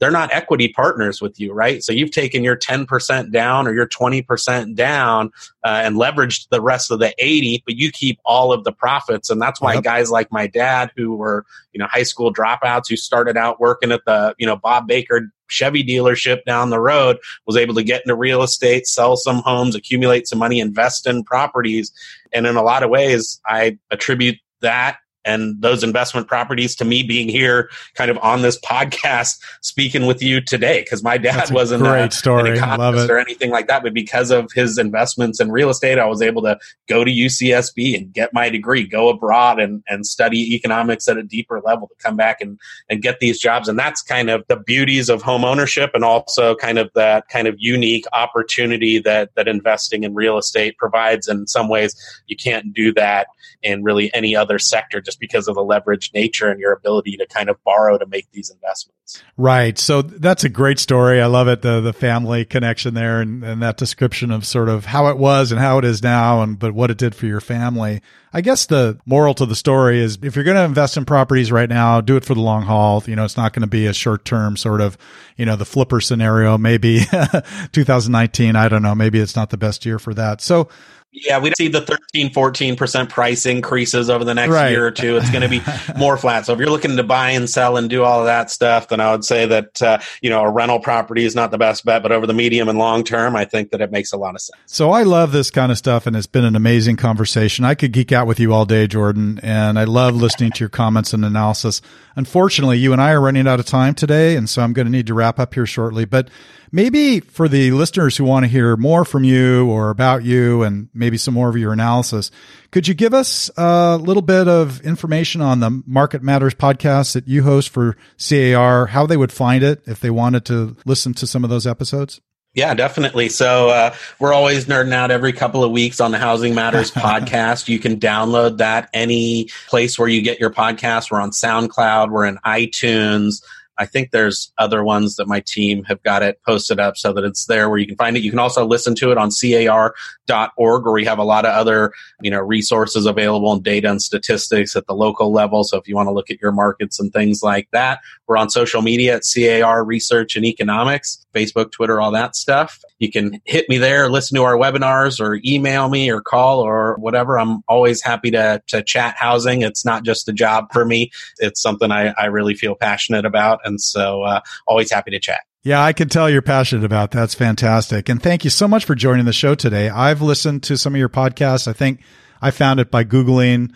they're 0.00 0.10
not 0.10 0.32
equity 0.32 0.68
partners 0.68 1.20
with 1.20 1.38
you, 1.38 1.52
right? 1.52 1.84
So 1.84 1.92
you've 1.92 2.10
taken 2.10 2.42
your 2.42 2.56
10% 2.56 3.30
down 3.30 3.68
or 3.68 3.74
your 3.74 3.86
20% 3.86 4.74
down 4.74 5.30
uh, 5.62 5.82
and 5.84 5.96
leveraged 5.96 6.48
the 6.50 6.62
rest 6.62 6.90
of 6.90 6.98
the 6.98 7.14
80, 7.18 7.62
but 7.66 7.76
you 7.76 7.92
keep 7.92 8.18
all 8.24 8.52
of 8.52 8.64
the 8.64 8.72
profits. 8.72 9.28
And 9.28 9.40
that's 9.40 9.60
why 9.60 9.74
yep. 9.74 9.84
guys 9.84 10.10
like 10.10 10.32
my 10.32 10.46
dad, 10.46 10.90
who 10.96 11.14
were, 11.14 11.44
you 11.72 11.78
know, 11.78 11.86
high 11.86 12.02
school 12.02 12.32
dropouts 12.32 12.88
who 12.88 12.96
started 12.96 13.36
out 13.36 13.60
working 13.60 13.92
at 13.92 14.00
the, 14.06 14.34
you 14.38 14.46
know, 14.46 14.56
Bob 14.56 14.88
Baker 14.88 15.30
Chevy 15.48 15.84
dealership 15.84 16.44
down 16.44 16.70
the 16.70 16.80
road 16.80 17.18
was 17.46 17.56
able 17.56 17.74
to 17.74 17.82
get 17.82 18.02
into 18.02 18.14
real 18.14 18.42
estate, 18.42 18.86
sell 18.86 19.16
some 19.16 19.42
homes, 19.42 19.74
accumulate 19.74 20.26
some 20.26 20.38
money, 20.38 20.60
invest 20.60 21.06
in 21.06 21.24
properties. 21.24 21.92
And 22.32 22.46
in 22.46 22.56
a 22.56 22.62
lot 22.62 22.82
of 22.82 22.90
ways, 22.90 23.40
I 23.44 23.78
attribute 23.90 24.36
that 24.62 24.98
and 25.24 25.60
those 25.60 25.82
investment 25.82 26.26
properties 26.28 26.74
to 26.76 26.84
me 26.84 27.02
being 27.02 27.28
here 27.28 27.70
kind 27.94 28.10
of 28.10 28.18
on 28.18 28.42
this 28.42 28.58
podcast 28.60 29.40
speaking 29.60 30.06
with 30.06 30.22
you 30.22 30.40
today 30.40 30.82
because 30.82 31.02
my 31.02 31.18
dad 31.18 31.50
wasn't 31.50 31.82
a 31.82 31.86
great 31.86 32.06
a, 32.06 32.10
story. 32.10 32.50
an 32.50 32.56
economist 32.56 33.10
or 33.10 33.18
anything 33.18 33.50
like 33.50 33.68
that 33.68 33.82
but 33.82 33.94
because 33.94 34.30
of 34.30 34.50
his 34.52 34.78
investments 34.78 35.40
in 35.40 35.50
real 35.50 35.70
estate 35.70 35.98
i 35.98 36.06
was 36.06 36.22
able 36.22 36.42
to 36.42 36.58
go 36.88 37.04
to 37.04 37.10
ucsb 37.10 37.96
and 37.96 38.12
get 38.12 38.32
my 38.32 38.48
degree 38.48 38.86
go 38.86 39.08
abroad 39.08 39.60
and, 39.60 39.82
and 39.88 40.06
study 40.06 40.54
economics 40.54 41.08
at 41.08 41.16
a 41.16 41.22
deeper 41.22 41.60
level 41.60 41.88
to 41.88 41.94
come 41.96 42.16
back 42.16 42.40
and, 42.40 42.58
and 42.88 43.02
get 43.02 43.20
these 43.20 43.38
jobs. 43.38 43.68
And 43.68 43.78
that's 43.78 44.02
kind 44.02 44.30
of 44.30 44.44
the 44.48 44.56
beauties 44.56 45.08
of 45.08 45.22
home 45.22 45.44
ownership 45.44 45.90
and 45.94 46.04
also 46.04 46.54
kind 46.54 46.78
of 46.78 46.90
that 46.94 47.28
kind 47.28 47.46
of 47.46 47.54
unique 47.58 48.04
opportunity 48.12 48.98
that 49.00 49.30
that 49.36 49.48
investing 49.48 50.04
in 50.04 50.14
real 50.14 50.36
estate 50.38 50.76
provides 50.76 51.28
in 51.28 51.46
some 51.46 51.68
ways. 51.68 51.94
You 52.26 52.36
can't 52.36 52.72
do 52.72 52.92
that 52.94 53.28
in 53.62 53.82
really 53.82 54.12
any 54.14 54.34
other 54.34 54.58
sector 54.58 55.00
just 55.10 55.18
because 55.18 55.48
of 55.48 55.56
the 55.56 55.64
leverage 55.64 56.12
nature 56.14 56.48
and 56.48 56.60
your 56.60 56.72
ability 56.72 57.16
to 57.16 57.26
kind 57.26 57.48
of 57.48 57.62
borrow 57.64 57.98
to 57.98 58.06
make 58.06 58.30
these 58.30 58.48
investments. 58.48 59.20
Right. 59.36 59.76
So 59.76 60.02
that's 60.02 60.44
a 60.44 60.48
great 60.48 60.78
story. 60.78 61.20
I 61.20 61.26
love 61.26 61.48
it. 61.48 61.62
The 61.62 61.80
the 61.80 61.92
family 61.92 62.44
connection 62.44 62.94
there 62.94 63.20
and, 63.20 63.42
and 63.42 63.60
that 63.60 63.76
description 63.76 64.30
of 64.30 64.46
sort 64.46 64.68
of 64.68 64.84
how 64.84 65.08
it 65.08 65.18
was 65.18 65.50
and 65.50 65.60
how 65.60 65.78
it 65.78 65.84
is 65.84 66.00
now 66.00 66.42
and 66.42 66.60
but 66.60 66.74
what 66.74 66.92
it 66.92 66.98
did 66.98 67.16
for 67.16 67.26
your 67.26 67.40
family. 67.40 68.00
I 68.32 68.40
guess 68.40 68.66
the 68.66 69.00
moral 69.04 69.34
to 69.34 69.46
the 69.46 69.56
story 69.56 70.00
is 70.00 70.16
if 70.22 70.36
you're 70.36 70.44
going 70.44 70.56
to 70.56 70.62
invest 70.62 70.96
in 70.96 71.04
properties 71.04 71.50
right 71.50 71.68
now, 71.68 72.00
do 72.00 72.16
it 72.16 72.24
for 72.24 72.34
the 72.34 72.40
long 72.40 72.62
haul. 72.62 73.02
You 73.04 73.16
know, 73.16 73.24
it's 73.24 73.36
not 73.36 73.52
going 73.52 73.62
to 73.62 73.66
be 73.66 73.86
a 73.86 73.92
short 73.92 74.24
term 74.24 74.56
sort 74.56 74.80
of, 74.80 74.96
you 75.36 75.44
know, 75.44 75.56
the 75.56 75.64
flipper 75.64 76.00
scenario. 76.00 76.56
Maybe 76.56 77.00
2019, 77.72 78.54
I 78.54 78.68
don't 78.68 78.82
know. 78.82 78.94
Maybe 78.94 79.18
it's 79.18 79.34
not 79.34 79.50
the 79.50 79.56
best 79.56 79.84
year 79.84 79.98
for 79.98 80.14
that. 80.14 80.40
So 80.40 80.68
yeah, 81.12 81.40
we 81.40 81.52
see 81.56 81.66
the 81.66 81.80
13, 81.80 82.30
14% 82.30 83.08
price 83.08 83.44
increases 83.44 84.08
over 84.08 84.24
the 84.24 84.34
next 84.34 84.52
right. 84.52 84.70
year 84.70 84.86
or 84.86 84.92
two. 84.92 85.16
It's 85.16 85.30
going 85.30 85.42
to 85.42 85.48
be 85.48 85.60
more 85.98 86.16
flat. 86.16 86.46
So 86.46 86.52
if 86.52 86.60
you're 86.60 86.70
looking 86.70 86.96
to 86.96 87.02
buy 87.02 87.30
and 87.30 87.50
sell 87.50 87.76
and 87.76 87.90
do 87.90 88.04
all 88.04 88.20
of 88.20 88.26
that 88.26 88.48
stuff, 88.48 88.88
then 88.88 89.00
I 89.00 89.10
would 89.10 89.24
say 89.24 89.44
that, 89.46 89.82
uh, 89.82 89.98
you 90.22 90.30
know, 90.30 90.42
a 90.42 90.50
rental 90.50 90.78
property 90.78 91.24
is 91.24 91.34
not 91.34 91.50
the 91.50 91.58
best 91.58 91.84
bet, 91.84 92.02
but 92.02 92.12
over 92.12 92.28
the 92.28 92.34
medium 92.34 92.68
and 92.68 92.78
long 92.78 93.02
term, 93.02 93.34
I 93.34 93.44
think 93.44 93.70
that 93.70 93.80
it 93.80 93.90
makes 93.90 94.12
a 94.12 94.16
lot 94.16 94.36
of 94.36 94.40
sense. 94.40 94.60
So 94.66 94.92
I 94.92 95.02
love 95.02 95.32
this 95.32 95.50
kind 95.50 95.72
of 95.72 95.78
stuff 95.78 96.06
and 96.06 96.14
it's 96.14 96.28
been 96.28 96.44
an 96.44 96.54
amazing 96.54 96.96
conversation. 96.96 97.64
I 97.64 97.74
could 97.74 97.90
geek 97.90 98.12
out 98.12 98.28
with 98.28 98.38
you 98.38 98.54
all 98.54 98.64
day, 98.64 98.86
Jordan, 98.86 99.40
and 99.42 99.80
I 99.80 99.84
love 99.84 100.14
listening 100.14 100.52
to 100.52 100.60
your 100.60 100.68
comments 100.68 101.12
and 101.12 101.24
analysis. 101.24 101.82
Unfortunately, 102.14 102.78
you 102.78 102.92
and 102.92 103.02
I 103.02 103.12
are 103.12 103.20
running 103.20 103.48
out 103.48 103.58
of 103.58 103.66
time 103.66 103.94
today, 103.94 104.36
and 104.36 104.48
so 104.48 104.62
I'm 104.62 104.72
going 104.72 104.86
to 104.86 104.92
need 104.92 105.08
to 105.08 105.14
wrap 105.14 105.40
up 105.40 105.54
here 105.54 105.66
shortly, 105.66 106.04
but 106.04 106.28
maybe 106.72 107.20
for 107.20 107.48
the 107.48 107.70
listeners 107.72 108.16
who 108.16 108.24
want 108.24 108.44
to 108.44 108.48
hear 108.48 108.76
more 108.76 109.04
from 109.04 109.24
you 109.24 109.68
or 109.68 109.90
about 109.90 110.24
you 110.24 110.62
and 110.62 110.88
maybe 110.94 111.16
some 111.16 111.34
more 111.34 111.48
of 111.48 111.56
your 111.56 111.72
analysis, 111.72 112.30
could 112.70 112.86
you 112.86 112.94
give 112.94 113.14
us 113.14 113.50
a 113.56 113.96
little 113.96 114.22
bit 114.22 114.48
of 114.48 114.80
information 114.82 115.40
on 115.40 115.60
the 115.60 115.82
Market 115.86 116.22
Matters 116.22 116.54
podcast 116.54 117.14
that 117.14 117.26
you 117.26 117.42
host 117.42 117.70
for 117.70 117.96
CAR, 118.18 118.86
how 118.86 119.06
they 119.06 119.16
would 119.16 119.32
find 119.32 119.62
it 119.62 119.82
if 119.86 120.00
they 120.00 120.10
wanted 120.10 120.44
to 120.46 120.76
listen 120.84 121.14
to 121.14 121.26
some 121.26 121.44
of 121.44 121.50
those 121.50 121.66
episodes? 121.66 122.20
Yeah, 122.52 122.74
definitely. 122.74 123.28
So 123.28 123.68
uh, 123.68 123.94
we're 124.18 124.32
always 124.32 124.66
nerding 124.66 124.92
out 124.92 125.12
every 125.12 125.32
couple 125.32 125.62
of 125.62 125.70
weeks 125.70 126.00
on 126.00 126.10
the 126.10 126.18
Housing 126.18 126.52
Matters 126.52 126.90
podcast. 126.90 127.68
You 127.68 127.78
can 127.78 128.00
download 128.00 128.58
that 128.58 128.90
any 128.92 129.50
place 129.68 129.96
where 129.98 130.08
you 130.08 130.20
get 130.20 130.40
your 130.40 130.50
podcast. 130.50 131.12
We're 131.12 131.20
on 131.20 131.30
SoundCloud. 131.30 132.10
We're 132.10 132.26
in 132.26 132.38
iTunes. 132.38 133.44
I 133.80 133.86
think 133.86 134.10
there's 134.10 134.52
other 134.58 134.84
ones 134.84 135.16
that 135.16 135.26
my 135.26 135.42
team 135.46 135.84
have 135.84 136.02
got 136.02 136.22
it 136.22 136.38
posted 136.46 136.78
up 136.78 136.98
so 136.98 137.14
that 137.14 137.24
it's 137.24 137.46
there 137.46 137.70
where 137.70 137.78
you 137.78 137.86
can 137.86 137.96
find 137.96 138.14
it. 138.14 138.22
You 138.22 138.30
can 138.30 138.38
also 138.38 138.66
listen 138.66 138.94
to 138.96 139.10
it 139.10 139.16
on 139.16 139.30
car.org 139.30 140.84
where 140.84 140.92
we 140.92 141.04
have 141.06 141.18
a 141.18 141.24
lot 141.24 141.46
of 141.46 141.52
other, 141.52 141.92
you 142.20 142.30
know, 142.30 142.40
resources 142.40 143.06
available 143.06 143.52
and 143.52 143.64
data 143.64 143.90
and 143.90 144.02
statistics 144.02 144.76
at 144.76 144.86
the 144.86 144.94
local 144.94 145.32
level. 145.32 145.64
So 145.64 145.78
if 145.78 145.88
you 145.88 145.96
want 145.96 146.08
to 146.08 146.12
look 146.12 146.30
at 146.30 146.40
your 146.42 146.52
markets 146.52 147.00
and 147.00 147.10
things 147.10 147.42
like 147.42 147.68
that, 147.72 148.00
we're 148.26 148.36
on 148.36 148.50
social 148.50 148.82
media 148.82 149.16
at 149.16 149.22
CAR 149.34 149.82
Research 149.82 150.36
and 150.36 150.44
Economics, 150.44 151.24
Facebook, 151.34 151.72
Twitter, 151.72 152.00
all 152.00 152.10
that 152.12 152.36
stuff. 152.36 152.80
You 152.98 153.10
can 153.10 153.40
hit 153.44 153.68
me 153.68 153.78
there, 153.78 154.10
listen 154.10 154.36
to 154.36 154.42
our 154.42 154.56
webinars 154.56 155.20
or 155.20 155.40
email 155.44 155.88
me 155.88 156.10
or 156.10 156.20
call 156.20 156.60
or 156.60 156.96
whatever. 156.98 157.38
I'm 157.38 157.62
always 157.66 158.02
happy 158.02 158.30
to, 158.32 158.62
to 158.68 158.82
chat 158.82 159.16
housing. 159.16 159.62
It's 159.62 159.84
not 159.84 160.04
just 160.04 160.28
a 160.28 160.32
job 160.32 160.66
for 160.72 160.84
me. 160.84 161.10
It's 161.38 161.60
something 161.60 161.90
I, 161.90 162.08
I 162.18 162.26
really 162.26 162.54
feel 162.54 162.74
passionate 162.74 163.24
about 163.24 163.60
and 163.70 163.80
so 163.80 164.22
uh, 164.22 164.40
always 164.66 164.90
happy 164.90 165.10
to 165.12 165.18
chat. 165.18 165.40
Yeah, 165.62 165.82
I 165.82 165.92
can 165.92 166.08
tell 166.08 166.28
you're 166.28 166.42
passionate 166.42 166.84
about. 166.84 167.10
That's 167.10 167.34
fantastic. 167.34 168.08
And 168.08 168.22
thank 168.22 168.44
you 168.44 168.50
so 168.50 168.66
much 168.66 168.84
for 168.84 168.94
joining 168.94 169.26
the 169.26 169.32
show 169.32 169.54
today. 169.54 169.90
I've 169.90 170.22
listened 170.22 170.62
to 170.64 170.76
some 170.76 170.94
of 170.94 170.98
your 170.98 171.10
podcasts. 171.10 171.68
I 171.68 171.72
think 171.74 172.00
I 172.40 172.50
found 172.50 172.80
it 172.80 172.90
by 172.90 173.04
Googling 173.04 173.72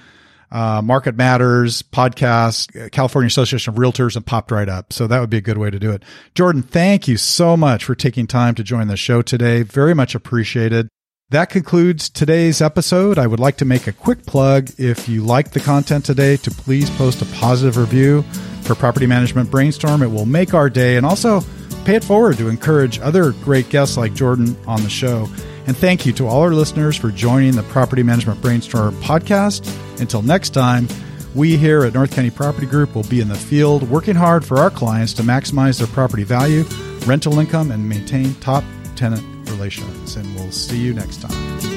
uh, 0.51 0.81
Market 0.83 1.15
Matters 1.17 1.83
podcast, 1.83 2.91
California 2.93 3.27
Association 3.27 3.75
of 3.75 3.79
Realtors, 3.79 4.17
and 4.17 4.25
popped 4.25 4.51
right 4.51 4.69
up. 4.69 4.93
So 4.93 5.07
that 5.07 5.21
would 5.21 5.29
be 5.29 5.37
a 5.37 5.43
good 5.43 5.59
way 5.59 5.71
to 5.71 5.79
do 5.79 5.91
it. 5.91 6.03
Jordan, 6.35 6.63
thank 6.63 7.07
you 7.07 7.17
so 7.17 7.57
much 7.57 7.85
for 7.85 7.95
taking 7.95 8.27
time 8.27 8.55
to 8.55 8.63
join 8.63 8.87
the 8.87 8.97
show 8.97 9.21
today. 9.21 9.63
Very 9.63 9.95
much 9.95 10.15
appreciated. 10.15 10.89
That 11.31 11.51
concludes 11.51 12.09
today's 12.09 12.63
episode. 12.63 13.19
I 13.19 13.27
would 13.27 13.41
like 13.41 13.57
to 13.57 13.65
make 13.65 13.87
a 13.87 13.93
quick 13.93 14.25
plug. 14.25 14.71
If 14.79 15.09
you 15.09 15.23
liked 15.23 15.53
the 15.53 15.61
content 15.61 16.05
today, 16.05 16.37
to 16.39 16.51
please 16.51 16.89
post 16.91 17.21
a 17.21 17.27
positive 17.37 17.77
review 17.77 18.25
for 18.64 18.74
Property 18.74 19.07
Management 19.07 19.50
Brainstorm. 19.50 20.03
It 20.03 20.11
will 20.11 20.27
make 20.27 20.55
our 20.55 20.68
day 20.68 20.96
and 20.96 21.07
also 21.07 21.42
pay 21.85 21.96
it 21.96 22.05
forward 22.05 22.38
to 22.38 22.48
encourage 22.48 22.98
other 23.00 23.33
great 23.33 23.68
guests 23.68 23.96
like 23.96 24.14
Jordan 24.14 24.57
on 24.66 24.83
the 24.83 24.88
show. 24.88 25.29
And 25.66 25.77
thank 25.77 26.05
you 26.05 26.12
to 26.14 26.27
all 26.27 26.42
our 26.42 26.53
listeners 26.53 26.96
for 26.96 27.11
joining 27.11 27.57
the 27.57 27.62
Property 27.64 28.03
Management 28.03 28.40
Brainstorm 28.42 28.94
podcast. 28.96 29.68
Until 30.00 30.22
next 30.22 30.50
time, 30.50 30.88
we 31.35 31.57
here 31.57 31.85
at 31.85 31.94
North 31.94 32.14
County 32.14 32.31
Property 32.31 32.66
Group 32.66 32.94
will 32.94 33.05
be 33.05 33.20
in 33.20 33.29
the 33.29 33.35
field 33.35 33.88
working 33.88 34.14
hard 34.14 34.44
for 34.44 34.59
our 34.59 34.70
clients 34.70 35.12
to 35.14 35.22
maximize 35.22 35.79
their 35.79 35.88
property 35.88 36.24
value, 36.24 36.64
rental 37.07 37.38
income, 37.38 37.70
and 37.70 37.88
maintain 37.88 38.35
top 38.37 38.64
tenant 38.94 39.22
relations. 39.50 40.16
And 40.16 40.33
we'll 40.35 40.53
see 40.53 40.79
you 40.79 40.94
next 40.94 41.22
time. 41.22 41.74